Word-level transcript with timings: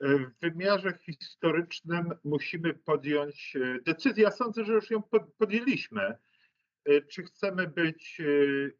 W 0.00 0.40
wymiarze 0.40 0.98
historycznym 0.98 2.14
musimy 2.24 2.74
podjąć 2.74 3.56
e, 3.56 3.80
decyzję. 3.80 4.24
Ja 4.24 4.30
sądzę, 4.30 4.64
że 4.64 4.72
już 4.72 4.90
ją 4.90 5.02
podjęliśmy. 5.38 6.16
E, 6.84 7.00
czy 7.00 7.22
chcemy 7.22 7.66
być 7.66 8.20
e, 8.20 8.24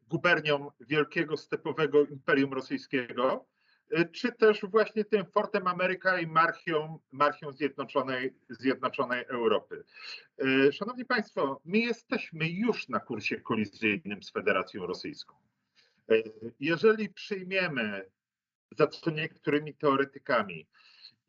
gubernią 0.07 0.71
wielkiego 0.79 1.37
stepowego 1.37 2.05
imperium 2.05 2.53
rosyjskiego, 2.53 3.45
czy 4.11 4.31
też 4.31 4.61
właśnie 4.61 5.05
tym 5.05 5.25
Fortem 5.25 5.67
Ameryka 5.67 6.19
i 6.19 6.27
marchią, 6.27 6.99
marchią 7.11 7.51
Zjednoczonej, 7.51 8.33
Zjednoczonej 8.49 9.25
Europy. 9.25 9.83
Szanowni 10.71 11.05
Państwo, 11.05 11.61
my 11.65 11.77
jesteśmy 11.77 12.49
już 12.49 12.89
na 12.89 12.99
kursie 12.99 13.41
kolizyjnym 13.41 14.23
z 14.23 14.31
Federacją 14.31 14.85
Rosyjską. 14.85 15.35
Jeżeli 16.59 17.09
przyjmiemy 17.09 18.05
za 18.77 18.87
co 18.87 19.11
niektórymi 19.11 19.73
teoretykami, 19.73 20.67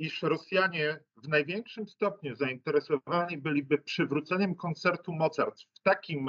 iż 0.02 0.22
Rosjanie 0.22 1.00
w 1.16 1.28
największym 1.28 1.88
stopniu 1.88 2.34
zainteresowani 2.34 3.38
byliby 3.38 3.78
przywróceniem 3.78 4.54
koncertu 4.54 5.12
Mozart 5.12 5.60
w 5.74 5.82
takim 5.82 6.28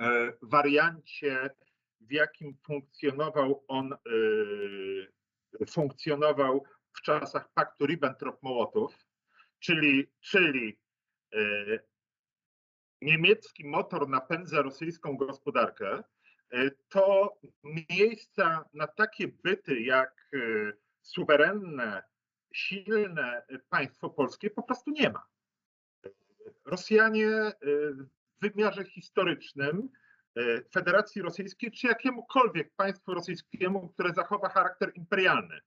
e, 0.00 0.32
wariancie, 0.42 1.50
w 2.00 2.12
jakim 2.12 2.56
funkcjonował 2.66 3.64
on, 3.68 3.92
e, 3.92 5.66
funkcjonował 5.66 6.64
w 6.92 7.02
czasach 7.02 7.52
paktu 7.54 7.86
Ribbentrop-Mołotow, 7.86 8.88
czyli, 9.58 10.06
czyli 10.20 10.78
e, 11.34 11.38
niemiecki 13.02 13.66
motor 13.66 14.08
napędza 14.08 14.62
rosyjską 14.62 15.16
gospodarkę, 15.16 16.02
to 16.88 17.36
miejsca 17.90 18.64
na 18.74 18.86
takie 18.86 19.28
byty 19.28 19.80
jak 19.80 20.30
suwerenne 21.02 22.09
silne 22.52 23.42
państwo 23.68 24.10
polskie 24.10 24.50
po 24.50 24.62
prostu 24.62 24.90
nie 24.90 25.10
ma. 25.10 25.26
Rosjanie 26.64 27.28
y, 27.28 27.52
w 27.92 28.06
wymiarze 28.40 28.84
historycznym 28.84 29.88
y, 30.38 30.64
Federacji 30.72 31.22
Rosyjskiej, 31.22 31.70
czy 31.70 31.86
jakiemukolwiek 31.86 32.72
państwu 32.76 33.14
rosyjskiemu, 33.14 33.88
które 33.88 34.14
zachowa 34.14 34.48
charakter 34.48 34.92
imperialny, 34.94 35.60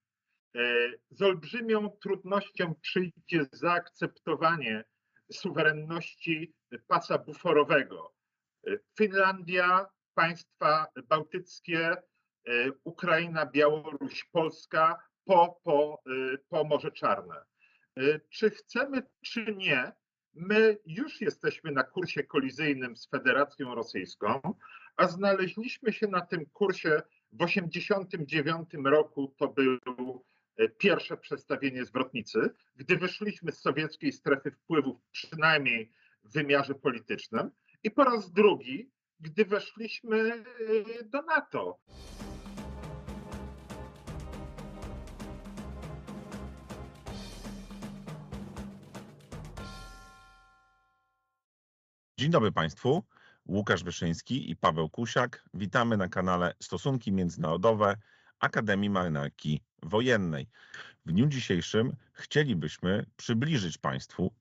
y, 0.56 1.00
z 1.10 1.22
olbrzymią 1.22 1.90
trudnością 1.90 2.74
przyjdzie 2.74 3.46
zaakceptowanie 3.52 4.84
suwerenności 5.32 6.54
pasa 6.88 7.18
buforowego. 7.18 8.14
Finlandia, 8.98 9.86
państwa 10.14 10.86
bałtyckie, 11.08 11.96
Ukraina, 12.84 13.46
Białoruś, 13.46 14.24
Polska 14.32 14.98
po, 15.24 15.60
po, 15.64 16.02
y, 16.34 16.38
po 16.48 16.64
Morze 16.64 16.90
Czarne. 16.90 17.34
Y, 17.98 18.20
czy 18.30 18.50
chcemy, 18.50 19.02
czy 19.22 19.54
nie, 19.56 19.92
my 20.34 20.78
już 20.86 21.20
jesteśmy 21.20 21.72
na 21.72 21.82
kursie 21.82 22.24
kolizyjnym 22.24 22.96
z 22.96 23.08
Federacją 23.08 23.74
Rosyjską, 23.74 24.40
a 24.96 25.08
znaleźliśmy 25.08 25.92
się 25.92 26.06
na 26.06 26.20
tym 26.20 26.46
kursie 26.46 27.02
w 27.32 27.38
1989 27.38 28.68
roku. 28.84 29.34
To 29.38 29.48
był 29.48 30.24
y, 30.60 30.68
pierwsze 30.68 31.16
przestawienie 31.16 31.84
zwrotnicy, 31.84 32.50
gdy 32.76 32.96
wyszliśmy 32.96 33.52
z 33.52 33.60
sowieckiej 33.60 34.12
strefy 34.12 34.50
wpływów, 34.50 34.96
przynajmniej 35.10 35.92
w 36.24 36.32
wymiarze 36.32 36.74
politycznym, 36.74 37.50
i 37.82 37.90
po 37.90 38.04
raz 38.04 38.32
drugi, 38.32 38.90
gdy 39.20 39.44
weszliśmy 39.44 40.44
do 41.04 41.22
NATO. 41.22 41.78
Dzień 52.24 52.30
dobry 52.30 52.52
Państwu. 52.52 53.04
Łukasz 53.46 53.84
Wyszyński 53.84 54.50
i 54.50 54.56
Paweł 54.56 54.88
Kusiak. 54.88 55.44
Witamy 55.54 55.96
na 55.96 56.08
kanale 56.08 56.54
Stosunki 56.62 57.12
Międzynarodowe 57.12 57.96
Akademii 58.38 58.90
Marynarki 58.90 59.60
Wojennej. 59.82 60.48
W 61.06 61.12
dniu 61.12 61.26
dzisiejszym 61.26 61.96
chcielibyśmy 62.12 63.06
przybliżyć 63.16 63.78
Państwu 63.78 64.34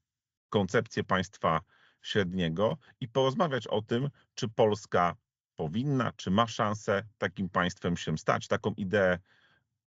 koncepcję 0.50 1.03
państwa 1.03 1.62
średniego 2.02 2.78
i 3.02 3.07
porozmawiać 3.07 3.68
o 3.68 3.81
tym, 3.81 4.09
czy 4.36 4.50
Polska 4.50 5.16
powinna, 5.56 6.12
czy 6.16 6.31
ma 6.31 6.47
szansę 6.47 7.03
takim 7.18 7.50
państwem 7.50 7.97
się 7.97 8.18
stać, 8.18 8.47
taką 8.47 8.72
ideę 8.78 9.19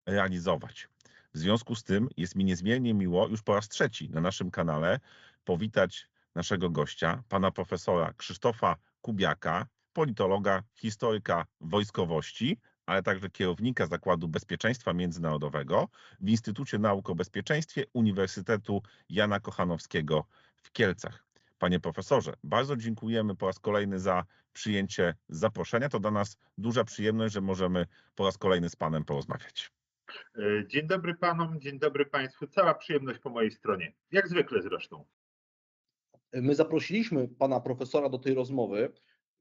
realizować. 0.05 0.87
W 1.33 1.37
związku 1.37 1.75
z 1.75 1.83
tym 1.83 2.09
jest 2.17 2.35
mi 2.35 2.45
niezmiernie 2.45 2.93
miło 2.93 3.27
już 3.27 3.41
po 3.41 3.55
raz 3.55 3.69
trzeci 3.69 4.09
na 4.09 4.21
naszym 4.21 4.51
kanale 4.51 4.99
powitać 5.45 6.12
naszego 6.35 6.69
gościa, 6.69 7.23
pana 7.29 7.51
profesora 7.51 8.13
Krzysztofa 8.13 8.75
Kubiaka, 9.01 9.67
politologa, 9.93 10.63
historyka 10.75 11.45
wojskowości, 11.61 12.59
ale 12.85 13.03
także 13.03 13.29
kierownika 13.29 13.87
Zakładu 13.87 14.27
Bezpieczeństwa 14.27 14.93
Międzynarodowego 14.93 15.87
w 16.19 16.29
Instytucie 16.29 16.79
Nauk 16.79 17.09
o 17.09 17.15
Bezpieczeństwie 17.15 17.83
Uniwersytetu 17.93 18.81
Jana 19.09 19.39
Kochanowskiego 19.39 20.25
w 20.57 20.71
Kielcach. 20.71 21.23
Panie 21.57 21.79
profesorze, 21.79 22.33
bardzo 22.43 22.75
dziękujemy 22.77 23.35
po 23.35 23.47
raz 23.47 23.59
kolejny 23.59 23.99
za 23.99 24.23
przyjęcie 24.53 25.15
zaproszenia. 25.29 25.89
To 25.89 25.99
dla 25.99 26.11
nas 26.11 26.37
duża 26.57 26.83
przyjemność, 26.83 27.33
że 27.33 27.41
możemy 27.41 27.85
po 28.15 28.25
raz 28.25 28.37
kolejny 28.37 28.69
z 28.69 28.75
panem 28.75 29.05
porozmawiać. 29.05 29.71
Dzień 30.67 30.87
dobry 30.87 31.15
panom, 31.15 31.61
dzień 31.61 31.79
dobry 31.79 32.05
państwu. 32.05 32.47
Cała 32.47 32.73
przyjemność 32.73 33.19
po 33.19 33.29
mojej 33.29 33.51
stronie. 33.51 33.93
Jak 34.11 34.27
zwykle 34.27 34.61
zresztą. 34.61 35.05
My 36.33 36.55
zaprosiliśmy 36.55 37.27
pana 37.27 37.59
profesora 37.59 38.09
do 38.09 38.19
tej 38.19 38.33
rozmowy 38.33 38.91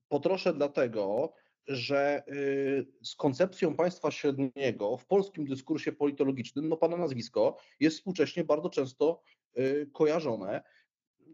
po 0.09 0.21
trosze 0.21 0.55
dlatego, 0.55 1.33
że 1.67 2.23
y, 2.29 2.87
z 3.03 3.15
koncepcją 3.15 3.77
państwa 3.77 4.11
średniego 4.11 4.97
w 4.97 5.07
polskim 5.07 5.47
dyskursie 5.47 5.93
politologicznym, 5.93 6.69
no 6.69 6.77
pana 6.77 6.97
nazwisko 6.97 7.57
jest 7.81 7.97
współcześnie 7.97 8.45
bardzo 8.45 8.71
często 8.71 9.23
y, 9.59 9.91
kojarzone. 9.93 10.63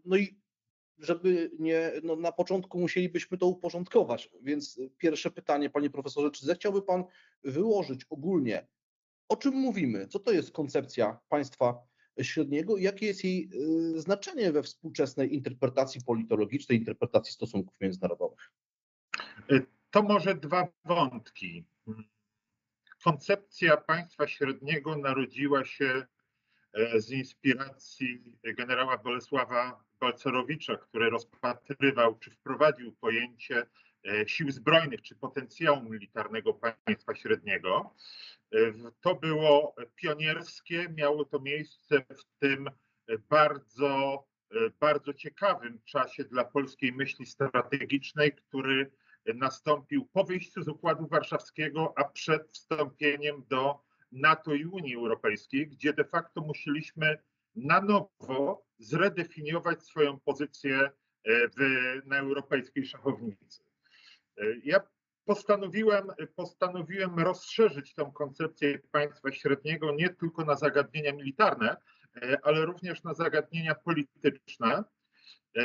No 0.05 0.17
i 0.17 0.39
żeby 0.97 1.51
nie, 1.59 1.91
no 2.03 2.15
na 2.15 2.31
początku 2.31 2.79
musielibyśmy 2.79 3.37
to 3.37 3.47
uporządkować, 3.47 4.29
więc 4.41 4.79
pierwsze 4.97 5.31
pytanie, 5.31 5.69
panie 5.69 5.89
profesorze, 5.89 6.31
czy 6.31 6.45
zechciałby 6.45 6.81
pan 6.81 7.03
wyłożyć 7.43 8.05
ogólnie, 8.09 8.67
o 9.29 9.35
czym 9.35 9.53
mówimy, 9.53 10.07
co 10.07 10.19
to 10.19 10.31
jest 10.31 10.51
koncepcja 10.51 11.19
państwa 11.29 11.88
średniego 12.21 12.77
i 12.77 12.83
jakie 12.83 13.05
jest 13.05 13.23
jej 13.23 13.49
y, 13.95 14.01
znaczenie 14.01 14.51
we 14.51 14.63
współczesnej 14.63 15.33
interpretacji 15.33 16.03
politologicznej, 16.03 16.77
interpretacji 16.77 17.33
stosunków 17.33 17.81
międzynarodowych? 17.81 18.51
Y, 19.51 19.65
to 19.91 20.03
może 20.03 20.35
dwa 20.35 20.67
wątki. 20.85 21.65
Koncepcja 23.03 23.77
państwa 23.77 24.27
średniego 24.27 24.97
narodziła 24.97 25.65
się 25.65 26.05
e, 26.73 27.01
z 27.01 27.11
inspiracji 27.11 28.23
generała 28.43 28.97
Bolesława 28.97 29.83
Balcerowicza, 29.99 30.77
który 30.77 31.09
rozpatrywał 31.09 32.19
czy 32.19 32.31
wprowadził 32.31 32.91
pojęcie 32.91 33.65
e, 34.07 34.27
sił 34.27 34.51
zbrojnych 34.51 35.01
czy 35.01 35.15
potencjału 35.15 35.89
militarnego 35.89 36.53
państwa 36.53 37.15
średniego. 37.15 37.95
To 39.01 39.15
było 39.15 39.75
pionierskie, 39.95 40.89
miało 40.97 41.25
to 41.25 41.39
miejsce 41.39 42.01
w 42.01 42.23
tym 42.39 42.69
bardzo, 43.29 44.23
bardzo 44.79 45.13
ciekawym 45.13 45.81
czasie 45.85 46.23
dla 46.23 46.45
polskiej 46.45 46.93
myśli 46.93 47.25
strategicznej, 47.25 48.31
który 48.31 48.91
nastąpił 49.25 50.05
po 50.05 50.23
wyjściu 50.23 50.63
z 50.63 50.67
Układu 50.67 51.07
Warszawskiego, 51.07 51.93
a 51.97 52.03
przed 52.03 52.51
wstąpieniem 52.51 53.43
do 53.49 53.79
NATO 54.11 54.53
i 54.53 54.65
Unii 54.65 54.95
Europejskiej, 54.95 55.67
gdzie 55.67 55.93
de 55.93 56.05
facto 56.05 56.41
musieliśmy 56.41 57.17
na 57.55 57.81
nowo 57.81 58.65
zredefiniować 58.79 59.83
swoją 59.83 60.19
pozycję 60.19 60.91
w, 61.27 62.01
na 62.05 62.17
europejskiej 62.17 62.85
szachownicy. 62.85 63.63
Ja 64.63 64.79
postanowiłem, 65.29 66.07
postanowiłem 66.35 67.19
rozszerzyć 67.19 67.93
tę 67.93 68.11
koncepcję 68.15 68.79
państwa 68.91 69.31
średniego 69.31 69.91
nie 69.91 70.09
tylko 70.09 70.45
na 70.45 70.55
zagadnienia 70.55 71.13
militarne, 71.13 71.77
e, 72.15 72.37
ale 72.43 72.65
również 72.65 73.03
na 73.03 73.13
zagadnienia 73.13 73.75
polityczne. 73.75 74.83
E, 75.57 75.61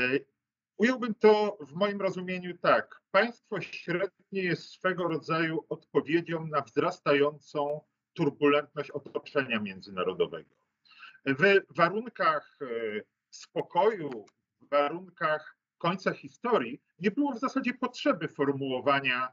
ująłbym 0.76 1.14
to 1.14 1.58
w 1.60 1.72
moim 1.72 2.00
rozumieniu 2.00 2.58
tak. 2.58 3.00
Państwo 3.10 3.60
średnie 3.60 4.42
jest 4.42 4.70
swego 4.70 5.08
rodzaju 5.08 5.64
odpowiedzią 5.68 6.46
na 6.46 6.60
wzrastającą 6.60 7.80
turbulentność 8.14 8.90
otoczenia 8.90 9.60
międzynarodowego. 9.60 10.54
W 11.26 11.76
warunkach 11.76 12.58
e, 12.62 12.66
spokoju, 13.30 14.24
w 14.60 14.68
warunkach 14.68 15.56
końca 15.78 16.12
historii 16.12 16.80
nie 16.98 17.10
było 17.10 17.32
w 17.32 17.40
zasadzie 17.40 17.74
potrzeby 17.74 18.28
formułowania 18.28 19.28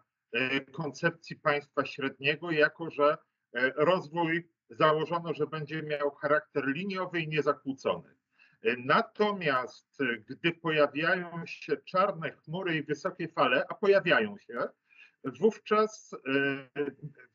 koncepcji 0.72 1.36
państwa 1.36 1.86
średniego, 1.86 2.52
jako 2.52 2.90
że 2.90 3.18
e, 3.54 3.72
rozwój 3.76 4.50
założono, 4.70 5.34
że 5.34 5.48
będzie 5.48 5.84
miał 5.84 6.12
charakter 6.12 6.68
liniowy 6.68 7.20
i 7.20 7.28
niezakłócony. 7.28 8.16
Natomiast 8.78 9.98
gdy 10.30 10.52
pojawiają 10.52 11.46
się 11.46 11.78
czarne 11.78 12.32
chmury 12.32 12.78
i 12.78 12.84
wysokie 12.84 13.28
fale, 13.28 13.66
a 13.70 13.74
pojawiają 13.74 14.38
się, 14.38 14.60
wówczas 15.24 16.16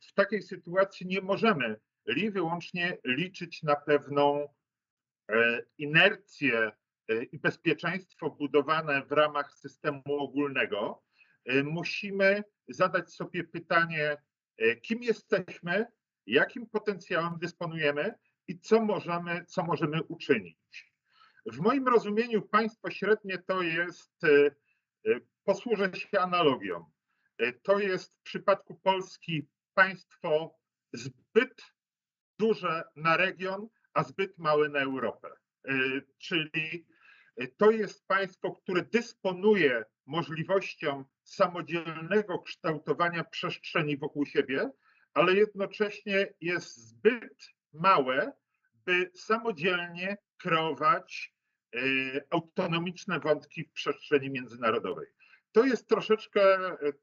w 0.00 0.14
takiej 0.14 0.42
sytuacji 0.42 1.06
nie 1.06 1.20
możemy 1.20 1.76
li 2.06 2.30
wyłącznie 2.30 2.98
liczyć 3.04 3.62
na 3.62 3.76
pewną 3.76 4.48
inercję 5.78 6.72
i 7.32 7.38
bezpieczeństwo 7.38 8.30
budowane 8.30 9.02
w 9.04 9.12
ramach 9.12 9.52
systemu 9.52 10.02
ogólnego, 10.06 11.02
musimy 11.64 12.44
zadać 12.68 13.14
sobie 13.14 13.44
pytanie, 13.44 14.16
kim 14.82 15.02
jesteśmy, 15.02 15.86
jakim 16.26 16.66
potencjałem 16.66 17.38
dysponujemy 17.38 18.14
i 18.48 18.58
co 18.58 18.80
możemy, 18.80 19.44
co 19.44 19.62
możemy 19.62 20.02
uczynić. 20.02 20.92
W 21.46 21.60
moim 21.60 21.88
rozumieniu 21.88 22.42
państwo 22.42 22.90
średnie 22.90 23.38
to 23.38 23.62
jest, 23.62 24.20
posłużę 25.44 25.90
się 25.94 26.20
analogią, 26.20 26.90
to 27.62 27.78
jest 27.78 28.14
w 28.14 28.22
przypadku 28.22 28.74
Polski 28.74 29.48
państwo 29.74 30.58
zbyt 30.92 31.62
duże 32.38 32.82
na 32.96 33.16
region, 33.16 33.68
a 33.94 34.02
zbyt 34.02 34.38
małe 34.38 34.68
na 34.68 34.80
Europę. 34.80 35.28
Czyli 36.18 36.86
to 37.56 37.70
jest 37.70 38.06
państwo, 38.06 38.52
które 38.52 38.82
dysponuje 38.82 39.84
możliwością 40.06 41.04
samodzielnego 41.22 42.38
kształtowania 42.38 43.24
przestrzeni 43.24 43.96
wokół 43.96 44.26
siebie, 44.26 44.70
ale 45.14 45.34
jednocześnie 45.34 46.34
jest 46.40 46.76
zbyt 46.76 47.54
małe, 47.72 48.32
by 48.86 49.10
samodzielnie 49.14 50.16
kreować 50.38 51.34
autonomiczne 52.30 53.20
wątki 53.20 53.64
w 53.64 53.72
przestrzeni 53.72 54.30
międzynarodowej. 54.30 55.06
To 55.52 55.64
jest 55.64 55.88
troszeczkę 55.88 56.58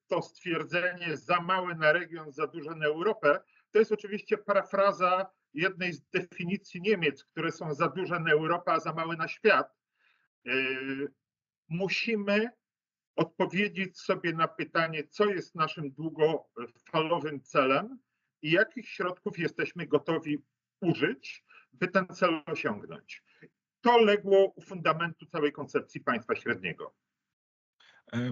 to 0.08 0.22
stwierdzenie 0.22 1.18
za 1.18 1.42
małe 1.42 1.76
na 1.76 1.92
region, 1.92 2.32
za 2.32 2.48
duże 2.48 2.76
na 2.76 2.86
Europę. 2.86 3.40
To 3.72 3.80
jest 3.80 3.92
oczywiście 3.92 4.38
parafraza 4.38 5.30
jednej 5.54 5.94
z 5.94 6.02
definicji 6.10 6.82
Niemiec, 6.82 7.24
które 7.24 7.52
są 7.52 7.74
za 7.74 7.88
duże 7.88 8.20
na 8.20 8.32
Europę, 8.32 8.72
a 8.72 8.80
za 8.80 8.94
małe 8.94 9.16
na 9.16 9.28
świat. 9.28 9.68
Musimy 11.70 12.50
odpowiedzieć 13.16 14.00
sobie 14.00 14.34
na 14.34 14.48
pytanie, 14.48 15.04
co 15.08 15.26
jest 15.26 15.56
naszym 15.56 15.92
długofalowym 15.92 17.42
celem 17.42 18.00
i 18.42 18.52
jakich 18.52 18.90
środków 18.90 19.40
jesteśmy 19.40 19.88
gotowi 19.88 20.44
użyć, 20.82 21.46
by 21.74 21.88
ten 21.88 22.08
cel 22.08 22.42
osiągnąć. 22.46 23.24
To 23.82 23.98
legło 23.98 24.54
u 24.56 24.62
fundamentu 24.62 25.26
całej 25.26 25.52
koncepcji 25.52 26.02
państwa 26.02 26.36
średniego. 26.36 26.94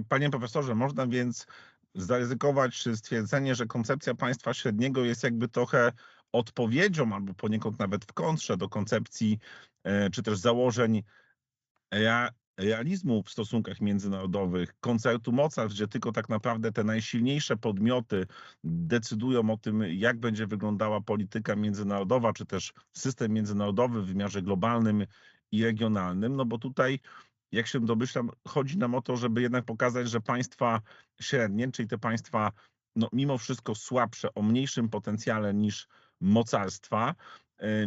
Panie 0.09 0.29
profesorze, 0.29 0.75
można 0.75 1.07
więc 1.07 1.47
zaryzykować 1.95 2.83
stwierdzenie, 2.95 3.55
że 3.55 3.65
koncepcja 3.65 4.15
państwa 4.15 4.53
średniego 4.53 5.05
jest 5.05 5.23
jakby 5.23 5.47
trochę 5.47 5.91
odpowiedzią, 6.31 7.13
albo 7.13 7.33
poniekąd 7.33 7.79
nawet 7.79 8.05
w 8.05 8.13
kontrze 8.13 8.57
do 8.57 8.69
koncepcji, 8.69 9.39
czy 10.11 10.23
też 10.23 10.37
założeń 10.37 11.03
realizmu 12.61 13.23
w 13.23 13.29
stosunkach 13.29 13.81
międzynarodowych, 13.81 14.79
koncertu 14.79 15.31
mocarstw, 15.31 15.75
gdzie 15.75 15.87
tylko 15.87 16.11
tak 16.11 16.29
naprawdę 16.29 16.71
te 16.71 16.83
najsilniejsze 16.83 17.57
podmioty 17.57 18.25
decydują 18.63 19.49
o 19.49 19.57
tym, 19.57 19.83
jak 19.89 20.19
będzie 20.19 20.47
wyglądała 20.47 21.01
polityka 21.01 21.55
międzynarodowa, 21.55 22.33
czy 22.33 22.45
też 22.45 22.73
system 22.93 23.31
międzynarodowy 23.31 24.01
w 24.01 24.05
wymiarze 24.05 24.41
globalnym 24.41 25.05
i 25.51 25.63
regionalnym, 25.63 26.35
no 26.35 26.45
bo 26.45 26.57
tutaj 26.57 26.99
jak 27.51 27.67
się 27.67 27.79
domyślam, 27.79 28.29
chodzi 28.47 28.77
nam 28.77 28.95
o 28.95 29.01
to, 29.01 29.17
żeby 29.17 29.41
jednak 29.41 29.65
pokazać, 29.65 30.09
że 30.09 30.21
państwa 30.21 30.81
średnie, 31.21 31.71
czyli 31.71 31.87
te 31.87 31.97
państwa 31.97 32.51
no, 32.95 33.09
mimo 33.13 33.37
wszystko 33.37 33.75
słabsze, 33.75 34.33
o 34.33 34.41
mniejszym 34.41 34.89
potencjale 34.89 35.53
niż 35.53 35.87
mocarstwa, 36.21 37.15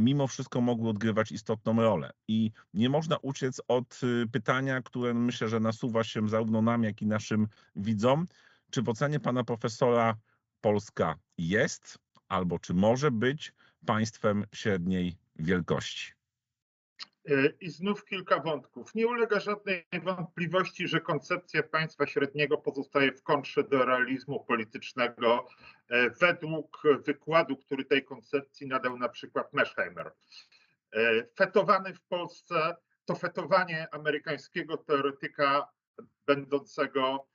mimo 0.01 0.27
wszystko 0.27 0.61
mogły 0.61 0.89
odgrywać 0.91 1.33
istotną 1.33 1.83
rolę. 1.83 2.11
I 2.29 2.51
nie 2.75 2.89
można 2.89 3.17
uciec 3.17 3.61
od 3.69 4.01
pytania, 4.33 4.83
które 4.83 5.15
myślę, 5.15 5.49
że 5.49 5.61
nasuwa 5.61 6.05
się 6.05 6.29
zarówno 6.29 6.63
nam, 6.63 6.83
jak 6.83 7.03
i 7.03 7.07
naszym 7.07 7.49
widzom. 7.77 8.27
Czy 8.71 8.83
w 8.83 8.89
ocenie 8.89 9.21
pana 9.21 9.45
profesora 9.45 10.17
Polska 10.61 11.15
jest 11.39 11.99
albo 12.29 12.59
czy 12.59 12.75
może 12.75 13.11
być 13.11 13.53
państwem 13.87 14.45
średniej 14.53 15.17
wielkości? 15.37 16.13
I 17.61 17.71
znów 17.71 18.05
kilka 18.05 18.41
wątków. 18.41 18.95
Nie 18.95 19.07
ulega 19.07 19.41
żadnej 19.41 19.87
wątpliwości, 20.03 20.89
że 20.89 21.01
koncepcja 21.01 21.63
państwa 21.63 22.07
średniego 22.07 22.59
pozostaje 22.59 23.13
w 23.13 23.23
kontrze 23.23 23.65
do 23.65 23.85
realizmu 23.85 24.45
politycznego 24.45 25.47
według 26.21 26.83
wykładu, 27.07 27.57
który 27.57 27.85
tej 27.85 28.05
koncepcji 28.05 28.67
nadał 28.67 28.99
na 28.99 29.09
przykład 29.09 29.53
Meschheimer. 29.53 30.13
Fetowany 31.37 31.95
w 31.95 32.03
Polsce 32.03 32.77
to 33.05 33.15
fetowanie 33.15 33.89
amerykańskiego 33.95 34.77
teoretyka 34.77 35.69
będącego 36.27 37.29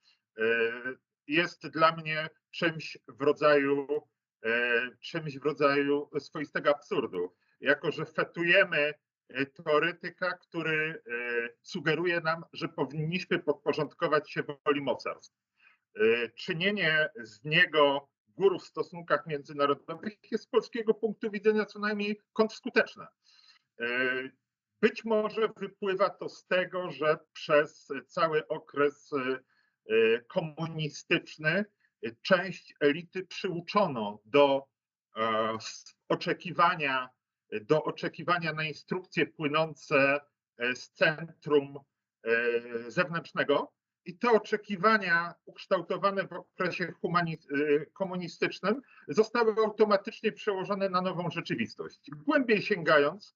jest 1.28 1.68
dla 1.68 1.96
mnie 1.96 2.30
czymś 2.52 2.98
w 3.08 3.22
rodzaju, 3.22 4.08
czymś 5.00 5.38
w 5.38 5.46
rodzaju 5.46 6.10
swoistego 6.20 6.70
absurdu. 6.70 7.36
Jako, 7.62 7.92
że 7.92 8.06
fetujemy 8.06 8.94
teoretyka, 9.64 10.38
który 10.38 11.04
sugeruje 11.64 12.22
nam, 12.22 12.44
że 12.54 12.68
powinniśmy 12.70 13.40
podporządkować 13.40 14.32
się 14.32 14.44
woli 14.66 14.82
mocarstw. 14.82 15.38
Czynienie 16.36 17.10
z 17.16 17.44
niego 17.44 18.10
guru 18.28 18.60
w 18.60 18.66
stosunkach 18.66 19.28
międzynarodowych 19.28 20.32
jest 20.32 20.44
z 20.44 20.48
polskiego 20.48 20.94
punktu 20.94 21.32
widzenia 21.32 21.66
co 21.66 21.80
najmniej 21.80 22.22
kontrskuteczne. 22.34 23.08
Być 24.82 25.06
może 25.06 25.50
wypływa 25.58 26.10
to 26.10 26.30
z 26.30 26.48
tego, 26.48 26.92
że 26.92 27.18
przez 27.34 27.88
cały 28.08 28.48
okres 28.48 29.12
komunistyczny 30.28 31.66
część 32.22 32.74
elity 32.80 33.26
przyuczono 33.26 34.22
do 34.26 34.66
oczekiwania 36.10 37.10
do 37.62 37.84
oczekiwania 37.84 38.54
na 38.54 38.64
instrukcje 38.64 39.28
płynące 39.28 40.22
z 40.76 40.90
centrum 40.90 41.80
zewnętrznego. 42.88 43.74
I 44.06 44.18
te 44.18 44.32
oczekiwania 44.32 45.34
ukształtowane 45.46 46.28
w 46.28 46.34
okresie 46.34 46.94
komunistycznym 47.94 48.82
zostały 49.08 49.56
automatycznie 49.66 50.32
przełożone 50.32 50.90
na 50.90 51.02
nową 51.02 51.30
rzeczywistość. 51.30 52.10
Głębiej 52.12 52.62
sięgając, 52.62 53.36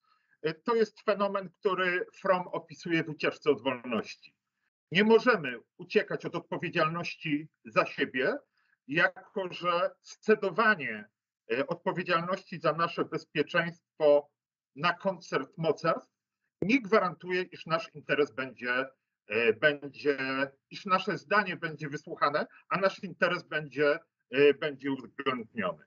to 0.64 0.76
jest 0.76 1.02
fenomen, 1.02 1.50
który 1.50 2.06
Fromm 2.14 2.48
opisuje 2.48 3.04
w 3.04 3.10
ucieczce 3.10 3.52
od 3.52 3.62
wolności. 3.62 4.36
Nie 4.92 5.04
możemy 5.04 5.60
uciekać 5.78 6.26
od 6.26 6.36
odpowiedzialności 6.36 7.48
za 7.66 7.86
siebie, 7.86 8.38
jako 8.88 9.54
że 9.54 9.92
scedowanie 10.02 11.10
odpowiedzialności 11.68 12.60
za 12.60 12.74
nasze 12.74 13.06
bezpieczeństwo 13.06 14.30
na 14.76 14.94
koncert 14.94 15.58
mocarstw 15.58 16.14
nie 16.62 16.82
gwarantuje, 16.82 17.42
iż 17.42 17.66
nasz 17.66 17.90
interes 17.94 18.32
będzie, 18.32 18.86
będzie, 19.62 20.18
iż 20.70 20.86
nasze 20.86 21.18
zdanie 21.18 21.56
będzie 21.56 21.90
wysłuchane, 21.90 22.48
a 22.70 22.78
nasz 22.78 23.04
interes 23.04 23.44
będzie, 23.44 24.00
będzie 24.60 24.92
uwzględniony. 24.92 25.86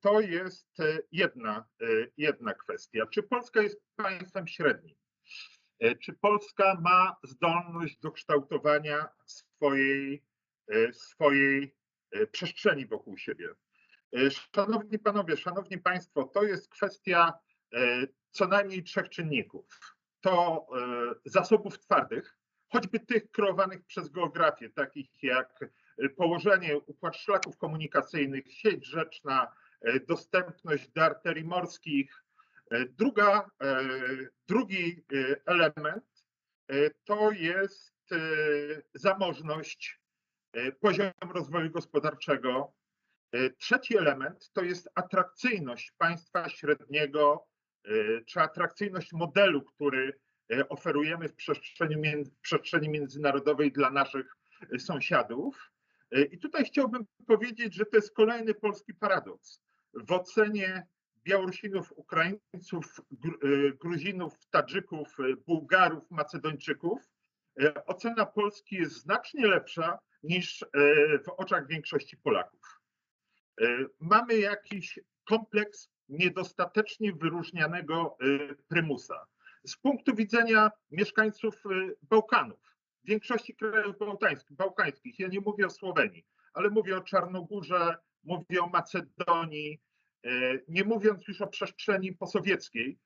To 0.00 0.20
jest 0.20 0.68
jedna, 1.12 1.68
jedna 2.16 2.54
kwestia. 2.54 3.06
Czy 3.06 3.22
Polska 3.22 3.62
jest 3.62 3.80
państwem 3.96 4.46
średnim? 4.46 4.96
Czy 6.00 6.12
Polska 6.12 6.80
ma 6.80 7.16
zdolność 7.22 7.98
do 7.98 8.10
kształtowania 8.10 9.08
swojej, 9.26 10.24
swojej 10.92 11.76
przestrzeni 12.32 12.86
wokół 12.86 13.16
siebie? 13.16 13.48
Szanowni 14.54 14.98
panowie, 14.98 15.36
szanowni 15.36 15.78
państwo, 15.78 16.24
to 16.24 16.42
jest 16.42 16.68
kwestia 16.68 17.32
co 18.30 18.46
najmniej 18.46 18.82
trzech 18.82 19.08
czynników. 19.08 19.96
To 20.20 20.66
zasobów 21.24 21.78
twardych, 21.78 22.38
choćby 22.68 23.00
tych 23.00 23.30
kreowanych 23.30 23.84
przez 23.84 24.08
geografię, 24.08 24.70
takich 24.70 25.22
jak 25.22 25.64
położenie, 26.16 26.78
układ 26.78 27.16
szlaków 27.16 27.56
komunikacyjnych, 27.56 28.52
sieć 28.52 28.86
rzeczna, 28.86 29.52
dostępność 30.08 30.88
do 30.88 31.02
arterii 31.02 31.44
morskich. 31.44 32.24
Druga, 32.90 33.50
drugi 34.48 35.04
element 35.46 36.24
to 37.04 37.30
jest 37.30 38.10
zamożność, 38.94 40.00
poziom 40.80 41.12
rozwoju 41.32 41.70
gospodarczego, 41.70 42.72
E, 42.72 42.79
Trzeci 43.58 43.96
element 43.98 44.50
to 44.52 44.62
jest 44.62 44.90
atrakcyjność 44.94 45.92
państwa 45.98 46.48
średniego, 46.48 47.46
e, 47.84 47.90
czy 48.24 48.40
atrakcyjność 48.40 49.12
modelu, 49.12 49.62
który 49.62 50.18
e, 50.52 50.68
oferujemy 50.68 51.28
w 51.28 51.34
przestrzeni, 51.34 52.24
w 52.24 52.40
przestrzeni 52.40 52.88
międzynarodowej 52.88 53.72
dla 53.72 53.90
naszych 53.90 54.36
e, 54.74 54.78
sąsiadów. 54.78 55.70
E, 56.10 56.22
I 56.22 56.38
tutaj 56.38 56.64
chciałbym 56.64 57.06
powiedzieć, 57.26 57.74
że 57.74 57.86
to 57.86 57.96
jest 57.96 58.14
kolejny 58.14 58.54
polski 58.54 58.94
paradoks. 58.94 59.60
W 59.94 60.12
ocenie 60.12 60.86
Białorusinów, 61.24 61.92
Ukraińców, 61.96 63.00
Gru- 63.10 63.68
e, 63.68 63.72
Gruzinów, 63.72 64.46
Tadżyków, 64.50 65.08
e, 65.20 65.36
Bułgarów, 65.46 66.10
Macedończyków, 66.10 67.00
e, 67.62 67.86
ocena 67.86 68.26
Polski 68.26 68.76
jest 68.76 68.92
znacznie 68.92 69.46
lepsza 69.46 69.98
niż 70.22 70.62
e, 70.62 70.68
w 71.18 71.28
oczach 71.36 71.66
większości 71.66 72.16
Polaków. 72.16 72.79
E, 73.60 73.86
Mamy 74.00 74.38
jakiś 74.38 74.98
kompleks 75.24 75.88
niedostatecznie 76.08 77.12
wyróżnianego 77.12 78.16
e, 78.20 78.54
prymusa. 78.68 79.26
Z 79.64 79.76
punktu 79.76 80.14
widzenia 80.14 80.70
mieszkańców 80.90 81.62
e, 81.66 81.68
Bałkanów, 82.02 82.76
większości 83.04 83.54
krajów 83.54 83.98
bałkańskich, 83.98 84.56
bałkańskich, 84.56 85.18
ja 85.18 85.28
nie 85.28 85.40
mówię 85.40 85.66
o 85.66 85.70
Słowenii, 85.70 86.26
ale 86.52 86.70
mówię 86.70 86.96
o 86.96 87.00
Czarnogórze, 87.00 87.96
mówię 88.22 88.62
o 88.62 88.66
Macedonii, 88.66 89.80
nie 90.68 90.84
mówiąc 90.84 91.28
już 91.28 91.40
o 91.40 91.46
przestrzeni 91.46 92.12
posowieckiej, 92.12 92.98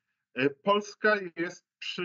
Polska 0.62 1.16
jest 1.36 1.66
przy, 1.78 2.04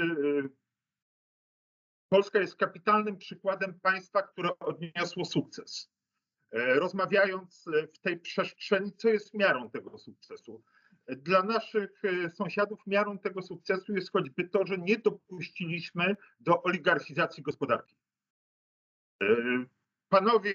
Polska 2.09 2.39
jest 2.39 2.55
kapitalnym 2.55 3.17
przykładem 3.17 3.79
państwa, 3.79 4.21
które 4.21 4.59
odniosło 4.59 5.25
sukces. 5.25 5.91
E, 6.51 6.73
Rozmawiając 6.73 7.67
e, 7.67 7.87
w 7.87 7.99
tej 7.99 8.19
przestrzeni, 8.19 8.91
co 8.91 9.09
jest 9.09 9.33
miarą 9.33 9.69
tego 9.69 9.97
sukcesu? 9.97 10.63
Dla 11.07 11.43
naszych 11.43 12.05
e, 12.05 12.29
sąsiadów 12.29 12.87
miarą 12.87 13.19
tego 13.19 13.41
sukcesu 13.41 13.93
jest 13.93 14.11
choćby 14.11 14.49
to, 14.49 14.65
że 14.65 14.77
nie 14.77 14.97
dopuściliśmy 14.97 16.15
do 16.39 16.63
oligarchizacji 16.63 17.43
gospodarki. 17.43 17.95
Panowie 20.09 20.53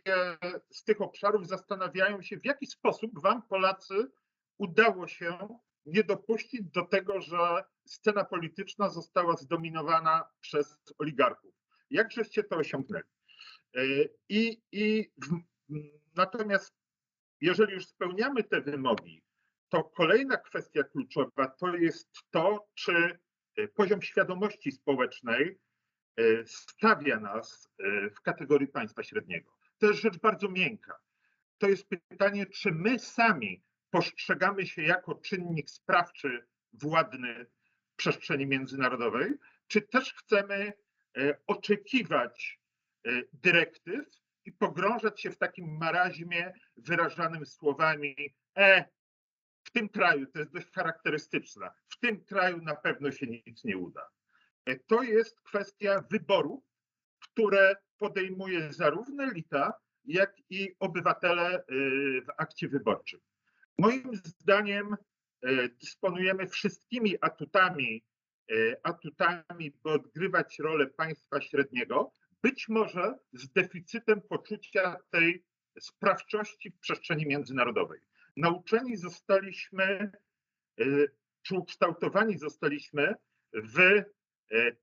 z 0.70 0.84
tych 0.84 1.00
obszarów 1.00 1.46
zastanawiają 1.46 2.22
się, 2.22 2.36
w 2.36 2.44
jaki 2.44 2.66
sposób 2.66 3.22
Wam, 3.22 3.42
Polacy, 3.42 4.10
udało 4.58 5.08
się 5.08 5.38
nie 5.86 6.04
dopuścić 6.04 6.62
do 6.62 6.82
tego, 6.82 7.20
że 7.20 7.64
scena 7.86 8.24
polityczna 8.24 8.88
została 8.88 9.36
zdominowana 9.36 10.24
przez 10.40 10.78
oligarchów. 10.98 11.54
Jak 11.90 12.12
żeście 12.12 12.44
to 12.44 12.56
osiągnęli? 12.56 13.04
I, 14.28 14.62
i 14.72 15.12
w, 15.16 15.40
natomiast 16.16 16.74
jeżeli 17.40 17.72
już 17.74 17.86
spełniamy 17.86 18.44
te 18.44 18.60
wymogi, 18.60 19.22
to 19.68 19.84
kolejna 19.84 20.36
kwestia 20.36 20.82
kluczowa 20.82 21.48
to 21.48 21.76
jest 21.76 22.08
to, 22.30 22.68
czy 22.74 23.18
e, 23.56 23.68
poziom 23.68 24.02
świadomości 24.02 24.72
społecznej 24.72 25.58
e, 26.16 26.22
stawia 26.46 27.20
nas 27.20 27.68
e, 27.78 28.10
w 28.10 28.20
kategorii 28.20 28.68
państwa 28.68 29.02
średniego. 29.02 29.52
To 29.78 29.86
jest 29.86 30.00
rzecz 30.00 30.18
bardzo 30.18 30.48
miękka. 30.48 30.98
To 31.58 31.68
jest 31.68 31.88
pytanie, 31.88 32.46
czy 32.46 32.72
my 32.72 32.98
sami 32.98 33.62
postrzegamy 33.90 34.66
się 34.66 34.82
jako 34.82 35.14
czynnik 35.14 35.70
sprawczy, 35.70 36.46
władny 36.72 37.46
w 37.92 37.96
przestrzeni 37.96 38.46
międzynarodowej, 38.46 39.34
czy 39.66 39.82
też 39.82 40.14
chcemy 40.14 40.72
oczekiwać 41.46 42.60
dyrektyw 43.32 44.23
i 44.44 44.52
pogrążać 44.52 45.20
się 45.20 45.30
w 45.30 45.38
takim 45.38 45.76
marazmie 45.76 46.52
wyrażanym 46.76 47.46
słowami 47.46 48.34
e, 48.56 48.84
w 49.64 49.70
tym 49.70 49.88
kraju, 49.88 50.26
to 50.26 50.38
jest 50.38 50.52
dość 50.52 50.70
charakterystyczne, 50.70 51.70
w 51.88 51.98
tym 51.98 52.24
kraju 52.24 52.62
na 52.62 52.76
pewno 52.76 53.10
się 53.10 53.26
nic 53.26 53.64
nie 53.64 53.78
uda. 53.78 54.08
E, 54.66 54.76
To 54.76 55.02
jest 55.02 55.40
kwestia 55.40 56.04
wyborów, 56.10 56.64
które 57.20 57.76
podejmuje 57.98 58.72
zarówno 58.72 59.24
elita, 59.24 59.72
jak 60.04 60.36
i 60.50 60.76
obywatele 60.78 61.58
y, 61.58 61.62
w 62.22 62.30
akcie 62.36 62.68
wyborczym. 62.68 63.20
Moim 63.78 64.14
zdaniem 64.14 64.96
e, 65.42 65.68
dysponujemy 65.68 66.48
wszystkimi 66.48 67.16
atutami, 67.20 68.04
e, 68.50 68.54
atutami, 68.82 69.70
by 69.82 69.90
odgrywać 69.90 70.58
rolę 70.58 70.86
państwa 70.86 71.40
średniego, 71.40 72.12
być 72.44 72.68
może 72.68 73.18
z 73.32 73.52
deficytem 73.52 74.20
poczucia 74.20 74.96
tej 75.10 75.44
sprawczości 75.80 76.70
w 76.70 76.78
przestrzeni 76.78 77.26
międzynarodowej. 77.26 78.00
Nauczeni 78.36 78.96
zostaliśmy, 78.96 79.84
e, 80.80 80.84
czy 81.42 81.54
ukształtowani 81.54 82.38
zostaliśmy 82.38 83.14
w 83.52 83.80
e, 83.80 84.04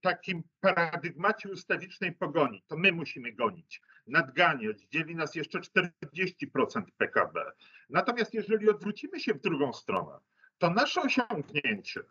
takim 0.01 0.43
paradygmacie 0.59 1.49
ustawicznej 1.49 2.11
pogoni. 2.11 2.63
To 2.67 2.77
my 2.77 2.91
musimy 2.91 3.33
gonić, 3.33 3.81
nadganiać. 4.07 4.81
Dzieli 4.91 5.15
nas 5.15 5.35
jeszcze 5.35 5.59
40% 5.59 6.83
PKB. 6.97 7.51
Natomiast 7.89 8.33
jeżeli 8.33 8.69
odwrócimy 8.69 9.19
się 9.19 9.33
w 9.33 9.41
drugą 9.41 9.73
stronę, 9.73 10.19
to 10.57 10.69
nasze 10.69 11.01
osiągnięcie 11.01 12.01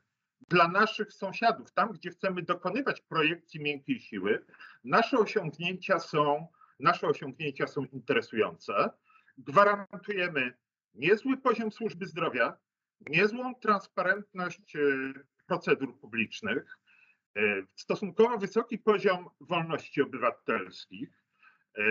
dla 0.51 0.69
naszych 0.69 1.13
sąsiadów, 1.13 1.73
tam 1.73 1.93
gdzie 1.93 2.11
chcemy 2.11 2.43
dokonywać 2.43 3.01
projekcji 3.01 3.61
miękkiej 3.61 4.01
siły, 4.01 4.45
nasze 4.85 5.19
osiągnięcia 5.19 5.99
są, 5.99 6.47
nasze 6.81 7.07
osiągnięcia 7.07 7.67
są 7.67 7.85
interesujące. 7.85 8.91
Gwarantujemy 9.39 10.53
niezły 10.95 11.37
poziom 11.37 11.73
służby 11.73 12.07
zdrowia, 12.07 12.57
niezłą 13.09 13.55
transparentność 13.55 14.77
e, 14.77 14.81
procedur 15.47 16.01
publicznych, 16.01 16.79
e, 17.37 17.41
stosunkowo 17.75 18.39
wysoki 18.39 18.79
poziom 18.79 19.29
wolności 19.41 20.03
obywatelskich, 20.03 21.23
e, 21.79 21.83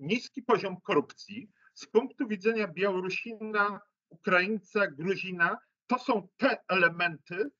niski 0.00 0.42
poziom 0.42 0.80
korupcji. 0.80 1.50
Z 1.74 1.86
punktu 1.86 2.28
widzenia 2.28 2.68
Białorusina, 2.68 3.80
Ukraińca, 4.08 4.86
Gruzina, 4.86 5.58
to 5.86 5.98
są 5.98 6.28
te 6.36 6.58
elementy, 6.68 7.50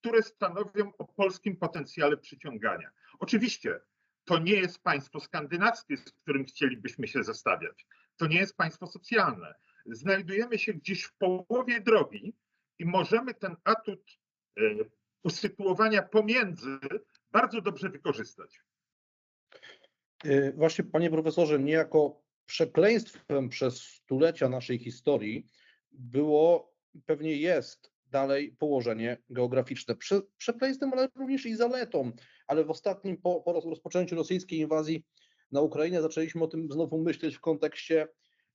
które 0.00 0.22
stanowią 0.22 0.92
o 0.98 1.04
polskim 1.04 1.56
potencjale 1.56 2.16
przyciągania. 2.16 2.90
Oczywiście 3.18 3.80
to 4.24 4.38
nie 4.38 4.54
jest 4.54 4.82
państwo 4.82 5.20
skandynawskie, 5.20 5.96
z 5.96 6.12
którym 6.12 6.44
chcielibyśmy 6.44 7.08
się 7.08 7.24
zestawiać. 7.24 7.86
To 8.16 8.26
nie 8.26 8.38
jest 8.38 8.56
państwo 8.56 8.86
socjalne. 8.86 9.54
Znajdujemy 9.86 10.58
się 10.58 10.74
gdzieś 10.74 11.02
w 11.02 11.14
połowie 11.16 11.80
drogi 11.80 12.34
i 12.78 12.84
możemy 12.84 13.34
ten 13.34 13.56
atut 13.64 14.18
e, 14.58 14.62
usytuowania 15.22 16.02
pomiędzy 16.02 16.78
bardzo 17.30 17.60
dobrze 17.60 17.88
wykorzystać. 17.88 18.60
Y, 20.24 20.52
Właśnie, 20.56 20.84
panie 20.84 21.10
profesorze, 21.10 21.58
niejako 21.58 22.22
przekleństwem 22.46 23.48
przez 23.48 23.82
stulecia 23.82 24.48
naszej 24.48 24.78
historii 24.78 25.46
było, 25.90 26.74
pewnie 27.06 27.36
jest 27.36 27.92
dalej 28.10 28.56
położenie 28.58 29.18
geograficzne. 29.30 29.94
Przekleństwem, 30.36 30.92
ale 30.92 31.08
również 31.16 31.46
i 31.46 31.54
zaletą. 31.56 32.12
Ale 32.46 32.64
w 32.64 32.70
ostatnim, 32.70 33.16
po, 33.16 33.40
po 33.40 33.52
roz- 33.52 33.64
rozpoczęciu 33.64 34.16
rosyjskiej 34.16 34.58
inwazji 34.58 35.04
na 35.52 35.60
Ukrainę, 35.60 36.02
zaczęliśmy 36.02 36.44
o 36.44 36.46
tym 36.46 36.72
znowu 36.72 36.98
myśleć 36.98 37.36
w 37.36 37.40
kontekście 37.40 38.08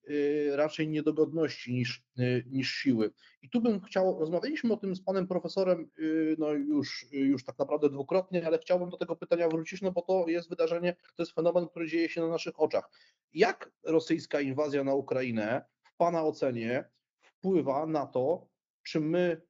y, 0.09 0.51
raczej 0.55 0.87
niedogodności 0.87 1.73
niż, 1.73 2.03
y, 2.19 2.43
niż 2.47 2.71
siły. 2.71 3.11
I 3.41 3.49
tu 3.49 3.61
bym 3.61 3.81
chciał, 3.81 4.19
rozmawialiśmy 4.19 4.73
o 4.73 4.77
tym 4.77 4.95
z 4.95 5.01
panem 5.03 5.27
profesorem 5.27 5.89
y, 5.99 6.35
no 6.39 6.51
już, 6.53 7.05
już 7.11 7.43
tak 7.43 7.59
naprawdę 7.59 7.89
dwukrotnie, 7.89 8.47
ale 8.47 8.59
chciałbym 8.59 8.89
do 8.89 8.97
tego 8.97 9.15
pytania 9.15 9.49
wrócić, 9.49 9.81
no 9.81 9.91
bo 9.91 10.01
to 10.01 10.25
jest 10.27 10.49
wydarzenie, 10.49 10.95
to 11.15 11.23
jest 11.23 11.31
fenomen, 11.31 11.67
który 11.67 11.87
dzieje 11.87 12.09
się 12.09 12.21
na 12.21 12.27
naszych 12.27 12.59
oczach. 12.59 12.89
Jak 13.33 13.71
rosyjska 13.83 14.41
inwazja 14.41 14.83
na 14.83 14.93
Ukrainę 14.93 15.65
w 15.83 15.97
pana 15.97 16.23
ocenie 16.23 16.89
wpływa 17.21 17.85
na 17.85 18.05
to, 18.05 18.47
czy 18.85 18.99
my 19.01 19.41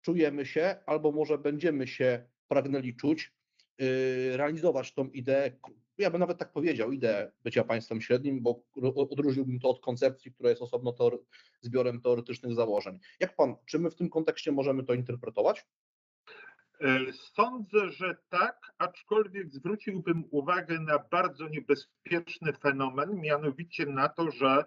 czujemy 0.00 0.46
się, 0.46 0.76
albo 0.86 1.12
może 1.12 1.38
będziemy 1.38 1.86
się 1.86 2.28
pragnęli 2.48 2.96
czuć, 2.96 3.32
yy, 3.78 4.36
realizować 4.36 4.94
tą 4.94 5.08
ideę, 5.08 5.52
ja 5.98 6.10
bym 6.10 6.20
nawet 6.20 6.38
tak 6.38 6.52
powiedział, 6.52 6.92
ideę 6.92 7.32
bycia 7.44 7.64
państwem 7.64 8.00
średnim, 8.00 8.42
bo 8.42 8.64
odróżniłbym 9.10 9.60
to 9.60 9.68
od 9.68 9.80
koncepcji, 9.80 10.32
która 10.32 10.50
jest 10.50 10.62
osobno 10.62 10.90
teore- 10.90 11.18
zbiorem 11.60 12.00
teoretycznych 12.00 12.54
założeń. 12.54 12.98
Jak 13.20 13.36
pan, 13.36 13.56
czy 13.66 13.78
my 13.78 13.90
w 13.90 13.94
tym 13.94 14.10
kontekście 14.10 14.52
możemy 14.52 14.84
to 14.84 14.94
interpretować? 14.94 15.66
E, 16.80 17.12
Sądzę, 17.12 17.90
że 17.90 18.16
tak, 18.28 18.60
aczkolwiek 18.78 19.50
zwróciłbym 19.50 20.24
uwagę 20.30 20.78
na 20.80 20.98
bardzo 20.98 21.48
niebezpieczny 21.48 22.52
fenomen, 22.52 23.20
mianowicie 23.20 23.86
na 23.86 24.08
to, 24.08 24.30
że 24.30 24.64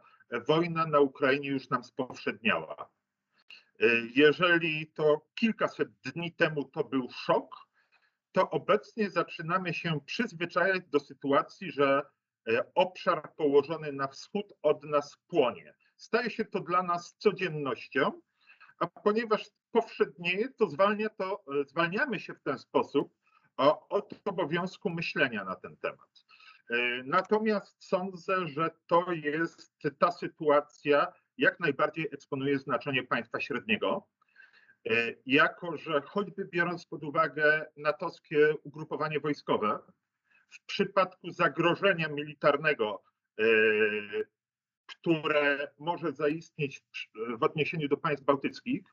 wojna 0.47 0.87
na 0.87 0.99
Ukrainie 0.99 1.49
już 1.49 1.69
nam 1.69 1.83
spowszedniała. 1.83 2.89
E, 3.79 3.85
Jeżeli 4.15 4.87
to 4.87 5.21
kilkaset 5.35 5.89
dni 6.05 6.31
temu 6.33 6.65
to 6.65 6.83
był 6.83 7.07
szok, 7.11 7.55
to 8.31 8.49
obecnie 8.49 9.09
zaczynamy 9.09 9.73
się 9.73 9.99
przyzwyczajać 10.05 10.83
do 10.87 10.99
sytuacji, 10.99 11.71
że 11.71 12.01
e, 12.47 12.73
obszar 12.75 13.35
położony 13.35 13.91
na 13.91 14.07
wschód 14.07 14.53
od 14.61 14.83
nas 14.83 15.17
płonie. 15.27 15.73
staje 15.97 16.29
się 16.29 16.45
to 16.45 16.59
dla 16.59 16.83
nas 16.83 17.15
codziennością, 17.19 18.21
a 18.79 18.87
ponieważ 18.87 19.45
powszednieje, 19.71 20.49
to, 20.49 20.69
zwalnia 20.69 21.09
to 21.09 21.43
zwalniamy 21.67 22.19
się 22.19 22.33
w 22.33 22.41
ten 22.41 22.59
sposób 22.59 23.13
od 23.89 24.13
obowiązku 24.25 24.89
myślenia 24.89 25.43
na 25.43 25.55
ten 25.55 25.77
temat. 25.77 26.25
Natomiast 27.05 27.83
sądzę, 27.83 28.47
że 28.47 28.69
to 28.87 29.11
jest 29.11 29.73
ta 29.99 30.11
sytuacja, 30.11 31.13
jak 31.37 31.59
najbardziej 31.59 32.07
eksponuje 32.11 32.59
znaczenie 32.59 33.03
państwa 33.03 33.39
średniego, 33.39 34.07
jako 35.25 35.77
że 35.77 36.01
choćby 36.01 36.45
biorąc 36.45 36.85
pod 36.85 37.03
uwagę 37.03 37.65
natowskie 37.77 38.53
ugrupowanie 38.63 39.19
wojskowe, 39.19 39.79
w 40.49 40.65
przypadku 40.65 41.31
zagrożenia 41.31 42.07
militarnego, 42.07 43.03
e, 43.39 43.43
które 44.85 45.67
może 45.79 46.11
zaistnieć 46.11 46.83
w 47.37 47.43
odniesieniu 47.43 47.87
do 47.87 47.97
państw 47.97 48.25
bałtyckich, 48.25 48.83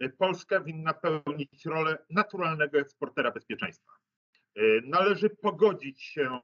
e, 0.00 0.08
Polska 0.08 0.60
winna 0.60 0.94
pełnić 0.94 1.66
rolę 1.66 1.98
naturalnego 2.10 2.78
eksportera 2.78 3.30
bezpieczeństwa. 3.30 3.92
E, 4.56 4.60
należy 4.84 5.30
pogodzić 5.30 6.02
się, 6.02 6.40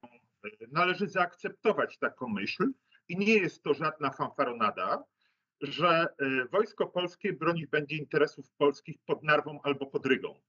należy 0.71 1.07
zaakceptować 1.07 1.97
taką 1.97 2.27
myśl 2.27 2.71
i 3.07 3.17
nie 3.17 3.33
jest 3.33 3.63
to 3.63 3.73
żadna 3.73 4.11
fanfaronada, 4.11 5.03
że 5.61 6.07
wojsko 6.51 6.87
polskie 6.87 7.33
bronić 7.33 7.65
będzie 7.65 7.97
interesów 7.97 8.51
polskich 8.57 8.95
pod 9.05 9.23
Narwą 9.23 9.59
albo 9.63 9.85
pod 9.85 10.05
Rygą. 10.05 10.41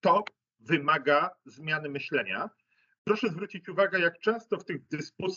To 0.00 0.24
wymaga 0.60 1.30
zmiany 1.44 1.88
myślenia 1.88 2.50
proszę 3.04 3.28
zwrócić 3.28 3.68
uwagę, 3.68 4.00
jak 4.00 4.18
często 4.18 4.56
w 4.58 4.64
tych 4.64 4.80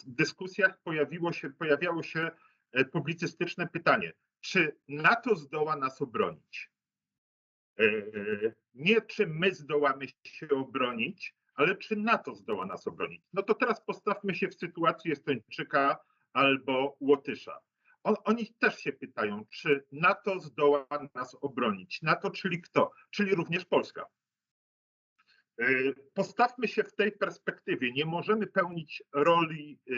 dyskusjach 0.06 0.80
pojawiło 0.84 1.34
się, 1.34 1.50
pojawiało 1.50 2.04
się 2.04 2.32
e, 2.72 2.86
publicystyczne 2.86 3.68
pytanie, 3.68 4.14
czy 4.42 4.78
NATO 4.88 5.36
zdoła 5.36 5.76
nas 5.76 6.02
obronić? 6.02 6.72
E, 7.80 7.84
nie 8.74 9.02
czy 9.02 9.28
my 9.28 9.54
zdołamy 9.54 10.06
się 10.24 10.50
obronić, 10.50 11.36
ale 11.56 11.76
czy 11.76 11.96
NATO 11.96 12.36
zdoła 12.36 12.66
nas 12.66 12.88
obronić? 12.88 13.22
No 13.34 13.44
to 13.44 13.54
teraz 13.54 13.82
postawmy 13.82 14.36
się 14.36 14.48
w 14.48 14.56
sytuacji 14.56 15.12
Estończyka 15.12 16.00
albo 16.34 16.98
Łotysza. 17.00 17.60
On, 18.08 18.16
oni 18.24 18.54
też 18.60 18.80
się 18.80 18.94
pytają, 18.94 19.46
czy 19.50 19.86
NATO 19.92 20.40
zdoła 20.40 20.88
nas 21.16 21.38
obronić. 21.42 22.02
NATO, 22.02 22.32
czyli 22.32 22.62
kto? 22.62 22.92
Czyli 23.12 23.36
również 23.36 23.66
Polska. 23.66 24.06
E, 25.60 25.66
postawmy 26.14 26.68
się 26.68 26.84
w 26.84 26.96
tej 26.96 27.12
perspektywie. 27.12 27.92
Nie 27.92 28.06
możemy 28.06 28.48
pełnić 28.48 29.04
roli 29.14 29.80
e, 29.90 29.94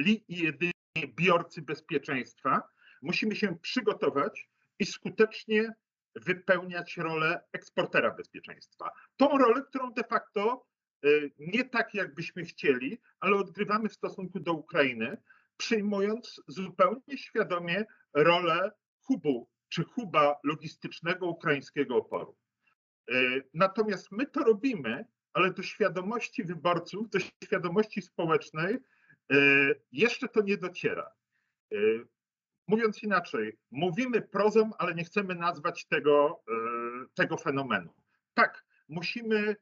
li 0.00 0.24
i 0.28 0.38
jedynie 0.38 0.72
biorcy 1.16 1.62
bezpieczeństwa. 1.62 2.62
Musimy 3.02 3.36
się 3.36 3.58
przygotować 3.58 4.48
i 4.78 4.86
skutecznie 4.86 5.74
wypełniać 6.14 6.96
rolę 6.96 7.40
eksportera 7.52 8.14
bezpieczeństwa. 8.14 8.90
Tą 9.16 9.38
rolę, 9.38 9.62
którą 9.62 9.92
de 9.92 10.04
facto 10.04 10.66
e, 11.04 11.08
nie 11.38 11.64
tak, 11.64 11.94
jakbyśmy 11.94 12.44
chcieli, 12.44 12.98
ale 13.20 13.36
odgrywamy 13.36 13.88
w 13.88 13.94
stosunku 13.94 14.40
do 14.40 14.52
Ukrainy, 14.52 15.16
przyjmując 15.58 16.40
zupełnie 16.48 17.18
świadomie 17.18 17.84
rolę 18.14 18.72
hubu 19.00 19.48
czy 19.68 19.84
huba 19.84 20.36
logistycznego 20.44 21.26
ukraińskiego 21.26 21.96
oporu. 21.96 22.36
E, 23.10 23.14
natomiast 23.54 24.12
my 24.12 24.26
to 24.26 24.40
robimy, 24.40 25.04
ale 25.32 25.52
do 25.52 25.62
świadomości 25.62 26.44
wyborców, 26.44 27.10
do 27.10 27.18
świadomości 27.44 28.02
społecznej 28.02 28.74
e, 28.74 29.36
jeszcze 29.92 30.28
to 30.28 30.42
nie 30.42 30.56
dociera. 30.56 31.10
E, 31.72 31.76
mówiąc 32.68 33.02
inaczej, 33.02 33.58
mówimy 33.70 34.22
prozą, 34.22 34.70
ale 34.78 34.94
nie 34.94 35.04
chcemy 35.04 35.34
nazwać 35.34 35.86
tego, 35.86 36.42
tego 37.14 37.36
fenomenu. 37.36 37.94
Tak, 38.34 38.64
musimy, 38.88 39.56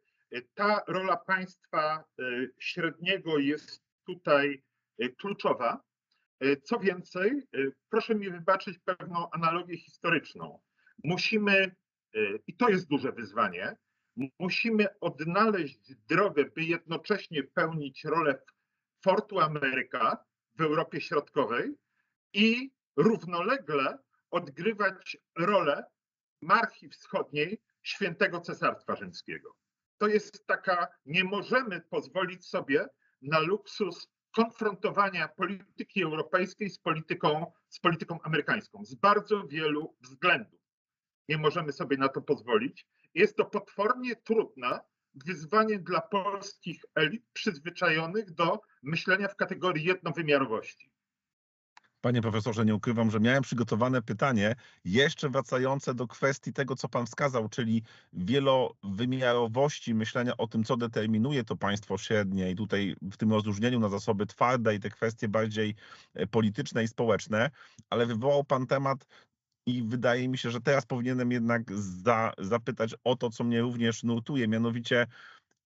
ta 0.55 0.83
rola 0.87 1.17
państwa 1.17 2.05
średniego 2.59 3.39
jest 3.39 3.83
tutaj 4.05 4.63
kluczowa. 5.19 5.81
Co 6.63 6.79
więcej, 6.79 7.43
proszę 7.89 8.15
mi 8.15 8.31
wybaczyć 8.31 8.79
pewną 8.79 9.31
analogię 9.31 9.77
historyczną. 9.77 10.61
Musimy 11.05 11.77
i 12.47 12.57
to 12.57 12.69
jest 12.69 12.89
duże 12.89 13.13
wyzwanie, 13.13 13.77
musimy 14.39 14.99
odnaleźć 15.01 15.95
drogę, 15.95 16.45
by 16.45 16.65
jednocześnie 16.65 17.43
pełnić 17.43 18.05
rolę 18.05 18.43
Fortu 19.05 19.41
Ameryka 19.41 20.25
w 20.55 20.61
Europie 20.61 21.01
Środkowej 21.01 21.75
i 22.33 22.71
równolegle 22.97 23.99
odgrywać 24.31 25.17
rolę 25.39 25.85
Marchi 26.43 26.89
Wschodniej 26.89 27.61
Świętego 27.83 28.41
Cesarstwa 28.41 28.97
Rzymskiego. 28.97 29.57
To 29.99 30.09
jest 30.09 30.47
taka, 30.47 30.89
nie 31.07 31.25
możemy 31.25 31.81
pozwolić 31.81 32.47
sobie 32.47 32.87
na 33.23 33.39
luksus 33.39 34.09
konfrontowania 34.37 35.29
polityki 35.29 36.03
europejskiej 36.03 36.71
z 36.71 36.79
polityką, 36.79 37.53
z 37.69 37.81
polityką 37.81 38.19
amerykańską 38.23 38.85
z 38.85 38.95
bardzo 38.95 39.47
wielu 39.47 39.95
względów 40.01 40.61
nie 41.29 41.39
możemy 41.39 41.73
sobie 41.73 41.97
na 41.97 42.09
to 42.09 42.23
pozwolić. 42.23 42.87
Jest 43.15 43.37
to 43.37 43.45
potwornie 43.45 44.17
trudne 44.17 44.81
wyzwanie 45.15 45.79
dla 45.79 46.01
polskich 46.01 46.85
elit 46.95 47.25
przyzwyczajonych 47.33 48.31
do 48.31 48.61
myślenia 48.83 49.29
w 49.29 49.37
kategorii 49.37 49.85
jednowymiarowości. 49.85 50.91
Panie 52.01 52.23
profesorze, 52.23 52.65
nie 52.65 52.75
ukrywam, 52.75 53.11
że 53.11 53.21
miałem 53.21 53.43
przygotowane 53.43 54.03
pytanie, 54.03 54.55
jeszcze 54.85 55.31
wracające 55.31 55.95
do 55.95 56.07
kwestii 56.07 56.53
tego, 56.53 56.77
co 56.77 56.89
pan 56.89 57.07
wskazał, 57.07 57.49
czyli 57.49 57.83
wielowymiarowości 58.13 59.95
myślenia 59.95 60.37
o 60.37 60.47
tym, 60.47 60.65
co 60.65 60.77
determinuje 60.77 61.45
to 61.45 61.57
państwo 61.57 61.99
średnie 61.99 62.51
i 62.51 62.57
tutaj 62.57 62.97
w 63.03 63.17
tym 63.17 63.33
rozróżnieniu 63.33 63.81
na 63.81 63.89
zasoby 63.89 64.27
twarde 64.27 64.75
i 64.75 64.81
te 64.81 64.91
kwestie 64.91 65.29
bardziej 65.29 65.75
e, 66.15 66.27
polityczne 66.27 66.85
i 66.85 66.89
społeczne, 66.89 67.51
ale 67.91 68.07
wywołał 68.07 68.45
pan 68.45 68.67
temat 68.67 69.07
i 69.67 69.83
wydaje 69.83 70.29
mi 70.29 70.39
się, 70.39 70.51
że 70.51 70.61
teraz 70.61 70.87
powinienem 70.87 71.33
jednak 71.33 71.73
za, 71.79 72.33
zapytać 72.39 72.95
o 73.05 73.17
to, 73.17 73.31
co 73.31 73.45
mnie 73.45 73.61
również 73.61 74.03
nurtuje, 74.03 74.49
mianowicie, 74.49 75.07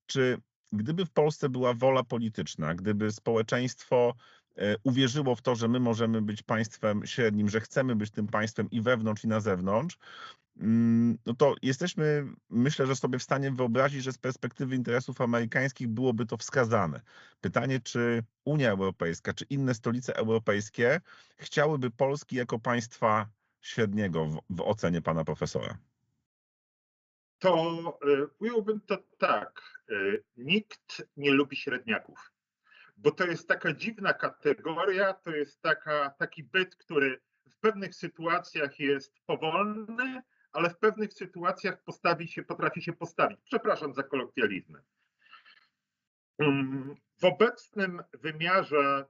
czy 0.06 0.38
gdyby 0.72 1.04
w 1.04 1.10
Polsce 1.10 1.48
była 1.48 1.74
wola 1.74 2.04
polityczna, 2.04 2.74
gdyby 2.74 3.12
społeczeństwo 3.12 4.14
uwierzyło 4.84 5.34
w 5.34 5.42
to, 5.42 5.54
że 5.54 5.68
my 5.68 5.80
możemy 5.80 6.22
być 6.22 6.42
państwem 6.42 7.06
średnim, 7.06 7.48
że 7.48 7.60
chcemy 7.60 7.96
być 7.96 8.10
tym 8.10 8.26
państwem 8.26 8.70
i 8.70 8.80
wewnątrz, 8.80 9.24
i 9.24 9.28
na 9.28 9.40
zewnątrz, 9.40 9.98
mm, 10.60 11.18
no 11.26 11.34
to 11.34 11.54
jesteśmy, 11.62 12.26
myślę, 12.50 12.86
że 12.86 12.96
sobie 12.96 13.18
w 13.18 13.22
stanie 13.22 13.50
wyobrazić, 13.50 14.02
że 14.02 14.12
z 14.12 14.18
perspektywy 14.18 14.74
interesów 14.76 15.20
amerykańskich 15.20 15.88
byłoby 15.88 16.26
to 16.26 16.36
wskazane. 16.36 17.00
Pytanie, 17.40 17.80
czy 17.80 18.22
Unia 18.44 18.70
Europejska, 18.70 19.34
czy 19.34 19.44
inne 19.50 19.74
stolice 19.74 20.16
europejskie 20.16 21.00
chciałyby 21.38 21.90
Polski 21.90 22.36
jako 22.36 22.58
państwa 22.58 23.28
średniego 23.60 24.26
w, 24.26 24.40
w 24.50 24.60
ocenie 24.60 25.02
pana 25.02 25.24
profesora? 25.24 25.78
To 27.38 27.98
e, 28.02 28.26
ująłbym 28.38 28.80
to 28.80 28.98
tak. 29.18 29.62
E, 29.90 29.94
nikt 30.36 31.02
nie 31.16 31.30
lubi 31.30 31.56
średniaków, 31.56 32.32
bo 33.02 33.10
to 33.10 33.26
jest 33.26 33.48
taka 33.48 33.72
dziwna 33.72 34.14
kategoria, 34.14 35.14
to 35.14 35.30
jest 35.30 35.62
taka, 35.62 36.10
taki 36.10 36.44
byt, 36.44 36.76
który 36.76 37.20
w 37.50 37.56
pewnych 37.56 37.94
sytuacjach 37.94 38.80
jest 38.80 39.14
powolny, 39.26 40.22
ale 40.52 40.70
w 40.70 40.78
pewnych 40.78 41.12
sytuacjach 41.12 41.82
postawi 41.82 42.28
się, 42.28 42.42
potrafi 42.42 42.82
się 42.82 42.92
postawić. 42.92 43.40
Przepraszam 43.44 43.94
za 43.94 44.02
kolokwializmy. 44.02 44.82
Mm, 46.38 46.94
w 47.20 47.24
obecnym 47.24 48.02
wymiarze, 48.12 49.04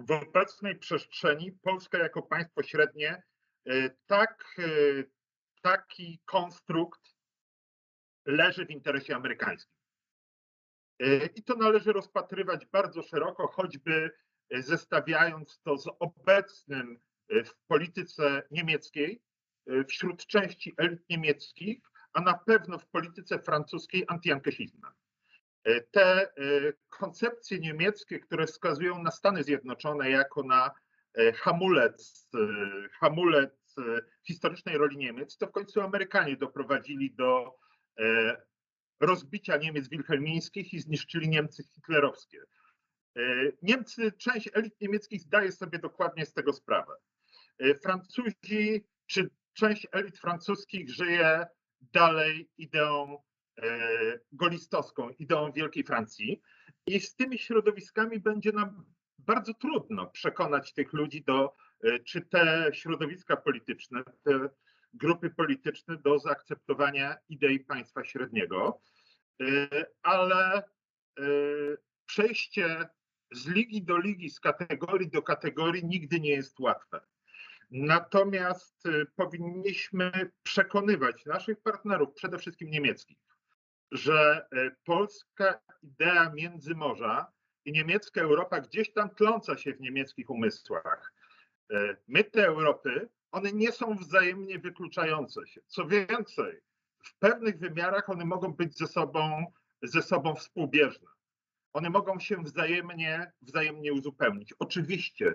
w 0.00 0.10
obecnej 0.10 0.78
przestrzeni 0.78 1.52
Polska 1.52 1.98
jako 1.98 2.22
państwo 2.22 2.62
średnie 2.62 3.22
E, 3.66 3.90
tak, 4.06 4.44
e, 4.58 4.62
taki 5.62 6.20
konstrukt 6.24 7.16
leży 8.26 8.66
w 8.66 8.70
interesie 8.70 9.16
amerykańskim. 9.16 9.81
E, 11.02 11.26
I 11.26 11.42
to 11.42 11.54
należy 11.54 11.92
rozpatrywać 11.92 12.66
bardzo 12.66 13.02
szeroko, 13.02 13.46
choćby 13.46 14.10
zestawiając 14.50 15.60
to 15.64 15.78
z 15.78 15.88
obecnym 15.98 16.98
w 17.44 17.66
polityce 17.66 18.42
niemieckiej, 18.50 19.22
wśród 19.88 20.26
części 20.26 20.74
elit 20.76 21.00
niemieckich, 21.10 21.78
a 22.12 22.20
na 22.20 22.34
pewno 22.34 22.78
w 22.78 22.86
polityce 22.86 23.38
francuskiej 23.38 24.04
antyankesizmem. 24.08 24.92
Te 25.90 26.32
koncepcje 26.88 27.58
niemieckie, 27.58 28.20
które 28.20 28.46
wskazują 28.46 29.02
na 29.02 29.10
Stany 29.10 29.42
Zjednoczone 29.42 30.10
jako 30.10 30.42
na 30.42 30.70
E, 31.14 31.32
hamulec, 31.32 32.28
e, 32.34 32.38
hamulec 33.00 33.74
e, 33.78 34.00
historycznej 34.26 34.78
roli 34.78 34.96
Niemiec, 34.96 35.36
to 35.36 35.46
w 35.46 35.52
końcu 35.52 35.80
Amerykanie 35.80 36.36
doprowadzili 36.36 37.14
do 37.14 37.58
rozbicia 39.02 39.56
Niemiec 39.56 39.88
wilhelmińskich 39.88 40.74
i 40.74 40.80
zniszczyli 40.80 41.28
Niemcy 41.28 41.64
hitlerowskie. 41.74 42.38
Niemcy, 43.62 44.12
część 44.12 44.50
elit 44.54 44.80
niemieckich 44.80 45.20
zdaje 45.20 45.52
sobie 45.52 45.78
dokładnie 45.78 46.26
z 46.26 46.32
tego 46.32 46.52
sprawę. 46.52 46.92
e, 47.58 47.74
Francuzi 47.74 48.84
czy 49.06 49.30
część 49.52 49.86
elit 49.92 50.18
francuskich 50.18 50.90
żyje 50.90 51.46
dalej 51.80 52.50
ideą 52.58 53.22
e, 53.62 54.18
golistowską, 54.32 55.10
ideą 55.10 55.52
Wielkiej 55.52 55.84
Francji 55.84 56.42
i 56.86 57.00
z 57.00 57.14
tymi 57.14 57.38
środowiskami 57.38 58.20
będzie 58.20 58.52
nam 58.52 58.84
bardzo 59.18 59.54
trudno 59.54 60.06
przekonać 60.06 60.72
tych 60.72 60.92
ludzi 60.92 61.24
do, 61.24 61.54
e, 61.84 61.98
czy 61.98 62.20
te 62.20 62.70
środowiska 62.72 63.36
polityczne, 63.36 64.02
te 64.24 64.48
grupy 64.94 65.30
polityczne 65.30 65.96
do 65.96 66.18
zaakceptowania 66.18 67.16
idei 67.28 67.60
państwa 67.60 68.04
średniego, 68.04 68.80
E, 69.42 69.86
ale 70.02 70.56
e, 70.58 70.62
przejście 72.06 72.88
z 73.32 73.46
ligi 73.46 73.82
do 73.82 73.98
ligi, 73.98 74.30
z 74.30 74.40
kategorii 74.40 75.10
do 75.10 75.22
kategorii 75.22 75.86
nigdy 75.86 76.20
nie 76.20 76.30
jest 76.30 76.60
łatwe. 76.60 77.00
Natomiast 77.70 78.86
e, 78.86 79.04
powinniśmy 79.16 80.30
przekonywać 80.42 81.26
naszych 81.26 81.60
partnerów, 81.60 82.14
przede 82.14 82.38
wszystkim 82.38 82.70
niemieckich, 82.70 83.18
że 83.92 84.46
polska 84.84 85.60
idea 85.82 86.32
Międzymorza 86.34 87.32
i 87.64 87.72
niemiecka 87.72 88.20
Europa 88.20 88.60
gdzieś 88.60 88.92
tam 88.92 89.10
tląca 89.10 89.56
się 89.56 89.74
w 89.74 89.80
niemieckich 89.80 90.30
umysłach. 90.30 91.12
My 92.08 92.24
te 92.24 92.46
Europy, 92.46 93.08
one 93.32 93.52
nie 93.52 93.72
są 93.72 93.96
wzajemnie 93.96 94.58
wykluczające 94.58 95.46
się. 95.46 95.60
Co 95.66 95.86
więcej, 95.86 96.60
w 97.04 97.18
pewnych 97.18 97.58
wymiarach 97.58 98.10
one 98.10 98.24
mogą 98.24 98.52
być 98.52 98.78
ze 98.78 98.86
sobą, 98.86 99.46
ze 99.82 100.02
sobą 100.02 100.34
współbieżne. 100.34 101.08
One 101.72 101.90
mogą 101.90 102.20
się 102.20 102.36
wzajemnie, 102.36 103.32
wzajemnie 103.42 103.92
uzupełnić. 103.92 104.54
Oczywiście 104.58 105.34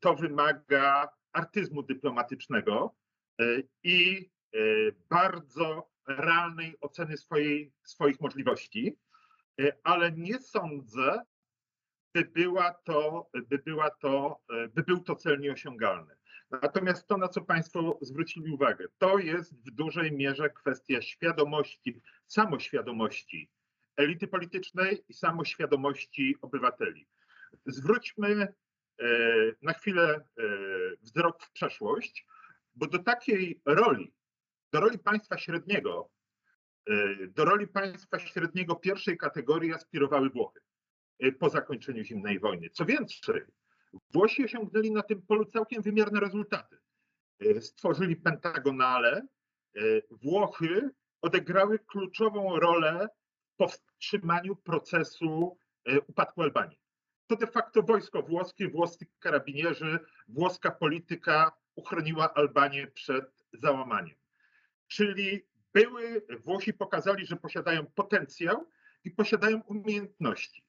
to 0.00 0.14
wymaga 0.14 1.08
artyzmu 1.32 1.82
dyplomatycznego 1.82 2.94
e, 3.40 3.44
i 3.82 4.30
e, 4.54 4.58
bardzo 5.08 5.90
realnej 6.06 6.76
oceny 6.80 7.16
swojej, 7.16 7.72
swoich 7.82 8.20
możliwości, 8.20 8.98
e, 9.60 9.72
ale 9.82 10.12
nie 10.12 10.38
sądzę, 10.40 11.22
by, 12.14 12.24
była 12.24 12.74
to, 12.84 13.30
by, 13.48 13.58
była 13.58 13.90
to, 13.90 14.40
by 14.74 14.82
był 14.82 15.00
to 15.00 15.16
cel 15.16 15.40
nieosiągalny. 15.40 16.15
Natomiast 16.50 17.06
to, 17.06 17.16
na 17.16 17.28
co 17.28 17.40
Państwo 17.40 17.98
zwrócili 18.02 18.52
uwagę, 18.52 18.86
to 18.98 19.18
jest 19.18 19.54
w 19.54 19.70
dużej 19.70 20.12
mierze 20.12 20.50
kwestia 20.50 21.02
świadomości, 21.02 22.00
samoświadomości 22.26 23.50
elity 23.96 24.28
politycznej 24.28 25.04
i 25.08 25.14
samoświadomości 25.14 26.36
obywateli. 26.42 27.06
Zwróćmy 27.66 28.28
e, 28.32 29.06
na 29.62 29.72
chwilę 29.72 30.14
e, 30.14 30.42
wzrok 31.00 31.42
w 31.42 31.52
przeszłość, 31.52 32.26
bo 32.74 32.86
do 32.86 32.98
takiej 32.98 33.60
roli, 33.64 34.14
do 34.72 34.80
roli 34.80 34.98
państwa 34.98 35.38
średniego, 35.38 36.10
e, 36.90 37.26
do 37.26 37.44
roli 37.44 37.68
państwa 37.68 38.18
średniego 38.18 38.76
pierwszej 38.76 39.18
kategorii 39.18 39.74
aspirowały 39.74 40.30
Włochy 40.30 40.60
po 41.38 41.50
zakończeniu 41.50 42.04
zimnej 42.04 42.38
wojny. 42.38 42.70
Co 42.70 42.84
więcej, 42.84 43.42
Włosi 44.12 44.44
osiągnęli 44.44 44.90
na 44.90 45.02
tym 45.02 45.22
polu 45.22 45.44
całkiem 45.44 45.82
wymierne 45.82 46.20
rezultaty. 46.20 46.78
E, 47.40 47.60
Stworzyli 47.60 48.16
pentagonale. 48.16 49.26
E, 49.76 49.80
Włochy 50.10 50.90
odegrały 51.20 51.78
kluczową 51.78 52.58
rolę 52.58 53.08
w 53.52 53.56
powstrzymaniu 53.56 54.56
procesu 54.56 55.58
e, 55.84 56.00
upadku 56.00 56.42
Albanii. 56.42 56.78
To 57.26 57.36
de 57.36 57.46
facto 57.46 57.82
wojsko 57.82 58.22
włoskie, 58.22 58.68
włoscy 58.68 59.06
karabinierzy, 59.18 59.98
włoska 60.28 60.70
polityka 60.70 61.52
uchroniła 61.74 62.34
Albanię 62.34 62.86
przed 62.86 63.44
załamaniem. 63.52 64.16
Czyli 64.88 65.46
były, 65.72 66.26
Włosi 66.44 66.74
pokazali, 66.74 67.26
że 67.26 67.36
posiadają 67.36 67.86
potencjał 67.86 68.70
i 69.04 69.10
posiadają 69.10 69.60
umiejętności. 69.60 70.64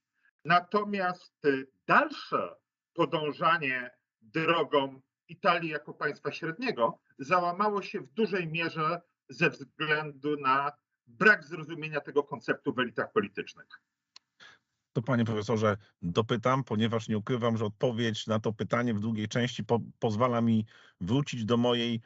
Natomiast 0.45 1.43
dalsze 1.87 2.55
podążanie 2.97 3.91
drogą 4.21 5.01
Italii 5.29 5.69
jako 5.69 5.93
państwa 5.93 6.31
średniego 6.31 6.99
załamało 7.19 7.81
się 7.81 8.01
w 8.01 8.13
dużej 8.13 8.47
mierze 8.47 9.01
ze 9.29 9.49
względu 9.49 10.37
na 10.37 10.71
brak 11.07 11.45
zrozumienia 11.45 12.01
tego 12.01 12.23
konceptu 12.23 12.73
w 12.73 12.79
elitach 12.79 13.11
politycznych. 13.11 13.67
To 14.93 15.01
panie 15.01 15.25
profesorze, 15.25 15.77
dopytam, 16.01 16.63
ponieważ 16.63 17.07
nie 17.07 17.17
ukrywam, 17.17 17.57
że 17.57 17.65
odpowiedź 17.65 18.27
na 18.27 18.39
to 18.39 18.53
pytanie 18.53 18.93
w 18.93 18.99
drugiej 18.99 19.27
części 19.27 19.63
po, 19.63 19.79
pozwala 19.99 20.41
mi 20.41 20.65
wrócić 21.01 21.45
do 21.45 21.57
mojej 21.57 22.01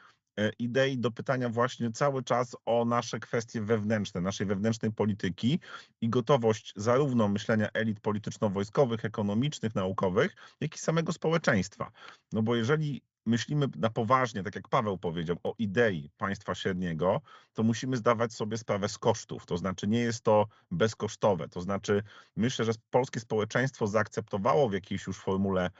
idei, 0.59 0.97
do 0.97 1.11
pytania 1.11 1.49
właśnie 1.49 1.91
cały 1.91 2.23
czas 2.23 2.55
o 2.65 2.85
nasze 2.85 3.19
kwestie 3.19 3.61
wewnętrzne, 3.61 4.21
naszej 4.21 4.47
wewnętrznej 4.47 4.91
polityki 4.91 5.59
i 6.01 6.09
gotowość 6.09 6.73
zarówno 6.75 7.27
myślenia 7.27 7.69
elit 7.73 7.99
polityczno-wojskowych, 7.99 9.05
ekonomicznych, 9.05 9.75
naukowych, 9.75 10.35
jak 10.61 10.75
i 10.75 10.79
samego 10.79 11.13
społeczeństwa. 11.13 11.91
No 12.31 12.41
bo 12.41 12.55
jeżeli 12.55 13.01
myślimy 13.25 13.67
na 13.75 13.89
poważnie, 13.89 14.43
tak 14.43 14.55
jak 14.55 14.67
Paweł 14.67 14.97
powiedział, 14.97 15.37
o 15.43 15.55
idei 15.57 16.09
państwa 16.17 16.55
średniego, 16.55 17.21
to 17.53 17.63
musimy 17.63 17.97
zdawać 17.97 18.33
sobie 18.33 18.57
sprawę 18.57 18.89
z 18.89 18.97
kosztów. 18.97 19.45
To 19.45 19.57
znaczy 19.57 19.87
nie 19.87 19.99
jest 19.99 20.23
to 20.23 20.47
bezkosztowe. 20.71 21.49
To 21.49 21.61
znaczy 21.61 22.03
myślę, 22.35 22.65
że 22.65 22.71
polskie 22.89 23.19
społeczeństwo 23.19 23.87
zaakceptowało 23.87 24.69
w 24.69 24.73
jakiejś 24.73 25.07
już 25.07 25.17
formule 25.17 25.65
e, 25.65 25.71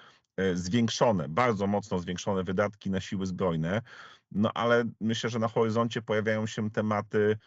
zwiększone, 0.53 1.29
bardzo 1.29 1.67
mocno 1.67 1.99
zwiększone 1.99 2.43
wydatki 2.43 2.89
na 2.89 3.01
siły 3.01 3.25
zbrojne, 3.25 3.81
no 4.31 4.51
ale 4.53 4.83
myślę, 5.01 5.29
że 5.29 5.39
na 5.39 5.47
horyzoncie 5.47 6.01
pojawiają 6.01 6.47
się 6.47 6.69
tematy 6.69 7.37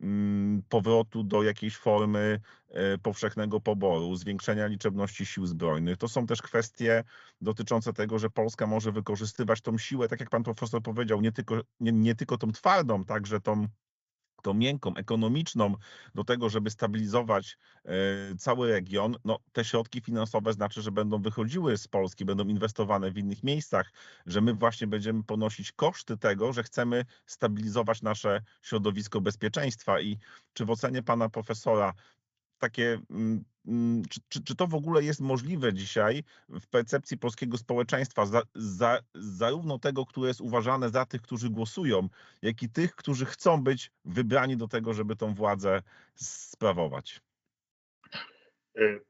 mm, 0.00 0.62
powrotu 0.68 1.24
do 1.24 1.42
jakiejś 1.42 1.76
formy 1.76 2.40
e, 2.68 2.98
powszechnego 2.98 3.60
poboru, 3.60 4.16
zwiększenia 4.16 4.66
liczebności 4.66 5.26
sił 5.26 5.46
zbrojnych. 5.46 5.96
To 5.96 6.08
są 6.08 6.26
też 6.26 6.42
kwestie 6.42 7.04
dotyczące 7.40 7.92
tego, 7.92 8.18
że 8.18 8.30
Polska 8.30 8.66
może 8.66 8.92
wykorzystywać 8.92 9.60
tą 9.60 9.78
siłę, 9.78 10.08
tak 10.08 10.20
jak 10.20 10.30
pan 10.30 10.42
profesor 10.42 10.82
powiedział, 10.82 11.20
nie 11.20 11.32
tylko, 11.32 11.60
nie, 11.80 11.92
nie 11.92 12.14
tylko 12.14 12.38
tą 12.38 12.52
twardą, 12.52 13.04
także 13.04 13.40
tą 13.40 13.66
tą 14.42 14.54
miękką, 14.54 14.94
ekonomiczną 14.94 15.74
do 16.14 16.24
tego, 16.24 16.48
żeby 16.48 16.70
stabilizować 16.70 17.58
e, 17.84 17.90
cały 18.38 18.70
region, 18.70 19.16
no 19.24 19.38
te 19.52 19.64
środki 19.64 20.00
finansowe 20.00 20.52
znaczy, 20.52 20.82
że 20.82 20.92
będą 20.92 21.22
wychodziły 21.22 21.78
z 21.78 21.88
Polski, 21.88 22.24
będą 22.24 22.44
inwestowane 22.44 23.10
w 23.10 23.18
innych 23.18 23.42
miejscach, 23.42 23.92
że 24.26 24.40
my 24.40 24.54
właśnie 24.54 24.86
będziemy 24.86 25.24
ponosić 25.24 25.72
koszty 25.72 26.16
tego, 26.16 26.52
że 26.52 26.62
chcemy 26.62 27.04
stabilizować 27.26 28.02
nasze 28.02 28.42
środowisko 28.62 29.20
bezpieczeństwa. 29.20 30.00
I 30.00 30.18
czy 30.52 30.64
w 30.64 30.70
ocenie 30.70 31.02
pana 31.02 31.28
profesora 31.28 31.94
takie, 32.58 33.00
mm, 33.10 33.44
czy, 34.10 34.20
czy, 34.28 34.44
czy 34.44 34.56
to 34.56 34.66
w 34.66 34.74
ogóle 34.74 35.02
jest 35.04 35.20
możliwe 35.20 35.74
dzisiaj 35.74 36.24
w 36.48 36.66
percepcji 36.66 37.18
polskiego 37.18 37.58
społeczeństwa, 37.58 38.26
za, 38.26 38.42
za, 38.54 38.98
zarówno 39.14 39.78
tego, 39.78 40.06
które 40.06 40.28
jest 40.28 40.40
uważane 40.40 40.90
za 40.90 41.06
tych, 41.06 41.22
którzy 41.22 41.50
głosują, 41.50 42.08
jak 42.42 42.62
i 42.62 42.70
tych, 42.70 42.94
którzy 42.94 43.26
chcą 43.26 43.62
być 43.62 43.92
wybrani 44.04 44.56
do 44.56 44.68
tego, 44.68 44.94
żeby 44.94 45.16
tą 45.16 45.34
władzę 45.34 45.82
sprawować? 46.14 47.20
E, 48.78 49.00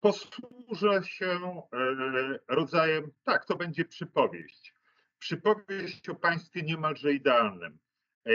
Posłużę 0.00 1.00
się 1.04 1.26
e, 1.26 2.38
rodzajem, 2.48 3.10
tak, 3.24 3.44
to 3.44 3.56
będzie 3.56 3.84
przypowieść. 3.84 4.74
Przypowieść 5.18 6.08
o 6.08 6.14
państwie 6.14 6.62
niemalże 6.62 7.12
idealnym. 7.12 7.78
E, 8.26 8.32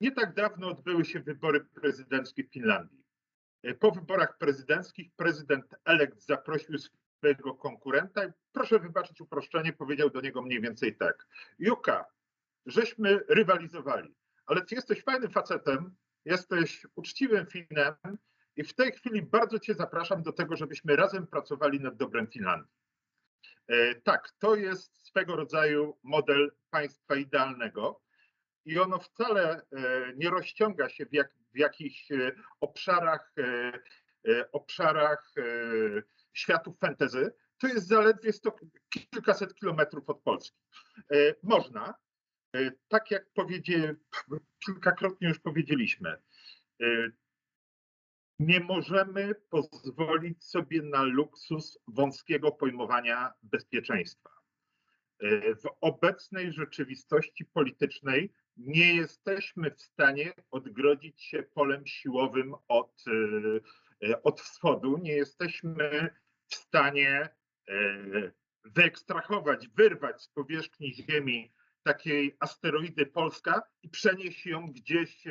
Nie 0.00 0.12
tak 0.12 0.34
dawno 0.34 0.68
odbyły 0.68 1.04
się 1.04 1.20
wybory 1.20 1.64
prezydenckie 1.64 2.44
w 2.44 2.52
Finlandii. 2.52 2.97
E, 3.62 3.74
Po 3.74 3.90
wyborach 3.90 4.38
prezydenckich 4.38 5.10
prezydent 5.16 5.74
elekt 5.84 6.26
zaprosił 6.26 6.78
swojego 6.78 7.54
konkurenta 7.54 8.24
i 8.24 8.30
proszę 8.52 8.78
wybaczyć 8.78 9.20
uproszczenie, 9.20 9.72
powiedział 9.72 10.10
do 10.10 10.20
niego 10.20 10.42
mniej 10.42 10.60
więcej 10.60 10.96
tak. 10.96 11.26
Juka, 11.58 12.04
żeśmy 12.66 13.20
rywalizowali, 13.28 14.14
ale 14.46 14.64
ty 14.64 14.74
jesteś 14.74 15.02
fajnym 15.02 15.30
facetem, 15.30 15.96
jesteś 16.24 16.86
uczciwym 16.96 17.46
Finem 17.46 17.94
i 18.56 18.64
w 18.64 18.74
tej 18.74 18.92
chwili 18.92 19.22
bardzo 19.22 19.58
cię 19.58 19.74
zapraszam 19.74 20.22
do 20.22 20.32
tego, 20.32 20.56
żebyśmy 20.56 20.96
razem 20.96 21.26
pracowali 21.26 21.80
nad 21.80 21.96
dobrem 21.96 22.26
Finlandii. 22.26 22.72
E, 23.68 23.94
Tak, 23.94 24.30
to 24.38 24.54
jest 24.54 25.06
swego 25.06 25.36
rodzaju 25.36 25.98
model 26.02 26.52
państwa 26.70 27.16
idealnego 27.16 28.00
i 28.64 28.78
ono 28.78 28.98
wcale 28.98 29.56
e, 29.56 29.62
nie 30.16 30.30
rozciąga 30.30 30.88
się 30.88 31.06
w, 31.06 31.12
jak, 31.12 31.37
w 31.58 31.60
jakichś 31.60 32.12
e, 32.12 32.32
obszarach, 32.60 33.32
e, 33.38 33.72
e, 34.28 34.52
obszarach 34.52 35.34
światów 36.32 36.78
fantasy. 36.78 37.34
To 37.58 37.66
jest 37.66 37.86
zaledwie 37.86 38.32
sto, 38.32 38.56
kilkaset 38.88 39.54
kilometrów 39.54 40.08
od 40.08 40.22
Polski. 40.22 40.58
Można, 41.42 41.94
tak 42.88 43.10
jak 43.10 43.30
powiedzie, 43.34 43.94
kilkakrotnie 44.66 45.28
już 45.28 45.38
powiedzieliśmy, 45.38 46.16
nie 48.38 48.60
możemy 48.60 49.34
pozwolić 49.34 50.44
sobie 50.44 50.82
na 50.82 51.02
luksus 51.02 51.78
wąskiego 51.88 52.52
pojmowania 52.52 53.32
bezpieczeństwa. 53.42 54.30
w 55.62 55.68
obecnej 55.80 56.52
rzeczywistości 56.52 57.44
politycznej 57.44 58.32
nie 58.58 58.94
jesteśmy 58.94 59.70
w 59.70 59.82
stanie 59.82 60.32
odgrodzić 60.50 61.22
się 61.22 61.42
polem 61.42 61.86
siłowym 61.86 62.54
od, 62.68 63.04
od 64.22 64.40
wschodu, 64.40 64.98
nie 64.98 65.12
jesteśmy 65.12 66.10
w 66.48 66.54
stanie 66.54 67.28
wyekstrahować, 68.64 69.68
wyrwać 69.68 70.22
z 70.22 70.28
powierzchni 70.28 70.94
Ziemi 70.94 71.52
takiej 71.82 72.36
asteroidy 72.40 73.06
Polska 73.06 73.62
i 73.82 73.88
przenieść 73.88 74.46
ją 74.46 74.72
gdzieś 74.72 75.24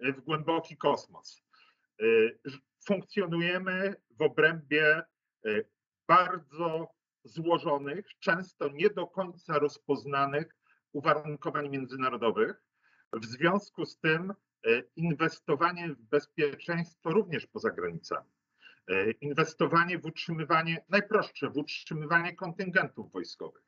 w 0.00 0.20
głęboki 0.20 0.76
kosmos. 0.76 1.42
Funkcjonujemy 2.86 3.94
w 4.10 4.22
obrębie 4.22 5.02
bardzo 6.08 6.88
złożonych, 7.24 8.06
często 8.18 8.68
nie 8.68 8.90
do 8.90 9.06
końca 9.06 9.58
rozpoznanych 9.58 10.56
uwarunkowań 10.92 11.68
międzynarodowych. 11.68 12.67
W 13.12 13.24
związku 13.26 13.86
z 13.86 13.98
tym 13.98 14.34
inwestowanie 14.96 15.88
w 15.88 16.02
bezpieczeństwo 16.02 17.10
również 17.10 17.46
poza 17.46 17.70
granicami, 17.70 18.30
inwestowanie 19.20 19.98
w 19.98 20.04
utrzymywanie, 20.04 20.84
najprostsze, 20.88 21.50
w 21.50 21.56
utrzymywanie 21.56 22.36
kontyngentów 22.36 23.12
wojskowych, 23.12 23.62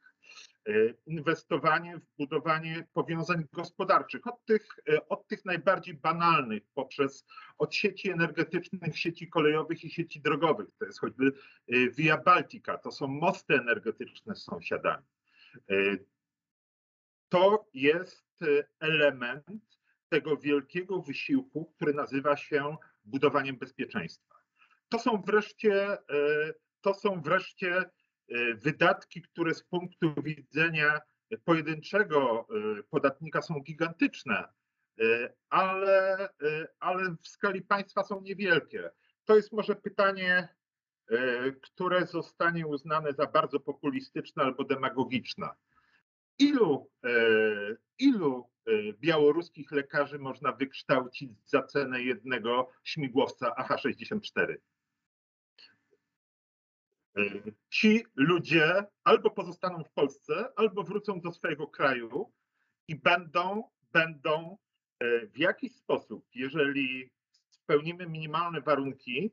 inwestowanie 1.07 1.99
w 1.99 2.17
budowanie 2.19 2.87
powiązań 2.93 3.45
gospodarczych, 3.53 4.27
od 4.27 4.45
tych, 4.45 4.67
od 5.09 5.27
tych 5.27 5.45
najbardziej 5.45 5.95
banalnych, 5.95 6.63
poprzez 6.75 7.27
od 7.59 7.75
sieci 7.75 8.11
energetycznych, 8.11 8.99
sieci 8.99 9.29
kolejowych 9.29 9.85
i 9.85 9.91
sieci 9.91 10.21
drogowych. 10.21 10.69
To 10.79 10.85
jest 10.85 11.01
choćby 11.01 11.33
Via 11.97 12.19
Baltica, 12.19 12.79
to 12.79 12.93
są 12.93 13.07
mosty 13.07 13.55
energetyczne 13.55 14.35
z 14.35 14.43
sąsiadami. 14.43 15.05
To 17.29 17.69
jest 17.75 18.30
element 18.81 19.47
tego 20.09 20.37
wielkiego 20.37 21.03
wysiłku, 21.03 21.73
który 21.77 21.95
nazywa 21.95 22.37
się 22.37 22.77
budowaniem 23.05 23.57
bezpieczeństwa. 23.57 24.35
To 24.89 24.99
są 24.99 25.23
wreszcie, 25.23 25.99
to 26.81 26.95
są 26.95 27.21
wreszcie 27.23 27.85
wydatki, 28.55 29.23
które 29.23 29.55
z 29.55 29.63
punktu 29.63 30.15
widzenia 30.23 31.01
pojedynczego 31.45 32.47
podatnika 32.91 33.43
są 33.43 33.61
gigantyczne, 33.61 34.49
ale, 35.51 36.29
ale 36.81 37.17
w 37.23 37.29
skali 37.29 37.63
państwa 37.63 38.05
są 38.05 38.21
niewielkie. 38.21 38.91
To 39.25 39.37
jest 39.37 39.53
może 39.53 39.77
pytanie, 39.77 40.49
które 41.63 42.07
zostanie 42.07 42.67
uznane 42.67 43.13
za 43.13 43.27
bardzo 43.27 43.61
populistyczne 43.61 44.43
albo 44.43 44.65
demagogiczne. 44.65 45.49
Ilu, 46.41 46.91
ilu 47.99 48.51
białoruskich 49.01 49.73
lekarzy 49.73 50.19
można 50.19 50.53
wykształcić 50.53 51.31
za 51.45 51.63
cenę 51.63 52.03
jednego 52.03 52.71
śmigłowca 52.85 53.55
AH-64? 53.57 54.57
Ci 57.71 58.05
ludzie 58.17 58.85
albo 59.05 59.31
pozostaną 59.31 59.85
w 59.85 59.91
Polsce, 59.91 60.53
albo 60.57 60.83
wrócą 60.83 61.21
do 61.21 61.33
swojego 61.33 61.67
kraju 61.67 62.33
i 62.89 62.97
będą, 62.97 63.71
będą 63.93 64.59
w 65.35 65.39
jakiś 65.39 65.77
sposób, 65.77 66.27
jeżeli 66.35 67.11
spełnimy 67.51 68.07
minimalne 68.07 68.61
warunki, 68.61 69.33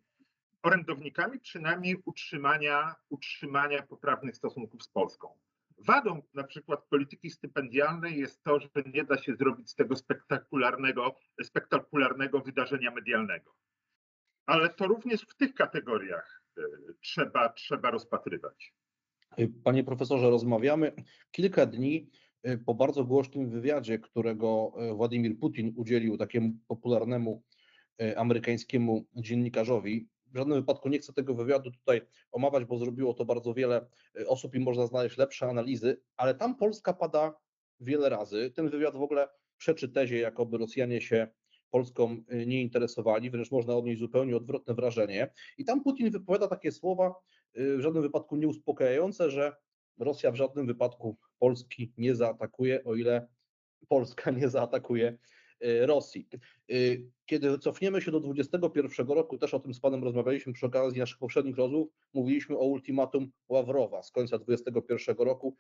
orędownikami 0.63 1.39
przynajmniej 1.39 2.01
utrzymania, 2.05 2.95
utrzymania 3.09 3.83
poprawnych 3.83 4.37
stosunków 4.37 4.83
z 4.83 4.87
Polską. 4.87 5.37
Wadą 5.77 6.21
na 6.33 6.43
przykład 6.43 6.83
polityki 6.89 7.29
stypendialnej 7.29 8.19
jest 8.19 8.43
to, 8.43 8.59
że 8.59 8.69
nie 8.93 9.03
da 9.03 9.17
się 9.17 9.35
zrobić 9.35 9.69
z 9.69 9.75
tego 9.75 9.95
spektakularnego, 9.95 11.15
spektakularnego 11.43 12.39
wydarzenia 12.39 12.91
medialnego. 12.91 13.55
Ale 14.45 14.69
to 14.69 14.87
również 14.87 15.21
w 15.21 15.35
tych 15.35 15.53
kategoriach 15.53 16.43
trzeba, 17.01 17.49
trzeba 17.49 17.91
rozpatrywać. 17.91 18.73
Panie 19.63 19.83
profesorze, 19.83 20.29
rozmawiamy 20.29 20.91
kilka 21.31 21.65
dni 21.65 22.09
po 22.65 22.73
bardzo 22.73 23.03
głośnym 23.03 23.49
wywiadzie, 23.49 23.99
którego 23.99 24.73
Władimir 24.95 25.39
Putin 25.39 25.73
udzielił 25.75 26.17
takiemu 26.17 26.53
popularnemu 26.67 27.43
amerykańskiemu 28.15 29.07
dziennikarzowi. 29.15 30.09
W 30.33 30.37
żadnym 30.37 30.59
wypadku 30.59 30.89
nie 30.89 30.99
chcę 30.99 31.13
tego 31.13 31.33
wywiadu 31.33 31.71
tutaj 31.71 32.01
omawiać, 32.31 32.65
bo 32.65 32.77
zrobiło 32.77 33.13
to 33.13 33.25
bardzo 33.25 33.53
wiele 33.53 33.87
osób 34.27 34.55
i 34.55 34.59
można 34.59 34.87
znaleźć 34.87 35.17
lepsze 35.17 35.49
analizy, 35.49 36.01
ale 36.17 36.35
tam 36.35 36.55
Polska 36.55 36.93
pada 36.93 37.33
wiele 37.79 38.09
razy. 38.09 38.51
Ten 38.55 38.69
wywiad 38.69 38.95
w 38.95 39.01
ogóle 39.01 39.27
przeczy 39.57 39.89
tezie, 39.89 40.19
jakoby 40.19 40.57
Rosjanie 40.57 41.01
się 41.01 41.27
Polską 41.69 42.23
nie 42.47 42.61
interesowali, 42.61 43.29
wręcz 43.29 43.51
można 43.51 43.75
odnieść 43.75 43.99
zupełnie 43.99 44.37
odwrotne 44.37 44.73
wrażenie. 44.73 45.31
I 45.57 45.65
tam 45.65 45.83
Putin 45.83 46.11
wypowiada 46.11 46.47
takie 46.47 46.71
słowa, 46.71 47.15
w 47.55 47.79
żadnym 47.79 48.03
wypadku 48.03 48.35
nieuspokajające, 48.35 49.29
że 49.29 49.55
Rosja 49.99 50.31
w 50.31 50.35
żadnym 50.35 50.67
wypadku 50.67 51.17
Polski 51.39 51.93
nie 51.97 52.15
zaatakuje, 52.15 52.83
o 52.83 52.95
ile 52.95 53.27
Polska 53.87 54.31
nie 54.41 54.49
zaatakuje 54.49 55.17
Rosji. 55.81 56.27
Kiedy 57.25 57.57
cofniemy 57.57 58.01
się 58.01 58.11
do 58.11 58.19
2021 58.19 59.07
roku, 59.07 59.37
też 59.37 59.53
o 59.53 59.59
tym 59.59 59.73
z 59.73 59.79
Panem 59.79 60.03
rozmawialiśmy 60.03 60.53
przy 60.53 60.65
okazji 60.65 60.99
naszych 60.99 61.17
poprzednich 61.17 61.57
rozmów, 61.57 61.89
mówiliśmy 62.13 62.57
o 62.57 62.65
ultimatum 62.65 63.31
Ławrowa 63.49 64.03
z 64.03 64.11
końca 64.11 64.37
2021 64.37 65.25
roku. 65.25 65.57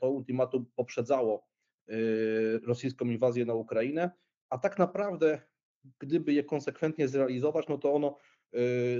To 0.00 0.10
ultimatum 0.10 0.66
poprzedzało 0.76 1.46
rosyjską 2.66 3.04
inwazję 3.04 3.44
na 3.44 3.54
Ukrainę, 3.54 4.10
a 4.50 4.58
tak 4.58 4.78
naprawdę, 4.78 5.40
gdyby 5.98 6.32
je 6.32 6.44
konsekwentnie 6.44 7.08
zrealizować, 7.08 7.68
no 7.68 7.78
to 7.78 7.92
ono 7.92 8.16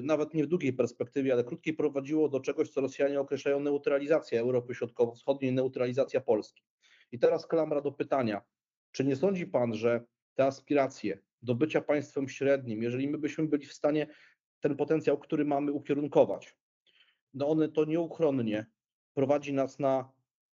nawet 0.03 0.35
nie 0.35 0.45
w 0.45 0.47
długiej 0.47 0.73
perspektywie, 0.73 1.33
ale 1.33 1.45
krótkiej 1.45 1.75
prowadziło 1.75 2.29
do 2.29 2.41
czegoś, 2.41 2.69
co 2.69 2.81
Rosjanie 2.81 3.21
określają 3.21 3.61
neutralizacja 3.61 4.41
Europy 4.41 4.75
Środkowo-Wschodniej, 4.75 5.53
neutralizacja 5.53 6.21
Polski. 6.21 6.63
I 7.13 7.19
teraz 7.19 7.47
klamra 7.47 7.81
do 7.81 7.93
pytania, 7.93 8.43
czy 8.93 9.05
nie 9.05 9.17
sądzi 9.17 9.47
Pan, 9.47 9.75
że 9.75 10.05
te 10.35 10.45
aspiracje 10.45 11.19
do 11.43 11.55
bycia 11.55 11.81
państwem 11.81 12.29
średnim, 12.29 12.83
jeżeli 12.83 13.09
my 13.09 13.19
byśmy 13.19 13.47
byli 13.47 13.67
w 13.67 13.73
stanie 13.73 14.07
ten 14.61 14.77
potencjał, 14.77 15.19
który 15.19 15.45
mamy, 15.45 15.73
ukierunkować, 15.73 16.57
no 17.35 17.49
one 17.49 17.69
to 17.69 17.85
nieuchronnie 17.85 18.67
prowadzi 19.15 19.53
nas 19.53 19.79
na 19.79 20.13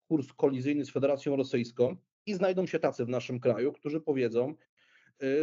kurs 0.09 0.33
kolizyjny 0.33 0.85
z 0.85 0.91
Federacją 0.91 1.37
Rosyjską 1.37 1.97
i 2.27 2.35
znajdą 2.35 2.67
się 2.67 2.79
tacy 2.79 3.05
w 3.05 3.09
naszym 3.09 3.41
kraju, 3.41 3.73
którzy 3.73 4.01
powiedzą, 4.01 4.55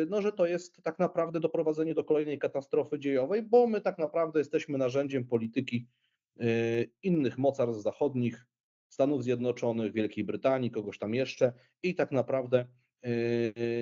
no, 0.10 0.21
że 0.21 0.32
to 0.32 0.45
jest 0.45 0.84
tak 0.84 0.99
naprawdę 0.99 1.39
doprowadzenie 1.39 1.93
do 1.93 2.04
kolejnej 2.04 2.39
katastrofy 2.39 2.99
dziejowej, 2.99 3.43
bo 3.43 3.67
my 3.67 3.82
tak 3.82 3.97
naprawdę 3.97 4.39
jesteśmy 4.39 4.78
narzędziem 4.78 5.25
polityki 5.25 5.88
innych 7.04 7.38
mocarstw 7.38 7.84
zachodnich, 7.84 8.45
Stanów 8.89 9.23
Zjednoczonych, 9.23 9.93
Wielkiej 9.93 10.23
Brytanii, 10.23 10.71
kogoś 10.71 10.97
tam 10.97 11.13
jeszcze 11.13 11.54
i 11.84 11.95
tak 11.95 12.12
naprawdę 12.12 12.67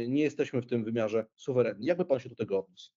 nie 0.07 0.21
jesteśmy 0.21 0.61
w 0.61 0.67
tym 0.67 0.83
wymiarze 0.83 1.25
suwerenni. 1.35 1.85
Jakby 1.85 2.05
pan 2.05 2.19
się 2.19 2.29
do 2.29 2.35
tego 2.35 2.59
odniósł? 2.59 2.91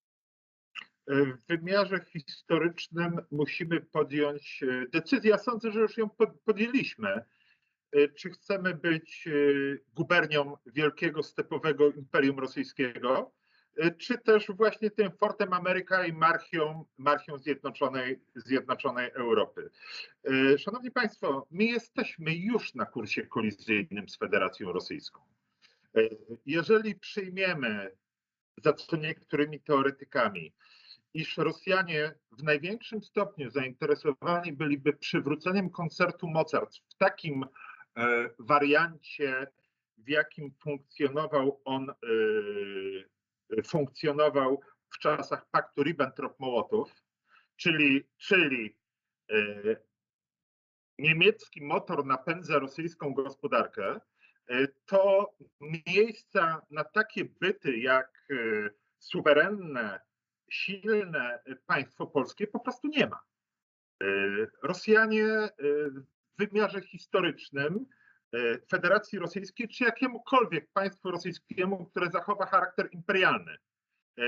W 1.07 1.47
wymiarze 1.49 2.05
historycznym 2.05 3.17
musimy 3.31 3.81
podjąć 3.81 4.65
decyzję. 4.93 5.31
Ja 5.31 5.39
sądzę, 5.39 5.73
że 5.73 5.81
już 5.81 5.99
ją 5.99 6.11
podjęliśmy. 6.45 7.25
Czy 8.17 8.31
chcemy 8.31 8.75
być 8.75 9.29
gubernią 9.95 10.57
wielkiego 10.67 11.23
stepowego 11.23 11.91
imperium 11.91 12.39
rosyjskiego, 12.39 13.33
czy 13.99 14.19
też 14.19 14.47
właśnie 14.51 14.91
tym 14.91 15.11
Fortem 15.11 15.53
Ameryka 15.53 16.07
i 16.07 16.13
marchią, 16.13 16.85
marchią 16.99 17.39
Zjednoczonej, 17.39 18.21
Zjednoczonej 18.35 19.11
Europy. 19.11 19.71
Szanowni 20.59 20.91
Państwo, 20.91 21.47
my 21.51 21.65
jesteśmy 21.65 22.35
już 22.35 22.75
na 22.75 22.87
kursie 22.87 23.27
kolizyjnym 23.27 24.09
z 24.09 24.17
Federacją 24.17 24.73
Rosyjską. 24.73 25.21
Jeżeli 26.47 26.95
przyjmiemy, 26.95 27.91
za 28.65 28.73
co 28.73 28.97
niektórymi 28.97 29.61
teoretykami, 29.61 30.53
iż 31.15 31.37
Rosjanie 31.37 32.15
w 32.39 32.43
największym 32.43 33.03
stopniu 33.03 33.51
zainteresowani 33.51 34.53
byliby 34.53 34.93
przywróceniem 34.93 35.71
koncertu 35.71 36.29
mocarstw 36.29 36.83
w 36.89 36.95
takim 36.95 37.45
wariancie, 38.39 39.47
w 39.99 40.09
jakim 40.09 40.51
funkcjonował 40.63 41.61
on, 41.65 41.93
funkcjonował 43.67 44.61
w 44.91 44.99
czasach 44.99 45.47
paktu 45.51 45.83
Ribbentrop-Mołotow, 45.83 46.85
czyli, 47.57 48.09
czyli 48.17 48.79
niemiecki 50.99 51.65
motor 51.65 52.07
napędza 52.07 52.59
rosyjską 52.59 53.15
gospodarkę, 53.15 54.01
to 54.87 55.35
miejsca 55.87 56.63
na 56.71 56.85
takie 56.85 57.25
byty 57.25 57.79
jak 57.79 58.29
suwerenne, 58.99 60.01
silne 60.51 61.43
państwo 61.67 62.07
polskie 62.07 62.47
po 62.47 62.61
prostu 62.61 62.89
nie 62.89 63.07
ma. 63.07 63.21
Rosjanie 64.63 65.49
wymiarze 66.39 66.83
historycznym 66.83 67.75
e, 67.75 68.00
Federacji 68.71 69.19
Rosyjskiej, 69.19 69.69
czy 69.69 69.85
jakiemukolwiek 69.85 70.71
państwu 70.73 71.11
rosyjskiemu, 71.11 71.87
które 71.87 72.11
zachowa 72.11 72.47
charakter 72.47 72.89
imperialny. 72.93 73.57
E, 74.19 74.23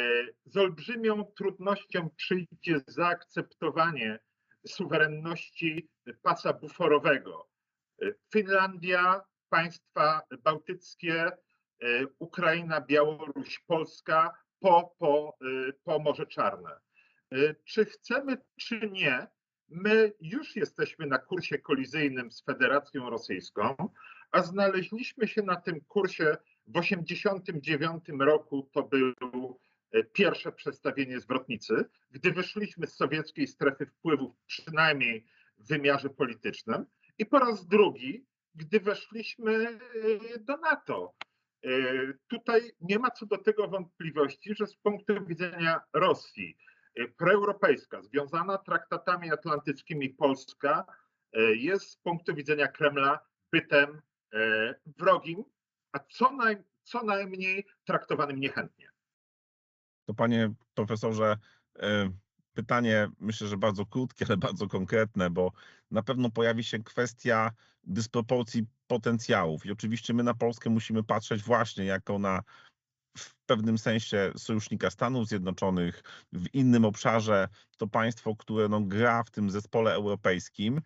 Z 0.44 0.56
olbrzymią 0.56 1.24
trudnością 1.24 2.10
przyjdzie 2.16 2.80
zaakceptowanie 2.86 4.18
suwerenności 4.66 5.88
pasa 6.22 6.52
buforowego. 6.52 7.48
E, 8.02 8.06
Finlandia, 8.32 9.20
państwa 9.48 10.22
bałtyckie, 10.42 11.24
e, 11.24 11.32
Ukraina, 12.18 12.80
Białoruś, 12.80 13.58
Polska 13.66 14.34
po, 14.60 14.94
po, 14.98 15.36
e, 15.68 15.72
po 15.84 15.98
Morze 15.98 16.26
Czarne. 16.26 16.70
E, 17.32 17.54
Czy 17.64 17.84
chcemy, 17.84 18.36
czy 18.60 18.80
nie, 18.90 19.26
my 19.68 20.12
już 20.20 20.56
jesteśmy 20.56 21.06
na 21.06 21.18
kursie 21.18 21.58
kolizyjnym 21.58 22.32
z 22.32 22.42
Federacją 22.44 23.10
Rosyjską, 23.10 23.76
a 24.30 24.42
znaleźliśmy 24.42 25.28
się 25.28 25.42
na 25.42 25.56
tym 25.56 25.80
kursie 25.80 26.36
w 26.66 26.72
1989 26.72 28.04
roku. 28.18 28.68
To 28.72 28.82
był 28.82 29.58
e, 29.92 30.04
pierwsze 30.04 30.52
przestawienie 30.52 31.20
zwrotnicy, 31.20 31.84
gdy 32.10 32.32
wyszliśmy 32.32 32.86
z 32.86 32.96
sowieckiej 32.96 33.46
strefy 33.46 33.86
wpływów, 33.86 34.34
przynajmniej 34.46 35.26
w 35.58 35.68
wymiarze 35.68 36.10
politycznym, 36.10 36.86
i 37.18 37.26
po 37.26 37.38
raz 37.38 37.66
drugi, 37.66 38.26
gdy 38.54 38.80
weszliśmy 38.80 39.52
e, 40.34 40.38
do 40.38 40.56
NATO. 40.56 41.14
E, 41.64 41.68
Tutaj 42.28 42.72
nie 42.80 42.98
ma 42.98 43.10
co 43.10 43.26
do 43.26 43.38
tego 43.38 43.68
wątpliwości, 43.68 44.54
że 44.54 44.66
z 44.66 44.76
punktu 44.76 45.26
widzenia 45.26 45.80
Rosji, 45.92 46.56
proeuropejska, 47.16 48.02
związana 48.02 48.58
traktatami 48.58 49.32
atlantyckimi 49.32 50.10
Polska 50.10 50.84
e, 51.32 51.40
jest 51.42 51.90
z 51.90 51.96
punktu 51.96 52.34
widzenia 52.34 52.68
Kremla 52.68 53.18
bytem 53.52 54.02
e, 54.32 54.74
wrogim, 54.98 55.44
a 55.92 55.98
co, 55.98 56.32
naj, 56.32 56.56
co 56.82 57.02
najmniej 57.02 57.66
traktowanym 57.84 58.40
niechętnie. 58.40 58.88
To 60.06 60.14
panie 60.14 60.52
profesorze, 60.74 61.36
e, 61.78 62.10
pytanie 62.54 63.08
myślę, 63.20 63.46
że 63.46 63.56
bardzo 63.56 63.86
krótkie, 63.86 64.24
ale 64.28 64.36
bardzo 64.36 64.68
konkretne, 64.68 65.30
bo 65.30 65.52
na 65.90 66.02
pewno 66.02 66.30
pojawi 66.30 66.64
się 66.64 66.78
kwestia 66.78 67.50
dysproporcji 67.84 68.66
potencjałów. 68.86 69.66
I 69.66 69.72
oczywiście 69.72 70.14
my 70.14 70.22
na 70.22 70.34
Polskę 70.34 70.70
musimy 70.70 71.02
patrzeć 71.02 71.42
właśnie 71.42 71.84
jako 71.84 72.18
na 72.18 72.42
w 73.18 73.34
pewnym 73.46 73.78
sensie 73.78 74.32
sojusznika 74.36 74.90
Stanów 74.90 75.28
Zjednoczonych, 75.28 76.02
w 76.32 76.54
innym 76.54 76.84
obszarze 76.84 77.48
to 77.76 77.86
państwo, 77.86 78.36
które 78.36 78.68
no, 78.68 78.80
gra 78.80 79.22
w 79.22 79.30
tym 79.30 79.50
zespole 79.50 79.94
europejskim, 79.94 80.80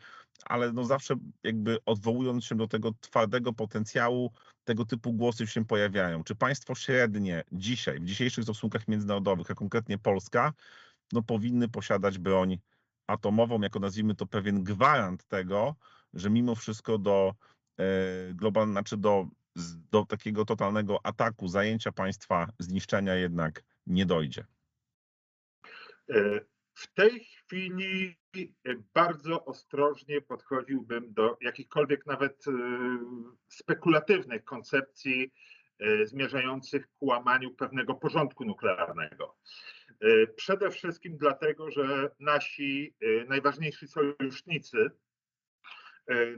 ale 0.45 0.73
no 0.73 0.85
zawsze 0.85 1.15
jakby 1.43 1.79
odwołując 1.87 2.45
się 2.45 2.55
do 2.55 2.69
tego 2.69 2.93
twardego 3.01 3.53
potencjału, 3.53 4.33
tego 4.65 4.85
typu 4.85 5.13
głosy 5.13 5.47
się 5.47 5.65
pojawiają. 5.65 6.25
Czy 6.25 6.35
państwo 6.35 6.75
średnie 6.75 7.45
dzisiaj, 7.53 8.01
w 8.01 8.05
dzisiejszych 8.05 8.45
stosunkach 8.45 8.89
międzynarodowych, 8.89 9.51
a 9.51 9.55
konkretnie 9.55 9.99
Polska, 9.99 10.53
no 11.13 11.23
powinny 11.23 11.69
posiadać 11.69 12.19
broń 12.19 12.59
atomową, 13.07 13.61
jako 13.61 13.79
nazwijmy 13.79 14.15
to 14.15 14.27
pewien 14.27 14.65
gwarant 14.65 15.25
tego, 15.25 15.75
że 16.15 16.31
mimo 16.31 16.55
wszystko 16.55 16.99
do 16.99 17.35
e, 17.79 17.85
globalnego, 18.35 18.73
znaczy 18.73 18.97
do, 18.97 19.27
do 19.91 20.05
takiego 20.05 20.45
totalnego 20.45 21.07
ataku, 21.07 21.49
zajęcia 21.49 21.93
państwa, 21.93 22.49
zniszczenia 22.59 23.15
jednak 23.15 23.65
nie 23.87 24.07
dojdzie. 24.07 24.45
E, 26.11 26.41
W 26.75 26.95
tej 26.95 27.25
chwili 27.25 28.17
e, 28.37 28.41
bardzo 28.95 29.45
ostrożnie 29.45 30.21
podchodziłbym 30.21 31.13
do 31.13 31.39
jakichkolwiek 31.41 32.07
nawet 32.07 32.45
e, 32.49 32.53
spekulatywnych 33.49 34.45
koncepcji 34.45 35.33
zmierzających 36.05 36.89
ku 36.99 37.07
łamaniu 37.07 37.51
pewnego 37.51 37.95
porządku 37.95 38.45
nuklearnego. 38.45 39.37
Przede 40.37 40.71
wszystkim 40.71 41.17
dlatego, 41.17 41.71
że 41.71 42.11
nasi 42.21 42.95
najważniejsi 43.29 43.89
sojusznicy, 43.89 44.91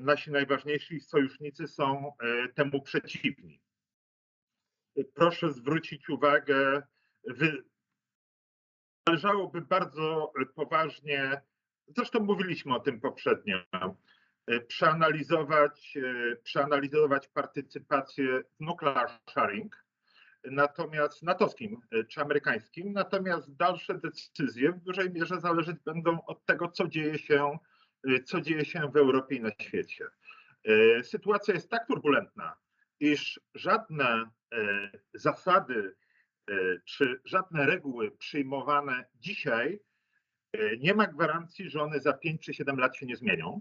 nasi 0.00 0.31
najważniejsi 0.31 1.00
sojusznicy 1.00 1.66
są 1.66 2.12
e, 2.20 2.48
temu 2.48 2.83
przeciwni. 2.83 3.61
E, 4.96 5.04
Proszę 5.04 5.52
zwrócić 5.52 6.09
uwagę, 6.09 6.83
wy, 7.24 7.64
należałoby 9.07 9.61
bardzo 9.61 10.33
poważnie, 10.54 11.42
zresztą 11.87 12.20
mówiliśmy 12.20 12.74
o 12.74 12.81
tym 12.81 13.00
poprzednio, 13.00 13.59
e, 14.46 14.61
przeanalizować, 14.61 15.96
e, 15.96 16.37
przeanalizować 16.37 17.28
partycypację 17.28 18.42
w 18.42 18.61
nuclear 18.61 19.11
sharing, 19.31 19.85
natomiast 20.44 21.22
natowskim 21.22 21.81
e, 21.90 22.04
czy 22.04 22.20
amerykańskim, 22.20 22.92
natomiast 22.92 23.57
dalsze 23.57 23.94
decyzje 23.94 24.72
w 24.72 24.81
dużej 24.81 25.11
mierze 25.11 25.40
zależeć 25.40 25.76
będą 25.85 26.24
od 26.26 26.46
tego, 26.46 26.68
co 26.68 26.88
dzieje 26.88 27.18
się, 27.18 27.44
e, 27.44 27.59
co 28.24 28.40
dzieje 28.40 28.64
się 28.64 28.90
w 28.92 28.96
Europie 28.96 29.37
i 29.37 29.40
na 29.40 29.50
świecie. 29.61 30.06
E, 30.64 31.04
Sytuacja 31.04 31.54
jest 31.54 31.70
tak 31.70 31.87
turbulentna, 31.87 32.56
iż 33.00 33.40
żadne 33.54 34.30
e, 34.52 34.90
zasady 35.14 35.94
czy 36.84 37.20
żadne 37.24 37.66
reguły 37.66 38.11
przyjmowane 38.11 39.04
dzisiaj 39.14 39.80
nie 40.78 40.94
ma 40.94 41.06
gwarancji, 41.06 41.70
że 41.70 41.82
one 41.82 42.00
za 42.00 42.12
5 42.12 42.42
czy 42.42 42.54
7 42.54 42.78
lat 42.78 42.96
się 42.96 43.06
nie 43.06 43.16
zmienią. 43.16 43.61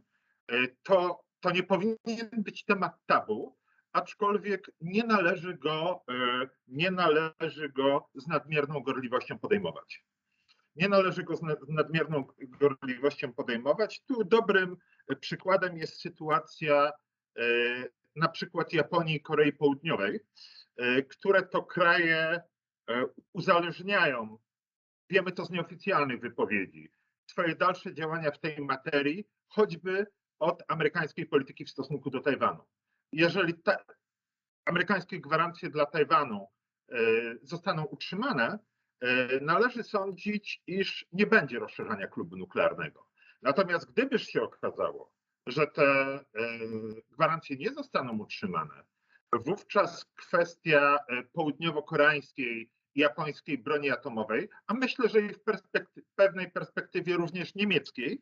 To, 0.83 1.23
to 1.39 1.51
nie 1.51 1.63
powinien 1.63 2.29
być 2.37 2.65
temat 2.65 2.93
tabu, 3.05 3.57
aczkolwiek 3.91 4.71
nie 4.81 5.03
należy 5.03 5.57
go, 5.57 6.03
nie 6.67 6.91
należy 6.91 7.69
go 7.69 8.09
z 8.15 8.27
nadmierną 8.27 8.79
gorliwością 8.79 9.39
podejmować. 9.39 10.03
Nie 10.77 10.89
należy 10.89 11.23
go 11.23 11.35
z 11.35 11.41
nad- 11.41 11.61
z 11.65 11.69
nadmierną 11.69 12.27
gorliwością 12.59 13.33
podejmować. 13.33 14.03
Tu 14.05 14.23
dobrym 14.23 14.77
przykładem 15.19 15.77
jest 15.77 16.01
sytuacja 16.01 16.91
e, 17.37 17.43
na 18.15 18.27
przykład 18.27 18.73
Japonii 18.73 19.15
i 19.15 19.21
Korei 19.21 19.53
Południowej, 19.53 20.19
e, 20.77 21.03
które 21.03 21.43
to 21.43 21.63
kraje 21.63 22.41
e, 22.89 23.05
uzależniają, 23.33 24.37
wiemy 25.09 25.31
to 25.31 25.45
z 25.45 25.49
nieoficjalnych 25.51 26.19
wypowiedzi, 26.21 26.91
swoje 27.29 27.55
dalsze 27.55 27.93
działania 27.93 28.31
w 28.31 28.39
tej 28.39 28.61
materii, 28.61 29.27
choćby 29.47 30.07
od 30.39 30.63
amerykańskiej 30.67 31.25
polityki 31.25 31.65
w 31.65 31.69
stosunku 31.69 32.09
do 32.09 32.19
Tajwanu. 32.19 32.63
Jeżeli 33.11 33.53
amerykańskie 34.65 35.19
gwarancje 35.19 35.69
dla 35.69 35.85
Tajwanu 35.85 36.47
e, 36.91 36.95
zostaną 37.41 37.85
utrzymane, 37.85 38.47
e, 38.53 38.59
należy 39.41 39.83
sądzić, 39.83 40.63
iż 40.67 41.05
nie 41.13 41.27
będzie 41.27 41.59
rozszerzania 41.59 42.07
klubu 42.07 42.37
nuklearnego. 42.37 43.07
Natomiast 43.41 43.91
gdybyż 43.91 44.27
się 44.27 44.41
okazało, 44.41 45.13
że 45.47 45.67
te 45.67 45.83
e, 45.83 46.23
gwarancje 47.11 47.57
nie 47.57 47.69
zostaną 47.73 48.19
utrzymane, 48.19 48.83
wówczas 49.33 50.05
kwestia 50.15 50.97
e, 51.07 51.23
południowo-koreańskiej 51.23 52.69
i 52.95 52.99
japońskiej 52.99 53.57
broni 53.57 53.89
atomowej, 53.91 54.49
a 54.67 54.73
myślę, 54.73 55.09
że 55.09 55.21
i 55.21 55.29
w 55.29 55.39
pewnej 56.15 56.51
perspektywie 56.51 57.17
również 57.17 57.55
niemieckiej, 57.55 58.21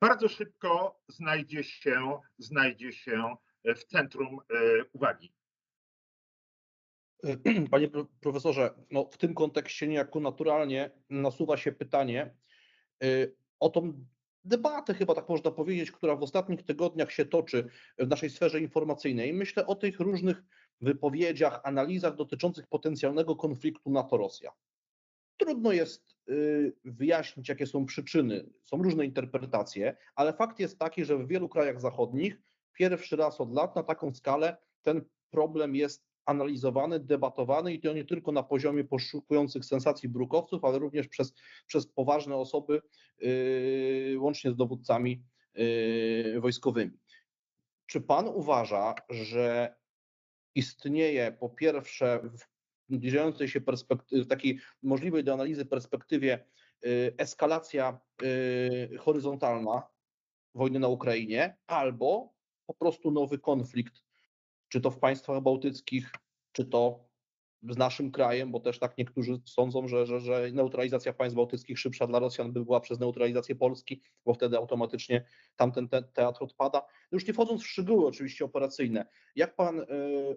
bardzo 0.00 0.28
szybko 0.28 1.00
znajdzie 1.08 1.64
się, 1.64 2.20
znajdzie 2.38 2.92
się 2.92 3.36
w 3.64 3.84
centrum 3.84 4.38
e, 4.38 4.84
uwagi. 4.92 5.32
Panie 7.70 7.88
pro- 7.88 8.06
profesorze, 8.20 8.74
no 8.90 9.04
w 9.12 9.18
tym 9.18 9.34
kontekście 9.34 9.88
niejako 9.88 10.20
naturalnie 10.20 10.90
nasuwa 11.10 11.56
się 11.56 11.72
pytanie 11.72 12.34
y, 13.04 13.34
o 13.60 13.68
tą 13.68 14.04
debatę, 14.44 14.94
chyba 14.94 15.14
tak 15.14 15.28
można 15.28 15.50
powiedzieć, 15.50 15.92
która 15.92 16.16
w 16.16 16.22
ostatnich 16.22 16.62
tygodniach 16.62 17.12
się 17.12 17.26
toczy 17.26 17.68
w 17.98 18.08
naszej 18.08 18.30
sferze 18.30 18.60
informacyjnej. 18.60 19.32
Myślę 19.32 19.66
o 19.66 19.74
tych 19.74 20.00
różnych 20.00 20.42
wypowiedziach, 20.80 21.60
analizach 21.64 22.16
dotyczących 22.16 22.66
potencjalnego 22.66 23.36
konfliktu 23.36 23.90
NATO-Rosja. 23.90 24.52
Trudno 25.36 25.72
jest 25.72 26.16
y, 26.28 26.72
wyjaśnić, 26.84 27.48
jakie 27.48 27.66
są 27.66 27.86
przyczyny. 27.86 28.50
Są 28.64 28.82
różne 28.82 29.04
interpretacje, 29.04 29.96
ale 30.14 30.32
fakt 30.32 30.58
jest 30.58 30.78
taki, 30.78 31.04
że 31.04 31.18
w 31.18 31.28
wielu 31.28 31.48
krajach 31.48 31.80
zachodnich 31.80 32.40
pierwszy 32.72 33.16
raz 33.16 33.40
od 33.40 33.52
lat 33.52 33.76
na 33.76 33.82
taką 33.82 34.14
skalę 34.14 34.56
ten 34.82 35.04
problem 35.30 35.76
jest 35.76 36.07
analizowany, 36.28 37.00
debatowany 37.00 37.74
i 37.74 37.80
to 37.80 37.92
nie 37.92 38.04
tylko 38.04 38.32
na 38.32 38.42
poziomie 38.42 38.84
poszukujących 38.84 39.64
sensacji 39.64 40.08
brukowców, 40.08 40.64
ale 40.64 40.78
również 40.78 41.08
przez, 41.08 41.34
przez 41.66 41.86
poważne 41.86 42.36
osoby, 42.36 42.82
yy, 43.18 44.16
łącznie 44.18 44.50
z 44.50 44.56
dowódcami 44.56 45.22
yy, 45.54 46.40
wojskowymi. 46.40 46.98
Czy 47.86 48.00
pan 48.00 48.28
uważa, 48.28 48.94
że 49.10 49.74
istnieje 50.54 51.32
po 51.32 51.48
pierwsze 51.48 52.20
w 52.22 52.58
zbliżającej 52.90 53.48
się 53.48 53.60
perspektywie, 53.60 54.24
takiej 54.24 54.58
możliwej 54.82 55.24
do 55.24 55.32
analizy 55.32 55.66
perspektywie 55.66 56.44
yy, 56.82 57.14
eskalacja 57.18 58.00
yy, 58.22 58.98
horyzontalna 58.98 59.82
wojny 60.54 60.78
na 60.78 60.88
Ukrainie, 60.88 61.56
albo 61.66 62.32
po 62.66 62.74
prostu 62.74 63.10
nowy 63.10 63.38
konflikt, 63.38 64.07
czy 64.68 64.80
to 64.80 64.90
w 64.90 64.98
państwach 64.98 65.40
bałtyckich, 65.42 66.12
czy 66.52 66.64
to 66.64 67.08
z 67.62 67.76
naszym 67.76 68.10
krajem, 68.10 68.52
bo 68.52 68.60
też 68.60 68.78
tak 68.78 68.98
niektórzy 68.98 69.40
sądzą, 69.44 69.88
że, 69.88 70.06
że, 70.06 70.20
że 70.20 70.50
neutralizacja 70.52 71.12
państw 71.12 71.36
bałtyckich 71.36 71.78
szybsza 71.78 72.06
dla 72.06 72.18
Rosjan 72.18 72.52
by 72.52 72.64
była 72.64 72.80
przez 72.80 73.00
neutralizację 73.00 73.54
Polski, 73.54 74.02
bo 74.24 74.34
wtedy 74.34 74.56
automatycznie 74.56 75.24
tamten 75.56 75.88
te, 75.88 76.02
teatr 76.02 76.44
odpada. 76.44 76.78
No 76.78 77.16
już 77.16 77.26
nie 77.26 77.34
wchodząc 77.34 77.62
w 77.62 77.66
szczegóły 77.66 78.06
oczywiście 78.06 78.44
operacyjne, 78.44 79.06
jak 79.36 79.56
pan 79.56 79.80
y, 79.80 79.84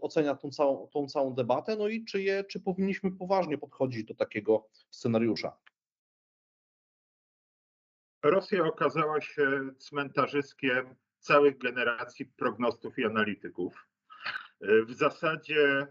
ocenia 0.02 0.36
tą 0.36 0.50
całą, 0.50 0.88
tą 0.88 1.08
całą 1.08 1.34
debatę, 1.34 1.76
no 1.76 1.88
i 1.88 2.06
czy, 2.06 2.22
je, 2.22 2.44
czy 2.44 2.60
powinniśmy 2.60 3.12
poważnie 3.12 3.58
podchodzić 3.58 4.04
do 4.04 4.16
takiego 4.16 4.68
scenariusza? 4.90 5.58
Rosja 8.24 8.66
okazała 8.66 9.22
się 9.22 9.72
cmentarzyskiem 9.78 10.96
całych 11.20 11.58
generacji 11.58 12.26
prognostów 12.26 13.00
i 13.00 13.06
analityków. 13.06 13.91
W 14.62 14.94
zasadzie, 14.94 15.88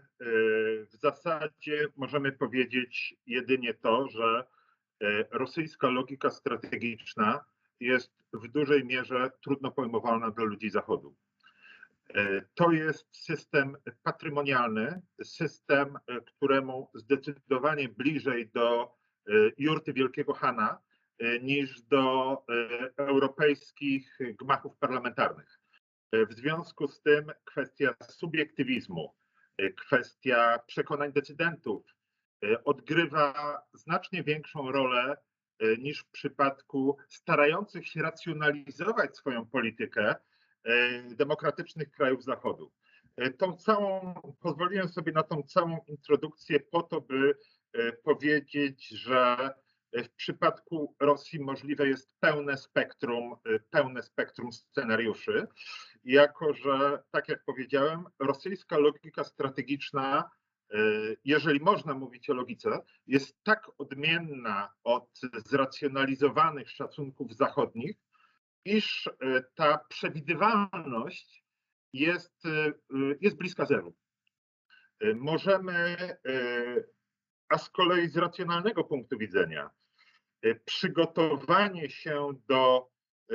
w 0.91 0.95
zasadzie 0.99 1.87
możemy 1.95 2.31
powiedzieć 2.31 3.15
jedynie 3.25 3.73
to, 3.73 4.07
że 4.07 4.43
rosyjska 5.31 5.89
logika 5.89 6.29
strategiczna 6.29 7.45
jest 7.79 8.11
w 8.33 8.47
dużej 8.47 8.85
mierze 8.85 9.31
trudno 9.43 9.71
pojmowalna 9.71 10.31
dla 10.31 10.43
ludzi 10.43 10.69
Zachodu. 10.69 11.15
To 12.55 12.71
jest 12.71 13.07
system 13.15 13.77
patrymonialny, 14.03 15.01
system, 15.23 15.97
któremu 16.25 16.89
zdecydowanie 16.93 17.89
bliżej 17.89 18.49
do 18.49 18.91
jurty 19.57 19.93
Wielkiego 19.93 20.33
Hana 20.33 20.81
niż 21.41 21.81
do 21.81 22.37
europejskich 22.97 24.17
gmachów 24.39 24.77
parlamentarnych. 24.77 25.60
W 26.13 26.33
związku 26.33 26.87
z 26.87 27.01
tym 27.01 27.31
kwestia 27.45 27.93
subiektywizmu, 28.09 29.15
kwestia 29.77 30.59
przekonań 30.67 31.13
decydentów 31.13 31.95
odgrywa 32.65 33.61
znacznie 33.73 34.23
większą 34.23 34.71
rolę 34.71 35.17
niż 35.79 35.99
w 35.99 36.11
przypadku 36.11 36.97
starających 37.09 37.87
się 37.87 38.01
racjonalizować 38.01 39.17
swoją 39.17 39.45
politykę 39.45 40.15
demokratycznych 41.15 41.91
krajów 41.91 42.23
Zachodu. 42.23 42.71
Tą 43.37 43.55
całą, 43.57 44.13
pozwoliłem 44.39 44.89
sobie 44.89 45.11
na 45.11 45.23
tą 45.23 45.43
całą 45.43 45.79
introdukcję 45.87 46.59
po 46.59 46.83
to, 46.83 47.01
by 47.01 47.37
powiedzieć, 48.03 48.87
że 48.87 49.49
w 49.93 50.09
przypadku 50.09 50.95
Rosji 50.99 51.39
możliwe 51.39 51.87
jest 51.87 52.15
pełne 52.19 52.57
spektrum, 52.57 53.35
pełne 53.69 54.03
spektrum 54.03 54.51
scenariuszy, 54.51 55.47
jako 56.03 56.53
że, 56.53 57.03
tak 57.11 57.29
jak 57.29 57.43
powiedziałem, 57.43 58.05
rosyjska 58.19 58.77
logika 58.77 59.23
strategiczna, 59.23 60.29
jeżeli 61.25 61.59
można 61.59 61.93
mówić 61.93 62.29
o 62.29 62.33
logice, 62.33 62.79
jest 63.07 63.43
tak 63.43 63.67
odmienna 63.77 64.73
od 64.83 65.19
zracjonalizowanych 65.45 66.69
szacunków 66.69 67.35
zachodnich, 67.35 67.97
iż 68.65 69.09
ta 69.55 69.77
przewidywalność 69.77 71.43
jest, 71.93 72.43
jest 73.21 73.37
bliska 73.37 73.65
zeru. 73.65 73.95
Możemy, 75.15 75.97
a 77.49 77.57
z 77.57 77.69
kolei 77.69 78.07
z 78.09 78.17
racjonalnego 78.17 78.83
punktu 78.83 79.17
widzenia, 79.17 79.69
przygotowanie 80.65 81.89
się 81.89 82.29
do 82.47 82.89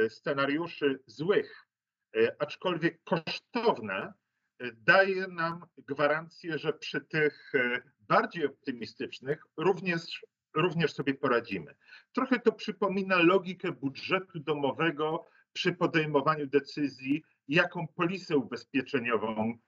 scenariuszy 0.08 1.02
złych, 1.06 1.66
aczkolwiek 2.38 3.02
kosztowne, 3.04 4.12
daje 4.74 5.26
nam 5.26 5.66
gwarancję, 5.78 6.58
że 6.58 6.72
przy 6.72 7.00
tych 7.00 7.52
bardziej 8.00 8.46
optymistycznych 8.46 9.42
również, 9.56 10.26
również 10.54 10.92
sobie 10.92 11.14
poradzimy. 11.14 11.74
Trochę 12.12 12.40
to 12.40 12.52
przypomina 12.52 13.16
logikę 13.16 13.72
budżetu 13.72 14.40
domowego 14.40 15.26
przy 15.52 15.72
podejmowaniu 15.72 16.46
decyzji, 16.46 17.22
jaką 17.48 17.86
polisę 17.86 18.36
ubezpieczeniową 18.36 19.58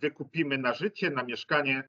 wykupimy 0.00 0.58
na 0.58 0.74
życie, 0.74 1.10
na 1.10 1.22
mieszkanie, 1.22 1.88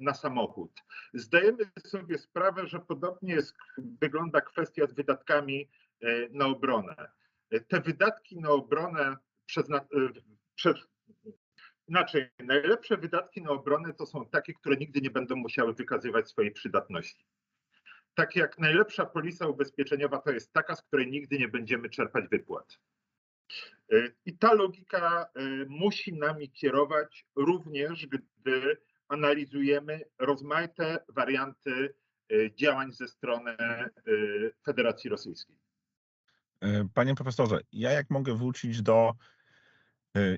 na 0.00 0.14
samochód. 0.14 0.72
Zdajemy 1.14 1.70
sobie 1.78 2.18
sprawę, 2.18 2.66
że 2.66 2.80
podobnie 2.80 3.34
jest, 3.34 3.56
wygląda 3.78 4.40
kwestia 4.40 4.86
z 4.86 4.94
wydatkami 4.94 5.70
na 6.30 6.46
obronę. 6.46 7.10
Te 7.68 7.80
wydatki 7.80 8.40
na 8.40 8.48
obronę 8.48 9.16
przez, 9.46 9.66
przez 10.54 10.76
inaczej, 11.88 12.30
najlepsze 12.38 12.96
wydatki 12.96 13.42
na 13.42 13.50
obronę 13.50 13.94
to 13.94 14.06
są 14.06 14.26
takie, 14.26 14.54
które 14.54 14.76
nigdy 14.76 15.00
nie 15.00 15.10
będą 15.10 15.36
musiały 15.36 15.74
wykazywać 15.74 16.28
swojej 16.28 16.52
przydatności. 16.52 17.26
Tak 18.14 18.36
jak 18.36 18.58
najlepsza 18.58 19.06
polisa 19.06 19.48
ubezpieczeniowa 19.48 20.18
to 20.18 20.30
jest 20.30 20.52
taka, 20.52 20.74
z 20.74 20.82
której 20.82 21.10
nigdy 21.10 21.38
nie 21.38 21.48
będziemy 21.48 21.90
czerpać 21.90 22.28
wypłat. 22.28 22.78
I 24.26 24.38
ta 24.38 24.52
logika 24.52 25.26
musi 25.68 26.12
nami 26.12 26.50
kierować 26.50 27.26
również, 27.36 28.06
gdy 28.06 28.76
analizujemy 29.14 30.00
rozmaite 30.18 30.98
warianty 31.08 31.94
działań 32.54 32.92
ze 32.92 33.08
strony 33.08 33.56
Federacji 34.64 35.10
Rosyjskiej. 35.10 35.56
Panie 36.94 37.14
profesorze, 37.14 37.60
ja 37.72 37.90
jak 37.90 38.10
mogę 38.10 38.34
wrócić 38.34 38.82
do 38.82 39.14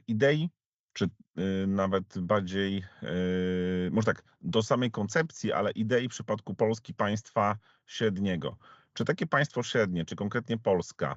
idei, 0.06 0.50
czy 0.92 1.08
nawet 1.66 2.18
bardziej, 2.18 2.84
może 3.90 4.06
tak, 4.06 4.22
do 4.40 4.62
samej 4.62 4.90
koncepcji, 4.90 5.52
ale 5.52 5.70
idei 5.70 6.08
w 6.08 6.10
przypadku 6.10 6.54
Polski 6.54 6.94
państwa 6.94 7.58
średniego. 7.86 8.56
Czy 8.92 9.04
takie 9.04 9.26
państwo 9.26 9.62
średnie, 9.62 10.04
czy 10.04 10.16
konkretnie 10.16 10.58
Polska, 10.58 11.16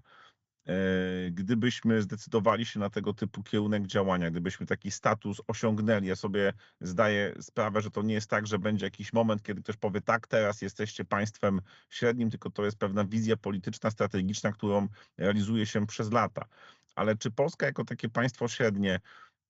gdybyśmy 1.32 2.02
zdecydowali 2.02 2.66
się 2.66 2.80
na 2.80 2.90
tego 2.90 3.14
typu 3.14 3.44
kierunek 3.44 3.88
działania, 3.88 4.32
gdybyśmy 4.32 4.66
taki 4.66 4.92
status 4.92 5.42
osiągnęli, 5.48 6.08
ja 6.08 6.16
sobie 6.16 6.54
zdaję 6.82 7.36
sprawę, 7.42 7.82
że 7.82 7.92
to 7.92 8.02
nie 8.02 8.14
jest 8.14 8.30
tak, 8.30 8.48
że 8.48 8.60
będzie 8.60 8.86
jakiś 8.86 9.14
moment, 9.14 9.44
kiedy 9.44 9.62
ktoś 9.62 9.78
powie 9.78 10.02
tak, 10.02 10.28
teraz 10.28 10.62
jesteście 10.62 11.06
państwem 11.06 11.62
średnim, 11.90 12.30
tylko 12.30 12.50
to 12.50 12.66
jest 12.66 12.78
pewna 12.78 13.06
wizja 13.06 13.38
polityczna, 13.38 13.92
strategiczna, 13.92 14.52
którą 14.52 14.88
realizuje 15.18 15.66
się 15.66 15.88
przez 15.88 16.12
lata. 16.12 16.46
Ale 16.96 17.16
czy 17.16 17.32
Polska 17.32 17.66
jako 17.66 17.86
takie 17.86 18.10
państwo 18.10 18.48
średnie 18.48 19.00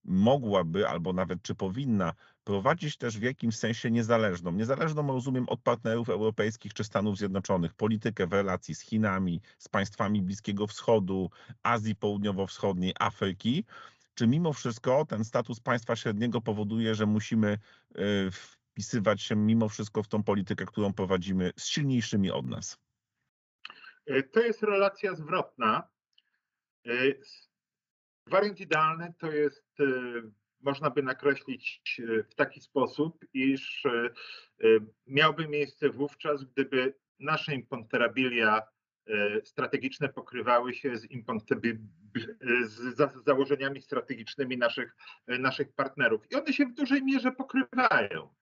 mogłaby, 0.03 0.87
albo 0.87 1.13
nawet 1.13 1.41
czy 1.41 1.55
powinna 1.55 2.13
prowadzić 2.43 2.97
też 2.97 3.17
w 3.17 3.21
jakimś 3.21 3.57
sensie 3.57 3.91
niezależną, 3.91 4.51
niezależną 4.51 5.07
rozumiem 5.07 5.49
od 5.49 5.61
partnerów 5.61 6.09
europejskich 6.09 6.73
czy 6.73 6.83
Stanów 6.83 7.17
Zjednoczonych, 7.17 7.73
politykę 7.73 8.27
w 8.27 8.33
relacji 8.33 8.75
z 8.75 8.81
Chinami, 8.81 9.41
z 9.57 9.67
państwami 9.67 10.21
Bliskiego 10.21 10.67
Wschodu, 10.67 11.29
Azji 11.63 11.95
Południowo-Wschodniej, 11.95 12.93
Afryki, 12.99 13.65
czy 14.13 14.27
mimo 14.27 14.53
wszystko 14.53 15.05
ten 15.05 15.25
status 15.25 15.59
państwa 15.59 15.95
średniego 15.95 16.41
powoduje, 16.41 16.95
że 16.95 17.05
musimy 17.05 17.57
wpisywać 18.31 19.21
się 19.21 19.35
mimo 19.35 19.69
wszystko 19.69 20.03
w 20.03 20.07
tą 20.07 20.23
politykę, 20.23 20.65
którą 20.65 20.93
prowadzimy 20.93 21.51
z 21.57 21.65
silniejszymi 21.65 22.31
od 22.31 22.45
nas? 22.45 22.77
To 24.31 24.39
jest 24.39 24.63
relacja 24.63 25.15
zwrotna. 25.15 25.87
Wariant 28.29 28.59
idealny 28.59 29.13
to 29.17 29.31
jest, 29.31 29.77
można 30.61 30.89
by 30.89 31.03
nakreślić 31.03 32.01
w 32.29 32.35
taki 32.35 32.61
sposób, 32.61 33.25
iż 33.33 33.83
miałby 35.07 35.47
miejsce 35.47 35.89
wówczas, 35.89 36.43
gdyby 36.43 36.93
nasze 37.19 37.55
imponterabilia 37.55 38.61
strategiczne 39.43 40.09
pokrywały 40.09 40.73
się 40.73 40.97
z, 40.97 41.07
z 42.65 43.23
założeniami 43.25 43.81
strategicznymi 43.81 44.57
naszych, 44.57 44.95
naszych 45.27 45.73
partnerów. 45.73 46.31
I 46.31 46.35
one 46.35 46.53
się 46.53 46.65
w 46.65 46.73
dużej 46.73 47.03
mierze 47.03 47.31
pokrywają, 47.31 48.35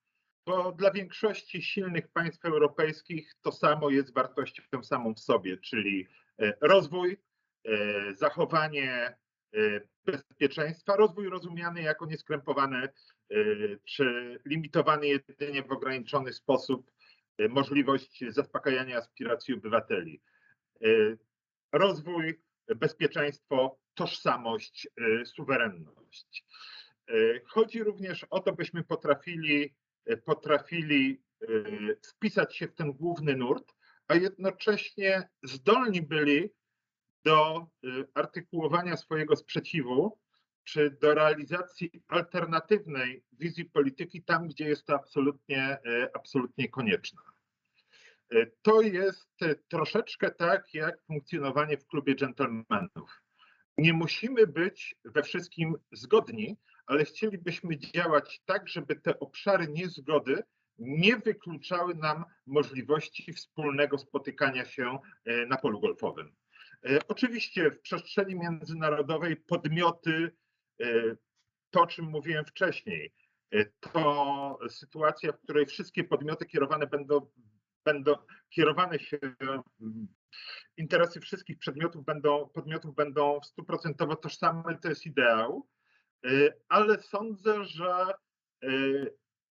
bo 0.46 0.72
dla 0.72 0.92
większości 0.92 1.62
silnych 1.62 2.08
państw 2.08 2.46
europejskich 2.46 3.34
to 3.42 3.52
samo 3.52 3.90
jest 3.90 4.14
wartością 4.14 4.84
samą 4.84 5.14
w 5.14 5.20
sobie, 5.20 5.58
czyli 5.58 6.08
rozwój, 6.62 7.18
zachowanie 8.14 9.18
bezpieczeństwa, 10.06 10.96
rozwój 10.96 11.30
rozumiany 11.30 11.82
jako 11.82 12.06
nieskrępowany 12.06 12.90
czy 13.86 14.40
limitowany 14.46 15.08
jedynie 15.08 15.64
w 15.64 15.72
ograniczony 15.72 16.34
sposób 16.34 16.92
możliwość 17.50 18.24
zaspokajania 18.30 18.98
aspiracji 18.98 19.54
obywateli. 19.54 20.22
Rozwój, 21.72 22.42
bezpieczeństwo, 22.76 23.80
tożsamość, 23.94 24.88
suwerenność. 25.26 26.46
Chodzi 27.46 27.84
również 27.84 28.24
o 28.30 28.40
to, 28.40 28.54
byśmy 28.54 28.84
potrafili, 28.84 29.76
potrafili 30.26 31.22
wpisać 32.06 32.56
się 32.56 32.68
w 32.68 32.76
ten 32.76 32.94
główny 32.94 33.36
nurt, 33.36 33.74
a 34.08 34.16
jednocześnie 34.16 35.30
zdolni 35.44 36.02
byli 36.02 36.50
do 37.28 37.68
artykułowania 38.14 38.98
swojego 38.98 39.36
sprzeciwu 39.36 40.20
czy 40.64 40.98
do 41.02 41.14
realizacji 41.14 41.92
alternatywnej 42.08 43.24
wizji 43.32 43.66
polityki 43.66 44.24
tam, 44.24 44.48
gdzie 44.48 44.68
jest 44.68 44.86
to 44.86 44.96
absolutnie, 44.96 45.78
absolutnie 46.14 46.70
konieczne. 46.70 47.22
To 48.62 48.82
jest 48.82 49.40
troszeczkę 49.68 50.32
tak, 50.32 50.74
jak 50.74 51.02
funkcjonowanie 51.02 51.78
w 51.78 51.88
klubie 51.88 52.16
dżentelmenów. 52.16 53.24
Nie 53.78 53.94
musimy 53.94 54.48
być 54.48 54.96
we 55.06 55.24
wszystkim 55.24 55.76
zgodni, 55.92 56.58
ale 56.86 57.06
chcielibyśmy 57.06 57.78
działać 57.78 58.42
tak, 58.46 58.68
żeby 58.68 58.96
te 58.96 59.20
obszary 59.20 59.68
niezgody 59.68 60.44
nie 60.80 61.18
wykluczały 61.18 61.96
nam 61.96 62.26
możliwości 62.46 63.34
wspólnego 63.34 63.98
spotykania 63.98 64.66
się 64.66 65.00
na 65.48 65.58
polu 65.58 65.80
golfowym. 65.80 66.36
E, 66.86 67.08
oczywiście 67.08 67.72
w 67.72 67.82
przestrzeni 67.82 68.36
międzynarodowej 68.36 69.36
podmioty, 69.36 70.32
e, 70.82 70.86
to 71.70 71.82
o 71.82 71.88
czym 71.88 72.06
mówiłem 72.06 72.46
wcześniej, 72.46 73.14
to 73.80 74.60
sytuacja, 74.70 75.32
w 75.32 75.40
której 75.40 75.66
wszystkie 75.66 76.04
podmioty 76.04 76.46
kierowane 76.46 76.88
będą, 76.88 77.32
będą 77.86 78.16
kierowane 78.50 79.00
się, 79.00 79.18
interesy 80.78 81.20
wszystkich 81.20 81.58
przedmiotów 81.58 82.06
będą, 82.06 82.50
podmiotów 82.50 82.96
będą 82.96 83.40
stuprocentowo 83.44 84.16
tożsame, 84.16 84.78
to 84.82 84.90
jest 84.90 85.06
ideał, 85.06 85.68
ale 86.70 87.02
sądzę, 87.02 87.66
że 87.66 88.14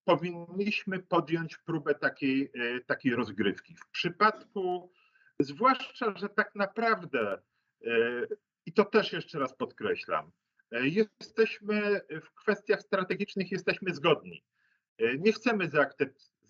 powinniśmy 0.06 0.98
podjąć 0.98 1.56
próbę 1.56 1.94
takiej, 1.94 2.50
e, 2.54 2.80
takiej 2.80 3.14
rozgrywki. 3.14 3.76
W 3.76 3.90
przypadku, 3.90 4.92
zwłaszcza, 5.40 6.16
że 6.16 6.28
tak 6.28 6.54
naprawdę, 6.54 7.42
e, 7.86 7.90
i 8.66 8.72
to 8.72 8.84
też 8.84 9.12
jeszcze 9.12 9.38
raz 9.38 9.56
podkreślam, 9.56 10.32
e, 10.72 10.88
jesteśmy 10.88 12.00
w 12.22 12.34
kwestiach 12.34 12.82
strategicznych 12.82 13.52
jesteśmy 13.52 13.94
zgodni. 13.94 14.44
Nie 15.18 15.32
chcemy 15.32 15.70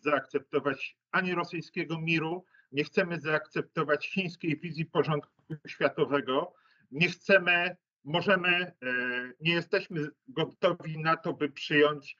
zaakceptować 0.01 0.97
ani 1.11 1.35
rosyjskiego 1.35 2.01
miru, 2.01 2.45
nie 2.73 2.85
chcemy 2.85 3.21
zaakceptować 3.21 4.09
chińskiej 4.09 4.61
wizji 4.61 4.85
porządku 4.85 5.33
światowego, 5.67 6.55
nie 6.91 7.09
chcemy, 7.09 7.77
możemy, 8.05 8.73
nie 9.41 9.53
jesteśmy 9.53 10.09
gotowi 10.29 10.99
na 10.99 11.17
to, 11.17 11.33
by 11.33 11.49
przyjąć 11.49 12.17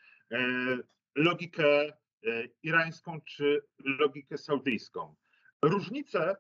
logikę 1.17 1.87
e, 1.89 1.93
irańską 2.63 3.21
czy 3.21 3.63
logikę 3.79 4.39
saudyjską. 4.39 5.15
Różnice 5.63 6.31
e, 6.31 6.37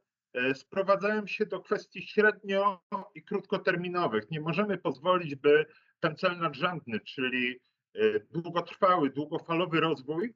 sprowadzają 0.55 1.27
się 1.27 1.47
do 1.47 1.61
kwestii 1.61 2.03
średnio 2.03 2.83
i 3.15 3.23
krótkoterminowych. 3.23 4.31
Nie 4.31 4.41
możemy 4.41 4.79
pozwolić, 4.79 5.35
by 5.35 5.67
ten 6.01 6.17
cel 6.17 6.39
nadrzędny, 6.39 7.01
czyli 7.01 7.61
e, 7.95 8.01
długotrwały, 8.31 9.11
długofalowy 9.11 9.81
rozwój, 9.81 10.35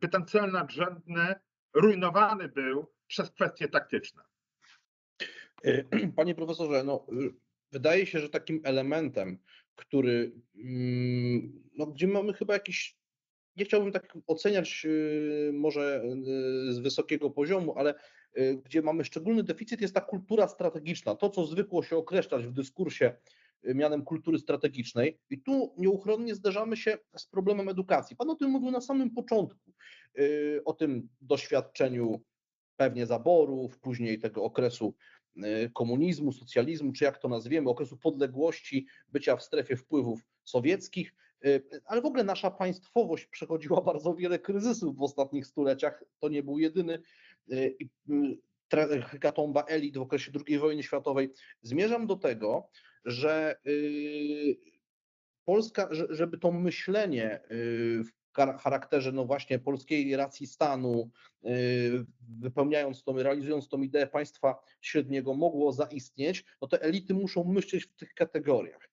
by 0.00 0.08
ten 0.08 0.26
cel 0.26 0.50
nadrzędny 0.52 1.34
rujnowany 1.74 2.48
był 2.48 2.86
przez 3.06 3.30
kwestie 3.30 3.68
taktyczne. 3.68 4.22
Panie 6.16 6.34
profesorze, 6.34 6.84
no, 6.84 7.06
wydaje 7.72 8.06
się, 8.06 8.18
że 8.18 8.28
takim 8.28 8.60
elementem, 8.64 9.38
który, 9.76 10.32
mm, 10.56 11.62
no, 11.78 11.86
gdzie 11.86 12.06
mamy 12.06 12.32
chyba 12.32 12.54
jakiś 12.54 12.98
nie 13.56 13.64
chciałbym 13.64 13.92
tak 13.92 14.18
oceniać 14.26 14.82
y, 14.84 15.50
może 15.54 16.02
y, 16.68 16.72
z 16.72 16.78
wysokiego 16.78 17.30
poziomu, 17.30 17.74
ale 17.78 17.94
gdzie 18.64 18.82
mamy 18.82 19.04
szczególny 19.04 19.42
deficyt, 19.42 19.80
jest 19.80 19.94
ta 19.94 20.00
kultura 20.00 20.48
strategiczna. 20.48 21.14
To, 21.14 21.30
co 21.30 21.46
zwykło 21.46 21.82
się 21.82 21.96
określać 21.96 22.46
w 22.46 22.52
dyskursie 22.52 23.12
mianem 23.64 24.04
kultury 24.04 24.38
strategicznej. 24.38 25.18
I 25.30 25.40
tu 25.42 25.74
nieuchronnie 25.78 26.34
zderzamy 26.34 26.76
się 26.76 26.98
z 27.16 27.26
problemem 27.26 27.68
edukacji. 27.68 28.16
Pan 28.16 28.30
o 28.30 28.34
tym 28.34 28.50
mówił 28.50 28.70
na 28.70 28.80
samym 28.80 29.10
początku, 29.10 29.72
o 30.64 30.72
tym 30.72 31.08
doświadczeniu 31.20 32.22
pewnie 32.76 33.06
zaborów, 33.06 33.78
później 33.78 34.18
tego 34.18 34.44
okresu 34.44 34.94
komunizmu, 35.74 36.32
socjalizmu, 36.32 36.92
czy 36.92 37.04
jak 37.04 37.18
to 37.18 37.28
nazwiemy, 37.28 37.70
okresu 37.70 37.96
podległości, 37.96 38.86
bycia 39.08 39.36
w 39.36 39.42
strefie 39.42 39.76
wpływów 39.76 40.20
sowieckich. 40.44 41.14
Y, 41.46 41.62
ale 41.84 42.02
w 42.02 42.06
ogóle 42.06 42.24
nasza 42.24 42.50
państwowość 42.50 43.26
przechodziła 43.26 43.80
bardzo 43.80 44.14
wiele 44.14 44.38
kryzysów 44.38 44.96
w 44.96 45.02
ostatnich 45.02 45.46
stuleciach. 45.46 46.04
To 46.18 46.28
nie 46.28 46.42
był 46.42 46.58
jedyny 46.58 46.94
y, 46.94 46.98
y, 46.98 47.02
hekatomba 49.10 49.64
elit 49.64 49.98
w 49.98 50.00
okresie 50.00 50.32
II 50.46 50.58
wojny 50.58 50.82
światowej. 50.82 51.30
Zmierzam 51.62 52.06
do 52.06 52.16
tego, 52.16 52.68
że 53.04 53.60
Polska, 55.44 55.88
żeby 55.90 56.38
to 56.38 56.52
myślenie 56.52 57.40
w 58.04 58.08
charakterze 58.58 59.12
no 59.12 59.24
właśnie 59.24 59.58
polskiej 59.58 60.16
racji 60.16 60.46
stanu, 60.46 61.10
wypełniając 62.40 63.04
to, 63.04 63.22
realizując 63.22 63.68
tą 63.68 63.82
ideę 63.82 64.06
państwa 64.06 64.58
średniego 64.80 65.34
mogło 65.34 65.72
zaistnieć, 65.72 66.44
no 66.62 66.68
te 66.68 66.82
elity 66.82 67.14
muszą 67.14 67.44
myśleć 67.44 67.84
w 67.84 67.96
tych 67.96 68.14
kategoriach. 68.14 68.90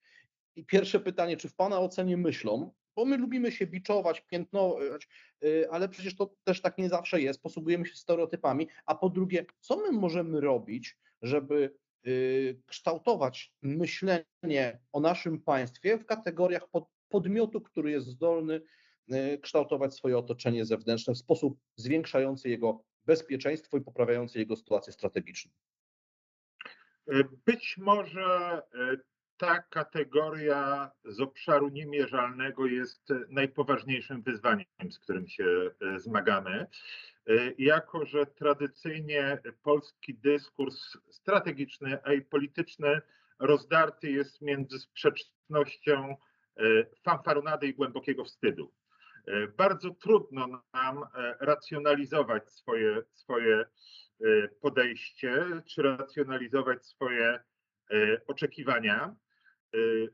I 0.55 0.65
pierwsze 0.65 0.99
pytanie, 0.99 1.37
czy 1.37 1.49
w 1.49 1.55
Pana 1.55 1.79
ocenie 1.79 2.17
myślą, 2.17 2.71
bo 2.95 3.05
my 3.05 3.17
lubimy 3.17 3.51
się 3.51 3.67
biczować, 3.67 4.21
piętnować, 4.21 5.07
y, 5.43 5.67
ale 5.71 5.89
przecież 5.89 6.15
to 6.15 6.35
też 6.43 6.61
tak 6.61 6.77
nie 6.77 6.89
zawsze 6.89 7.21
jest, 7.21 7.41
posługujemy 7.41 7.85
się 7.85 7.95
stereotypami, 7.95 8.67
a 8.85 8.95
po 8.95 9.09
drugie, 9.09 9.45
co 9.59 9.77
my 9.77 9.91
możemy 9.91 10.41
robić, 10.41 10.97
żeby 11.21 11.75
y, 12.07 12.61
kształtować 12.65 13.53
myślenie 13.61 14.79
o 14.91 14.99
naszym 14.99 15.41
państwie 15.41 15.97
w 15.97 16.05
kategoriach 16.05 16.67
podmiotu, 17.09 17.61
który 17.61 17.91
jest 17.91 18.07
zdolny 18.07 18.61
y, 19.13 19.39
kształtować 19.41 19.93
swoje 19.93 20.17
otoczenie 20.17 20.65
zewnętrzne 20.65 21.13
w 21.13 21.17
sposób 21.17 21.59
zwiększający 21.75 22.49
jego 22.49 22.83
bezpieczeństwo 23.05 23.77
i 23.77 23.81
poprawiający 23.81 24.39
jego 24.39 24.55
sytuację 24.55 24.93
strategiczną. 24.93 25.51
Być 27.45 27.77
może 27.77 28.61
ta 29.37 29.59
kategoria 29.59 30.91
z 31.05 31.21
obszaru 31.21 31.69
niemierzalnego 31.69 32.65
jest 32.65 33.13
najpoważniejszym 33.29 34.21
wyzwaniem, 34.21 34.65
z 34.89 34.99
którym 34.99 35.27
się 35.27 35.45
e, 35.45 35.99
zmagamy. 35.99 36.67
E, 37.27 37.51
jako, 37.57 38.05
że 38.05 38.25
tradycyjnie 38.25 39.41
polski 39.63 40.13
dyskurs 40.13 40.97
strategiczny, 41.09 41.97
a 42.03 42.13
i 42.13 42.21
polityczny 42.21 43.01
rozdarty 43.39 44.11
jest 44.11 44.41
między 44.41 44.79
sprzecznością 44.79 46.15
e, 46.57 46.63
fanfaronady 47.03 47.67
i 47.67 47.73
głębokiego 47.73 48.25
wstydu. 48.25 48.73
Bardzo 49.57 49.89
trudno 49.89 50.47
nam 50.73 51.03
racjonalizować 51.39 52.51
swoje, 52.51 53.01
swoje 53.13 53.65
podejście, 54.61 55.45
czy 55.65 55.81
racjonalizować 55.81 56.85
swoje 56.85 57.39
oczekiwania. 58.27 59.15
Y, 59.75 60.13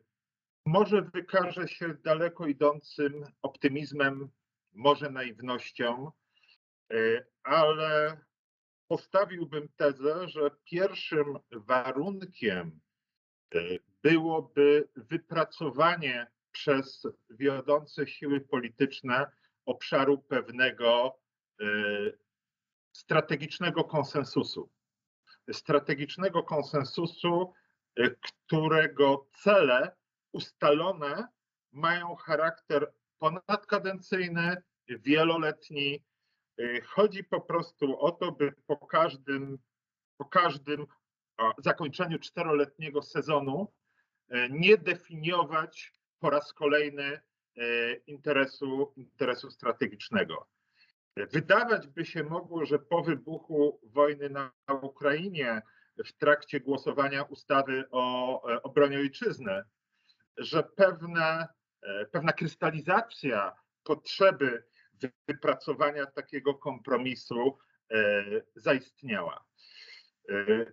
może 0.65 1.01
wykaże 1.01 1.67
się 1.67 1.93
daleko 1.93 2.47
idącym 2.47 3.25
optymizmem, 3.41 4.29
może 4.73 5.09
naiwnością, 5.09 6.11
y, 6.93 7.25
ale 7.43 8.17
postawiłbym 8.87 9.69
tezę, 9.75 10.29
że 10.29 10.51
pierwszym 10.63 11.39
warunkiem 11.51 12.79
y, 13.55 13.79
byłoby 14.03 14.89
wypracowanie 14.95 16.27
przez 16.51 17.07
wiodące 17.29 18.07
siły 18.07 18.41
polityczne 18.41 19.31
obszaru 19.65 20.17
pewnego 20.17 21.19
strategicznego 22.91 23.83
konsensusu. 23.83 24.69
Strategicznego 25.51 26.43
konsensusu, 26.43 27.53
którego 28.21 29.27
cele 29.43 29.91
ustalone 30.31 31.27
mają 31.71 32.15
charakter 32.15 32.93
ponadkadencyjny, 33.19 34.63
wieloletni. 34.87 36.03
Y, 36.59 36.81
chodzi 36.81 37.23
po 37.23 37.41
prostu 37.41 37.99
o 37.99 38.11
to, 38.11 38.31
by 38.31 38.53
po 38.67 38.77
każdym, 38.77 39.59
po 40.17 40.25
każdym 40.25 40.87
zakończeniu 41.57 42.19
czteroletniego 42.19 43.01
sezonu 43.01 43.73
y, 44.33 44.47
nie 44.49 44.77
definiować 44.77 45.93
po 46.19 46.29
raz 46.29 46.53
kolejny 46.53 47.19
interesu, 48.07 48.93
interesu 48.95 49.51
strategicznego. 49.51 50.47
Wydawać 51.17 51.87
by 51.87 52.05
się 52.05 52.23
mogło, 52.23 52.65
że 52.65 52.79
po 52.79 53.03
wybuchu 53.03 53.79
wojny 53.83 54.29
na 54.29 54.51
Ukrainie 54.81 55.61
w 55.97 56.13
trakcie 56.13 56.59
głosowania 56.59 57.23
ustawy 57.23 57.83
o 57.91 58.51
e, 58.51 58.63
obronie 58.63 58.97
ojczyzny, 58.97 59.63
że 60.37 60.63
pewne, 60.63 61.47
e, 61.81 62.05
pewna 62.05 62.33
krystalizacja 62.33 63.55
potrzeby 63.83 64.63
wypracowania 65.27 66.05
takiego 66.05 66.53
kompromisu 66.53 67.57
e, 67.91 68.23
zaistniała. 68.55 69.45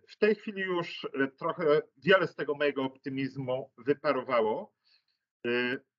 W 0.09 0.17
tej 0.19 0.35
chwili 0.35 0.63
już 0.63 1.07
trochę 1.39 1.83
wiele 1.97 2.27
z 2.27 2.35
tego 2.35 2.55
mojego 2.55 2.83
optymizmu 2.83 3.73
wyparowało. 3.79 4.75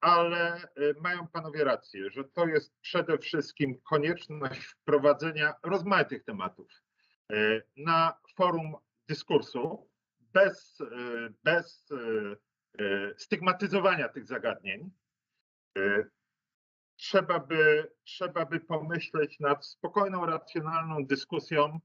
Ale 0.02 0.62
mają 1.02 1.28
panowie 1.28 1.64
rację, 1.64 2.10
że 2.10 2.24
to 2.24 2.48
jest 2.48 2.80
przede 2.82 3.18
wszystkim 3.18 3.82
konieczność 3.82 4.62
wprowadzenia 4.62 5.54
rozmaitych 5.64 6.24
tematów 6.24 6.84
na 7.78 8.18
forum 8.36 8.76
dyskursu 9.10 9.90
bez, 10.34 10.80
y, 10.82 11.34
bez 11.44 11.92
y, 11.92 12.38
y, 12.82 13.16
stygmatyzowania 13.18 14.10
tych 14.10 14.26
zagadnień. 14.26 14.92
Trzeba 17.00 17.40
by, 17.40 17.92
trzeba 18.04 18.46
by 18.46 18.60
pomyśleć 18.60 19.40
nad 19.40 19.66
spokojną, 19.66 20.26
racjonalną 20.26 21.06
dyskusją, 21.06 21.80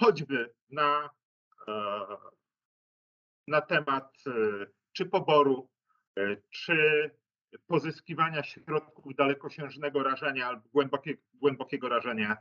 choćby 0.00 0.54
na, 0.70 1.10
e, 1.68 1.72
na 3.48 3.60
temat 3.60 4.14
e, 4.26 4.30
czy 4.92 5.06
poboru, 5.06 5.68
e, 6.18 6.36
czy 6.50 7.10
pozyskiwania 7.66 8.42
środków 8.42 9.14
dalekosiężnego 9.14 10.02
rażenia 10.02 10.46
albo 10.46 10.68
głębokie, 10.72 11.16
głębokiego 11.34 11.88
rażenia. 11.88 12.36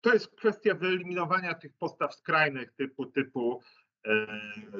To 0.00 0.12
jest 0.12 0.36
kwestia 0.36 0.74
wyeliminowania 0.74 1.54
tych 1.54 1.72
postaw 1.78 2.14
skrajnych 2.14 2.72
typu, 2.72 3.06
typu 3.06 3.62
e, 4.06 4.26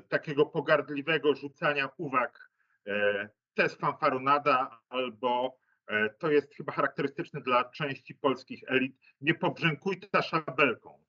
takiego 0.09 0.47
pogardliwego 0.47 1.35
rzucania 1.35 1.89
uwag. 1.97 2.51
E, 2.87 3.29
to 3.55 3.63
jest 3.63 3.81
fanfarunada 3.81 4.81
albo 4.89 5.59
e, 5.87 6.11
to 6.11 6.31
jest 6.31 6.55
chyba 6.55 6.73
charakterystyczne 6.73 7.41
dla 7.41 7.65
części 7.65 8.15
polskich 8.15 8.63
elit, 8.67 8.97
nie 9.21 9.35
pobrzękuj 9.35 10.01
ta 10.01 10.23
szabelką. 10.23 11.05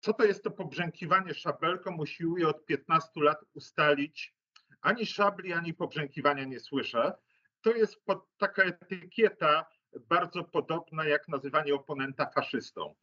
Co 0.00 0.12
to 0.12 0.24
jest 0.24 0.44
to 0.44 0.50
pobrzękiwanie 0.50 1.34
szabelką? 1.34 1.96
Usiłuję 1.96 2.48
od 2.48 2.66
15 2.66 3.10
lat 3.16 3.38
ustalić. 3.54 4.34
Ani 4.80 5.06
szabli, 5.06 5.52
ani 5.52 5.74
pobrzękiwania 5.74 6.44
nie 6.44 6.60
słyszę. 6.60 7.12
To 7.60 7.70
jest 7.70 8.04
pod, 8.04 8.26
taka 8.38 8.62
etykieta 8.62 9.66
bardzo 10.00 10.44
podobna 10.44 11.04
jak 11.04 11.28
nazywanie 11.28 11.74
oponenta 11.74 12.30
faszystą. 12.30 12.94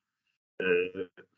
E, 0.61 0.65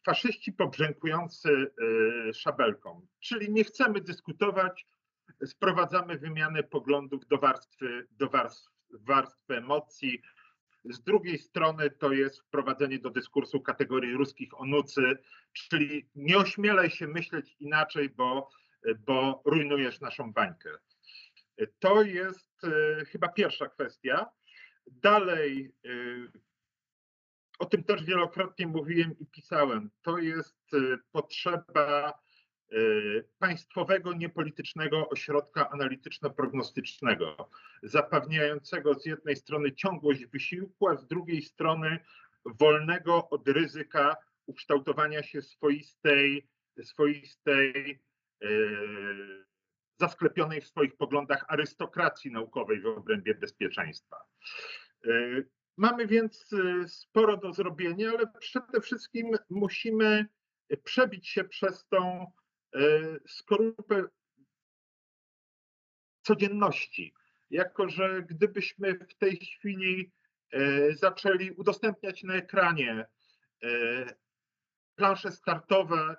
Faszyści 0.06 0.54
pobrzękujący 0.54 1.50
e, 1.50 2.34
szabelką, 2.34 3.08
czyli 3.20 3.52
nie 3.52 3.64
chcemy 3.64 4.02
dyskutować, 4.02 4.86
sprowadzamy 5.46 6.18
wymianę 6.18 6.64
poglądów 6.64 7.28
do 7.28 7.38
warstwy, 7.38 8.08
do 8.12 8.30
warstw, 8.30 8.72
warstwy 8.92 9.58
emocji. 9.58 10.22
Z 10.86 11.04
drugiej 11.04 11.38
strony 11.38 11.90
to 11.90 12.12
jest 12.12 12.42
wprowadzenie 12.42 13.00
do 13.00 13.10
dyskursu 13.10 13.62
kategorii 13.62 14.14
ruskich 14.14 14.60
onucy, 14.60 15.18
czyli 15.54 16.10
nie 16.16 16.38
ośmielaj 16.38 16.90
się 16.90 17.08
myśleć 17.08 17.56
inaczej, 17.60 18.10
bo, 18.10 18.50
bo 19.00 19.42
rujnujesz 19.46 20.00
naszą 20.00 20.34
bańkę. 20.34 20.70
To 21.80 22.04
jest 22.04 22.64
e, 22.64 23.06
chyba 23.06 23.28
pierwsza 23.28 23.70
kwestia. 23.70 24.30
Dalej, 24.88 25.72
o 27.62 27.66
tym 27.66 27.84
też 27.84 28.04
wielokrotnie 28.04 28.68
mówiłem 28.68 29.20
i 29.20 29.26
pisałem, 29.26 29.90
to 30.02 30.18
jest 30.18 30.74
e, 30.74 30.98
potrzeba 31.12 32.10
e, 32.10 32.76
państwowego, 33.40 34.14
niepolitycznego 34.14 35.10
ośrodka 35.10 35.70
analityczno-prognostycznego, 35.70 37.50
zapewniającego 37.84 38.94
z 38.94 39.06
jednej 39.06 39.36
strony 39.36 39.72
ciągłość 39.72 40.26
wysiłku, 40.26 40.88
a 40.88 40.96
z 40.96 41.08
drugiej 41.08 41.42
strony 41.42 42.00
wolnego 42.46 43.30
od 43.30 43.48
ryzyka 43.48 44.16
ukształtowania 44.46 45.24
się 45.24 45.42
swoistej, 45.42 46.48
swoistej 46.84 48.02
e, 48.42 48.48
zasklepionej 50.00 50.62
w 50.62 50.68
swoich 50.68 50.98
poglądach 50.98 51.46
arystokracji 51.48 52.32
naukowej 52.32 52.82
w 52.82 52.86
obrębie 52.86 53.36
bezpieczeństwa. 53.36 54.18
E, 55.06 55.10
Mamy 55.78 56.08
więc 56.08 56.54
e, 56.54 56.88
sporo 56.88 57.38
do 57.38 57.54
zrobienia, 57.54 58.10
ale 58.10 58.28
przede 58.40 58.82
wszystkim 58.82 59.32
musimy 59.50 60.26
przebić 60.84 61.28
się 61.28 61.44
przez 61.44 61.88
tą 61.88 62.32
e, 62.76 62.80
skorupę 63.28 64.04
codzienności. 66.22 67.14
Jako, 67.50 67.90
że 67.90 68.24
gdybyśmy 68.24 68.94
w 68.94 69.16
tej 69.18 69.38
chwili 69.38 70.12
e, 70.52 70.94
zaczęli 70.94 71.52
udostępniać 71.52 72.24
na 72.24 72.34
ekranie 72.34 73.06
plansze 74.96 75.32
startowe 75.32 76.16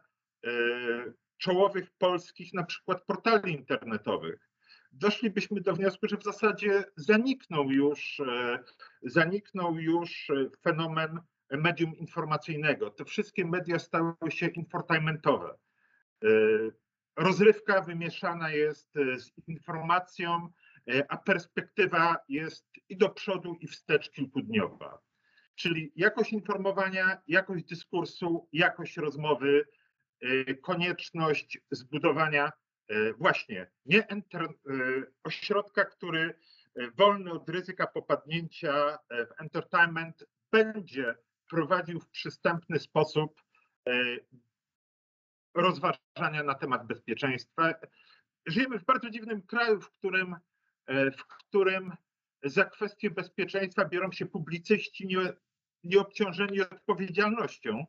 czołowych 1.39 1.91
polskich 1.99 2.55
na 2.55 2.65
przykład 2.65 3.05
portali 3.05 3.53
internetowych, 3.53 4.52
doszlibyśmy 4.93 5.61
do 5.61 5.75
wniosku, 5.75 6.09
że 6.09 6.17
w 6.17 6.25
zasadzie 6.25 6.85
zaniknął 6.97 7.71
już, 7.71 8.21
e, 8.21 8.59
zaniknął 9.03 9.79
już 9.79 10.31
e, 10.31 10.51
fenomen 10.63 11.21
medium 11.51 11.97
informacyjnego. 11.97 12.91
Te 12.91 13.05
wszystkie 13.05 13.45
media 13.45 13.79
stały 13.79 14.15
się 14.29 14.47
infotainmentowe. 14.47 15.59
E, 16.25 16.29
Rozrywka 17.17 17.81
wymieszana 17.81 18.51
jest 18.51 18.93
z 18.95 19.49
informacją, 19.49 20.49
a 21.09 21.17
perspektywa 21.17 22.17
jest 22.29 22.67
i 22.89 22.97
do 22.97 23.09
przodu, 23.09 23.57
i 23.61 23.67
wstecz 23.67 24.11
kilkudniowa. 24.11 24.99
Czyli 25.55 25.93
jakość 25.97 26.33
informowania, 26.33 27.23
jakość 27.27 27.65
dyskursu, 27.65 28.49
jakość 28.53 28.97
rozmowy, 28.97 29.65
konieczność 30.63 31.59
zbudowania 31.71 32.53
właśnie 33.19 33.71
nie 33.87 34.07
e, 34.09 34.19
ośrodka, 35.25 35.85
który 35.85 36.35
e, 36.77 36.91
wolny 36.91 37.33
od 37.33 37.49
ryzyka 37.49 37.87
popadnięcia 37.87 38.99
e, 39.09 39.27
w 39.27 39.41
entertainment 39.41 40.25
będzie 40.53 41.15
prowadził 41.51 42.01
w 42.01 42.09
przystępny 42.09 42.79
sposób 42.79 43.43
e, 43.89 43.93
rozważania 45.55 46.43
na 46.45 46.55
temat 46.55 46.87
bezpieczeństwa. 46.87 47.75
Żyjemy 48.47 48.79
w 48.79 48.85
bardzo 48.85 49.11
dziwnym 49.11 49.43
kraju, 49.43 49.81
w 49.81 49.91
którym, 49.91 50.37
e, 50.87 51.11
w 51.11 51.27
którym 51.27 51.93
za 52.45 52.65
kwestie 52.65 53.11
bezpieczeństwa 53.11 53.85
biorą 53.85 54.13
się 54.13 54.27
publicyści 54.27 55.07
nie, 55.07 55.33
nieobciążeni 55.85 56.61
odpowiedzialnością. 56.61 57.87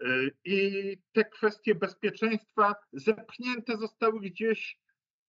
E, 0.00 0.06
I 0.44 0.98
te 1.12 1.24
kwestie 1.24 1.74
bezpieczeństwa 1.74 2.74
zepchnięte 2.92 3.76
zostały 3.76 4.20
gdzieś 4.20 4.78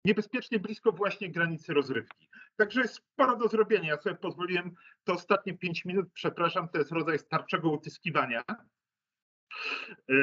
niebezpiecznie 0.05 0.60
blisko 0.60 0.91
właśnie 0.91 1.32
granicy 1.32 1.74
rozrywki. 1.74 2.30
Także 2.55 2.82
jest 2.82 2.95
sporo 2.95 3.36
do 3.36 3.47
zrobienia. 3.47 3.89
Ja 3.89 4.01
sobie 4.01 4.16
pozwoliłem 4.16 4.76
te 5.03 5.14
ostatnie 5.14 5.57
pięć 5.57 5.86
minut, 5.86 6.10
przepraszam, 6.14 6.70
to 6.70 6.78
jest 6.78 6.91
rodzaj 6.91 7.20
starczego 7.20 7.72
utyskiwania. 7.72 8.43
E, 8.49 10.14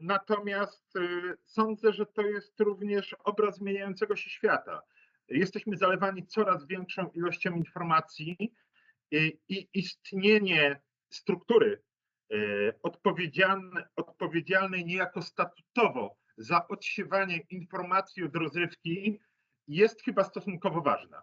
Natomiast 0.00 0.96
e, 0.96 1.34
sądzę, 1.44 1.92
że 1.92 2.06
to 2.06 2.22
jest 2.22 2.60
również 2.60 3.16
obraz 3.24 3.56
zmieniającego 3.56 4.16
się 4.16 4.30
świata. 4.30 4.82
Jesteśmy 5.28 5.76
zalewani 5.76 6.26
coraz 6.26 6.66
większą 6.66 7.10
ilością 7.10 7.54
informacji 7.54 8.54
i 9.48 9.68
istnienie 9.74 10.80
struktury 11.10 11.82
e, 12.32 12.36
odpowiedzialne, 12.82 13.88
odpowiedzialnej 13.96 14.84
niejako 14.84 15.22
statutowo 15.22 16.16
za 16.38 16.68
odsiewanie 16.68 17.38
informacji 17.50 18.24
od 18.24 18.36
rozrywki 18.36 19.20
jest 19.68 20.02
chyba 20.02 20.24
stosunkowo 20.24 20.82
ważna. 20.82 21.22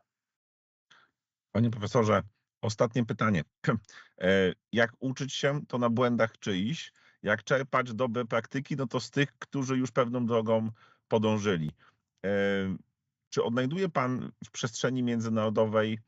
Panie 1.52 1.70
profesorze, 1.70 2.22
ostatnie 2.62 3.06
pytanie. 3.06 3.44
E, 4.22 4.54
Jak 4.72 4.92
uczyć 5.00 5.34
się, 5.34 5.66
to 5.68 5.78
na 5.78 5.90
błędach 5.90 6.40
czyichś. 6.40 6.92
Jak 7.24 7.44
czerpać 7.44 7.94
dobre 7.94 8.26
praktyki, 8.26 8.76
no 8.76 8.88
to 8.88 9.00
z 9.00 9.12
tych, 9.12 9.38
którzy 9.40 9.78
już 9.78 9.92
pewną 9.92 10.26
drogą 10.26 10.72
podążyli. 11.08 11.72
E, 12.26 12.30
Czy 13.30 13.44
odnajduje 13.44 13.90
Pan 13.90 14.32
w 14.46 14.52
przestrzeni 14.52 15.04
międzynarodowej 15.04 16.00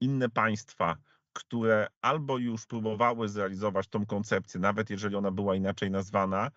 inne 0.00 0.28
państwa, 0.28 0.96
które 1.32 1.86
albo 2.00 2.38
już 2.38 2.66
próbowały 2.66 3.28
zrealizować 3.28 3.88
tą 3.88 4.06
koncepcję, 4.06 4.60
nawet 4.60 4.90
jeżeli 4.90 5.16
ona 5.16 5.30
była 5.30 5.54
inaczej 5.56 5.90
nazwana, 5.90 6.50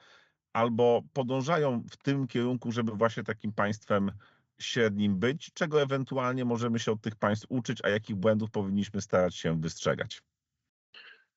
albo 0.54 1.02
podążają 1.14 1.84
w 1.92 1.98
tym 1.98 2.28
kierunku, 2.28 2.72
żeby 2.72 2.92
właśnie 2.92 3.24
takim 3.24 3.54
państwem 3.54 4.12
średnim 4.60 5.20
być, 5.20 5.54
czego 5.54 5.82
ewentualnie 5.82 6.46
możemy 6.46 6.80
się 6.80 6.92
od 6.92 7.02
tych 7.02 7.16
państw 7.16 7.46
uczyć, 7.50 7.86
a 7.86 7.90
jakich 7.90 8.16
błędów 8.16 8.52
powinniśmy 8.52 9.02
starać 9.02 9.36
się 9.36 9.62
wystrzegać? 9.62 10.22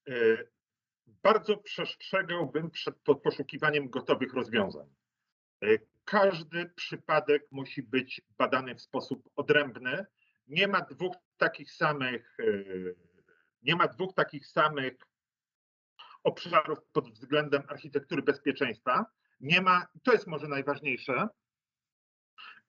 E, 0.09 0.13
Bardzo 1.07 1.57
przestrzegałbym 1.57 2.71
przed 2.71 2.97
po- 2.97 3.17
poszukiwaniem 3.17 3.91
gotowych 3.91 4.35
rozwiązań. 4.35 4.87
E, 5.63 5.67
Każdy 6.05 6.67
przypadek 6.67 7.47
musi 7.51 7.83
być 7.83 8.23
badany 8.39 8.75
w 8.75 8.81
sposób 8.81 9.31
odrębny. 9.37 10.07
Nie 10.47 10.69
ma 10.69 10.81
dwóch 10.81 11.15
takich 11.37 11.73
samych, 11.73 12.37
e, 12.41 12.45
nie 13.63 13.77
ma 13.77 13.89
dwóch 13.89 14.15
takich 14.15 14.47
samych 14.47 14.95
obszarów 16.25 16.79
pod 16.93 17.11
względem 17.11 17.63
architektury 17.69 18.23
bezpieczeństwa. 18.23 19.07
Nie 19.41 19.61
ma, 19.61 19.87
to 20.03 20.13
jest 20.13 20.27
może 20.27 20.49
najważniejsze, 20.49 21.29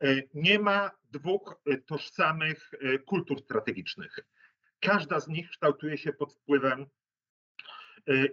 E, 0.03 0.21
Nie 0.33 0.59
ma 0.59 0.91
dwóch 1.11 1.61
e, 1.65 1.77
tożsamych 1.77 2.71
e, 2.73 2.99
kultur 2.99 3.39
strategicznych. 3.39 4.19
Każda 4.79 5.19
z 5.19 5.27
nich 5.27 5.49
kształtuje 5.49 5.97
się 5.97 6.13
pod 6.13 6.33
wpływem 6.33 6.85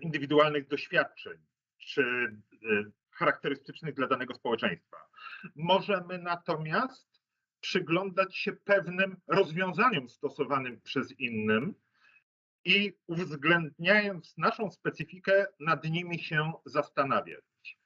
indywidualnych 0.00 0.68
doświadczeń 0.68 1.38
czy 1.78 2.36
charakterystycznych 3.10 3.94
dla 3.94 4.06
danego 4.06 4.34
społeczeństwa. 4.34 4.96
Możemy 5.56 6.18
natomiast 6.18 7.22
przyglądać 7.60 8.36
się 8.36 8.52
pewnym 8.52 9.16
rozwiązaniom 9.26 10.08
stosowanym 10.08 10.80
przez 10.80 11.20
innym 11.20 11.74
i 12.66 12.92
uwzględniając 13.06 14.38
naszą 14.38 14.70
specyfikę, 14.70 15.46
nad 15.60 15.84
nimi 15.84 16.18
się 16.18 16.52
zastanawiać. 16.64 17.78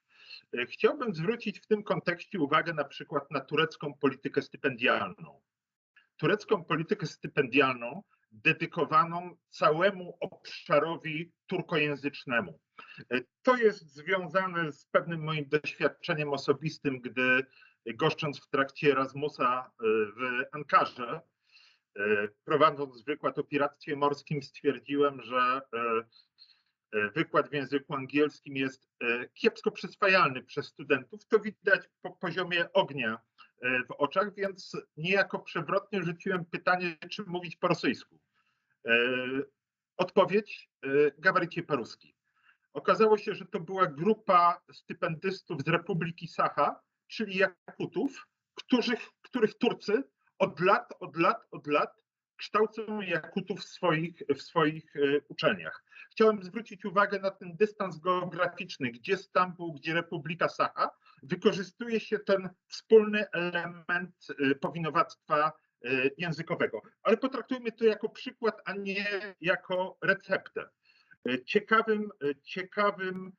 E, 0.59 0.67
Chciałbym 0.67 1.15
zwrócić 1.15 1.61
w 1.61 1.67
tym 1.67 1.83
kontekście 1.83 2.41
uwagę 2.41 2.75
na 2.75 2.85
przykład 2.85 3.31
na 3.31 3.41
turecką 3.41 3.95
politykę 3.95 4.43
stypendialną. 4.43 5.41
Turecką 6.17 6.65
politykę 6.65 7.07
stypendialną 7.07 8.03
dedykowaną 8.33 9.37
całemu 9.51 10.17
obszarowi 10.21 11.33
turkojęzycznemu. 11.47 12.61
E, 13.13 13.21
To 13.43 13.57
jest 13.57 13.95
związane 13.95 14.73
z 14.73 14.87
pewnym 14.87 15.25
moim 15.25 15.49
doświadczeniem 15.49 16.33
osobistym, 16.33 17.01
gdy 17.01 17.47
goszcząc 17.87 18.41
w 18.41 18.51
trakcie 18.51 18.93
Erasmusa 18.93 19.65
e, 19.67 19.85
w 19.87 20.45
Ankarze, 20.53 21.09
e, 21.11 21.21
prowadząc 22.45 23.03
wykład 23.03 23.39
o 23.39 23.45
piractwie 23.45 23.97
morskim, 23.97 24.43
stwierdziłem, 24.43 25.23
że 25.23 25.61
e, 25.75 26.05
e, 26.93 27.11
wykład 27.11 27.49
w 27.49 27.53
języku 27.53 27.95
angielskim 27.95 28.57
jest 28.57 28.89
e, 29.03 29.29
kiepsko 29.29 29.71
przyswajalny 29.71 30.43
przez 30.43 30.67
studentów. 30.67 31.27
To 31.27 31.39
widać 31.39 31.89
po 32.03 32.11
poziomie 32.11 32.73
ognia 32.73 33.19
e, 33.63 33.85
w 33.85 33.91
oczach, 33.91 34.35
więc 34.35 34.77
niejako 34.97 35.39
przewrotnie 35.39 36.03
rzuciłem 36.03 36.45
pytanie, 36.45 36.97
czy 37.11 37.23
mówić 37.27 37.57
po 37.57 37.69
rosyjsku. 37.69 38.21
E, 38.87 38.93
Odpowiedź 39.97 40.71
e, 40.83 40.89
gawarycie 41.19 41.63
po-ruski. 41.63 42.15
Okazało 42.73 43.19
się, 43.19 43.35
że 43.35 43.47
to 43.47 43.61
była 43.61 43.87
grupa 43.87 44.61
stypendystów 44.73 45.63
z 45.63 45.69
Republiki 45.69 46.29
Sacha, 46.29 46.81
czyli 47.07 47.37
Jakutów, 47.37 48.27
których, 48.55 49.09
których 49.23 49.55
Turcy 49.55 50.03
od 50.41 50.61
lat, 50.61 50.93
od 51.01 51.17
lat, 51.17 51.47
od 51.51 51.67
lat 51.67 52.01
kształcą 52.37 53.01
Jakutów 53.01 53.61
w 53.61 53.65
swoich, 53.65 54.23
w 54.29 54.43
swoich 54.43 54.97
e, 54.97 55.01
uczelniach. 55.29 55.85
Chciałem 56.11 56.43
zwrócić 56.43 56.85
uwagę 56.85 57.21
na 57.21 57.31
ten 57.31 57.57
dystans 57.57 57.99
geograficzny, 57.99 58.91
gdzie 58.91 59.17
Stambuł, 59.17 59.73
gdzie 59.73 59.95
Republika 59.95 60.49
Sacha, 60.49 60.91
wykorzystuje 61.23 62.01
się 62.01 62.19
ten 62.19 62.51
wspólny 62.69 63.31
element 63.31 64.27
e, 64.31 64.55
powinowactwa 64.55 65.53
e, 65.85 65.91
językowego. 66.19 66.83
Ale 67.03 67.17
potraktujmy 67.17 67.73
to 67.73 67.85
jako 67.85 68.09
przykład, 68.09 68.63
a 68.65 68.73
nie 68.73 69.35
jako 69.41 69.99
receptę. 70.03 70.69
Ciekawym, 71.47 72.11
ciekawym, 72.43 73.33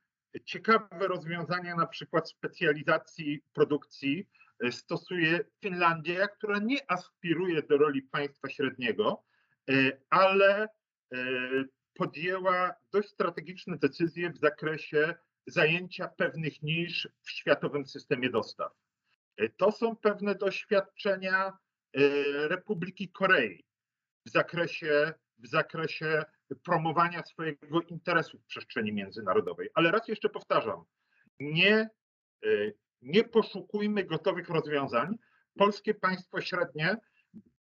ciekawe 0.44 1.08
rozwiązania 1.08 1.76
na 1.76 1.86
przykład 1.86 2.30
specjalizacji 2.30 3.42
produkcji 3.52 4.28
stosuje 4.70 5.40
Finlandia, 5.60 6.28
która 6.28 6.58
nie 6.58 6.90
aspiruje 6.90 7.62
do 7.62 7.78
roli 7.78 8.02
państwa 8.02 8.48
średniego, 8.48 9.24
e, 9.70 9.74
ale 10.10 10.62
e, 10.62 11.18
podjęła 11.94 12.74
dość 12.92 13.08
strategiczne 13.08 13.78
decyzje 13.78 14.30
w 14.30 14.38
zakresie 14.38 15.14
zajęcia 15.46 16.08
pewnych 16.08 16.62
nisz 16.62 17.08
w 17.22 17.30
światowym 17.30 17.86
systemie 17.86 18.30
dostaw. 18.30 18.72
E, 19.36 19.48
To 19.48 19.72
są 19.72 19.96
pewne 19.96 20.34
doświadczenia 20.34 21.46
e, 21.46 21.52
Republiki 22.48 23.08
Korei 23.08 23.64
w 24.26 24.30
zakresie, 24.30 25.12
w 25.38 25.46
zakresie 25.46 26.24
promowania 26.64 27.22
swojego 27.22 27.80
interesu 27.88 28.38
w 28.38 28.44
przestrzeni 28.44 28.92
międzynarodowej. 28.92 29.68
Ale 29.74 29.90
raz 29.90 30.08
jeszcze 30.08 30.28
powtarzam, 30.28 30.84
nie, 31.40 31.90
e, 32.44 32.48
nie 33.02 33.24
poszukujmy 33.24 34.04
gotowych 34.04 34.48
rozwiązań. 34.48 35.18
Polskie 35.58 35.94
państwo 35.94 36.40
średnie 36.40 36.96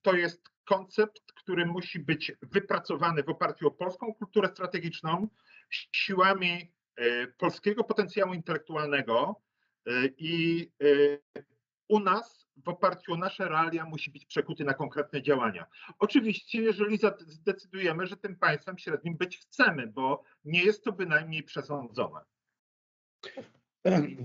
to 0.03 0.14
jest 0.14 0.49
koncept, 0.64 1.32
który 1.32 1.66
musi 1.66 1.99
być 1.99 2.32
wypracowany 2.43 3.22
w 3.22 3.28
oparciu 3.28 3.66
o 3.66 3.70
polską 3.70 4.14
kulturę 4.14 4.49
strategiczną, 4.49 5.28
siłami 5.70 6.72
e, 6.97 7.26
polskiego 7.26 7.84
potencjału 7.84 8.34
intelektualnego 8.34 9.41
e, 9.86 9.91
i 10.18 10.62
e, 10.82 11.45
u 11.89 12.01
nas 12.01 12.49
w 12.64 12.68
oparciu 12.68 13.12
o 13.12 13.16
nasze 13.16 13.49
realia 13.49 13.84
musi 13.84 14.11
być 14.11 14.26
przekuty 14.26 14.64
na 14.64 14.74
konkretne 14.74 15.22
działania. 15.22 15.66
Oczywiście, 15.99 16.62
jeżeli 16.62 16.99
zdecydujemy, 17.18 18.07
że 18.07 18.16
tym 18.16 18.36
państwem 18.36 18.78
średnim 18.78 19.16
być 19.16 19.39
chcemy, 19.39 19.86
bo 19.86 20.22
nie 20.45 20.62
jest 20.62 20.84
to 20.84 20.93
bynajmniej 20.93 21.43
przesądzone. 21.43 22.20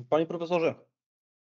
Panie 0.10 0.26
profesorze, 0.26 0.76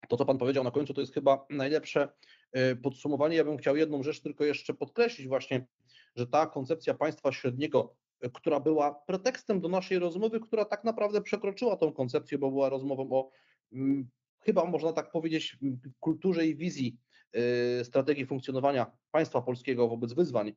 to 0.10 0.18
co 0.18 0.26
pan 0.26 0.38
powiedział 0.38 0.64
na 0.64 0.72
końcu 0.72 0.94
to 0.94 1.02
jest 1.02 1.14
chyba 1.14 1.46
najlepsze 1.50 2.10
e, 2.52 2.76
podsumowanie. 2.76 3.38
Ja 3.38 3.44
bym 3.44 3.58
chciał 3.58 3.76
jedną 3.76 4.04
rzecz 4.04 4.22
tylko 4.22 4.46
jeszcze 4.46 4.74
podkreślić 4.74 5.28
właśnie, 5.28 5.68
że 6.16 6.28
ta 6.28 6.46
koncepcja 6.46 6.94
państwa 6.94 7.32
średniego, 7.32 7.96
e, 8.22 8.30
która 8.30 8.60
była 8.60 8.94
pretekstem 9.08 9.62
do 9.62 9.70
naszej 9.70 10.00
rozmowy, 10.00 10.40
która 10.40 10.66
tak 10.66 10.84
naprawdę 10.84 11.22
przekroczyła 11.22 11.78
tą 11.78 11.94
koncepcję, 11.94 12.38
bo 12.38 12.52
była 12.52 12.70
rozmową 12.70 13.10
o 13.12 13.30
mm, 13.74 14.10
chyba 14.40 14.66
można 14.66 14.94
tak 14.94 15.12
powiedzieć 15.12 15.58
kulturze 16.00 16.48
i 16.48 16.56
wizji 16.56 16.98
e, 17.34 17.86
strategii 17.86 18.26
funkcjonowania 18.26 18.92
państwa 19.12 19.42
polskiego 19.42 19.88
wobec 19.88 20.14
wyzwań 20.14 20.54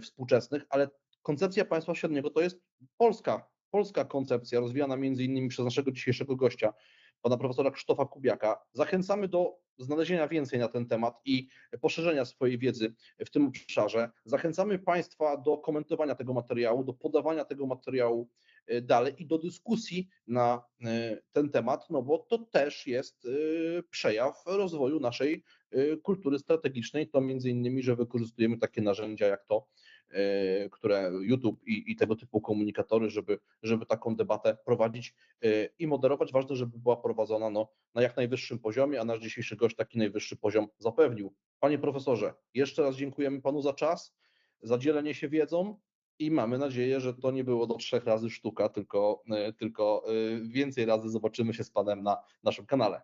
współczesnych, 0.00 0.66
ale 0.70 0.88
koncepcja 1.22 1.64
państwa 1.64 1.94
średniego 1.94 2.30
to 2.30 2.40
jest 2.40 2.60
polska, 2.96 3.48
polska 3.70 4.04
koncepcja 4.04 4.60
rozwijana 4.60 4.96
między 4.96 5.24
innymi 5.24 5.48
przez 5.48 5.64
naszego 5.64 5.92
dzisiejszego 5.92 6.36
gościa, 6.36 6.72
pana 7.22 7.36
profesora 7.36 7.70
Krzysztofa 7.70 8.04
Kubiaka. 8.04 8.64
Zachęcamy 8.72 9.28
do 9.28 9.58
znalezienia 9.78 10.28
więcej 10.28 10.58
na 10.58 10.68
ten 10.68 10.86
temat 10.86 11.20
i 11.24 11.48
poszerzenia 11.80 12.24
swojej 12.24 12.58
wiedzy 12.58 12.94
w 13.18 13.30
tym 13.30 13.46
obszarze. 13.46 14.10
Zachęcamy 14.24 14.78
Państwa 14.78 15.36
do 15.36 15.58
komentowania 15.58 16.14
tego 16.14 16.34
materiału, 16.34 16.84
do 16.84 16.92
podawania 16.92 17.44
tego 17.44 17.66
materiału 17.66 18.28
e, 18.66 18.82
dalej 18.82 19.14
i 19.18 19.26
do 19.26 19.38
dyskusji 19.38 20.08
na 20.26 20.62
e, 20.84 21.18
ten 21.32 21.50
temat, 21.50 21.90
no 21.90 22.02
bo 22.02 22.18
to 22.18 22.38
też 22.38 22.86
jest 22.86 23.26
e, 23.26 23.82
przejaw 23.82 24.42
rozwoju 24.46 25.00
naszej 25.00 25.44
kultury 26.02 26.38
strategicznej. 26.38 27.08
To 27.08 27.20
między 27.20 27.50
innymi, 27.50 27.82
że 27.82 27.96
wykorzystujemy 27.96 28.58
takie 28.58 28.82
narzędzia 28.82 29.26
jak 29.26 29.44
to, 29.44 29.66
które 30.70 31.10
YouTube 31.20 31.66
i, 31.66 31.92
i 31.92 31.96
tego 31.96 32.16
typu 32.16 32.40
komunikatory, 32.40 33.10
żeby, 33.10 33.38
żeby 33.62 33.86
taką 33.86 34.16
debatę 34.16 34.56
prowadzić 34.64 35.14
e, 35.42 35.68
i 35.78 35.86
moderować. 35.86 36.32
Ważne, 36.32 36.56
żeby 36.56 36.78
była 36.78 36.96
prowadzona 36.96 37.50
no, 37.50 37.68
na 37.94 38.02
jak 38.02 38.16
najwyższym 38.16 38.58
poziomie, 38.58 39.00
a 39.00 39.04
nasz 39.04 39.20
dzisiejszy 39.20 39.56
gość 39.56 39.76
taki 39.76 39.98
najwyższy 39.98 40.36
poziom 40.36 40.68
zapewnił. 40.78 41.34
Panie 41.60 41.78
profesorze, 41.78 42.34
jeszcze 42.54 42.82
raz 42.82 42.96
dziękujemy 42.96 43.40
panu 43.40 43.62
za 43.62 43.72
czas, 43.72 44.14
za 44.62 44.78
dzielenie 44.78 45.14
się 45.14 45.28
wiedzą 45.28 45.80
i 46.18 46.30
mamy 46.30 46.58
nadzieję, 46.58 47.00
że 47.00 47.14
to 47.14 47.30
nie 47.30 47.44
było 47.44 47.66
do 47.66 47.74
trzech 47.74 48.04
razy 48.04 48.30
sztuka, 48.30 48.68
tylko, 48.68 49.22
e, 49.30 49.52
tylko 49.52 50.04
e, 50.06 50.40
więcej 50.40 50.84
razy 50.84 51.10
zobaczymy 51.10 51.54
się 51.54 51.64
z 51.64 51.70
panem 51.70 52.02
na 52.02 52.16
naszym 52.42 52.66
kanale. 52.66 53.02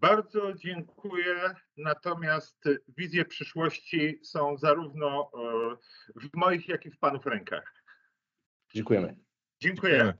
Bardzo 0.00 0.52
dziękuję. 0.54 1.54
Natomiast 1.76 2.64
wizje 2.88 3.24
przyszłości 3.24 4.20
są 4.22 4.56
zarówno 4.56 5.30
e, 5.34 6.20
w 6.20 6.36
moich, 6.36 6.68
jak 6.68 6.86
i 6.86 6.90
w 6.90 6.98
panów 6.98 7.26
rękach. 7.26 7.74
Dziękujemy. 8.74 9.16
Dziękuję. 9.60 10.14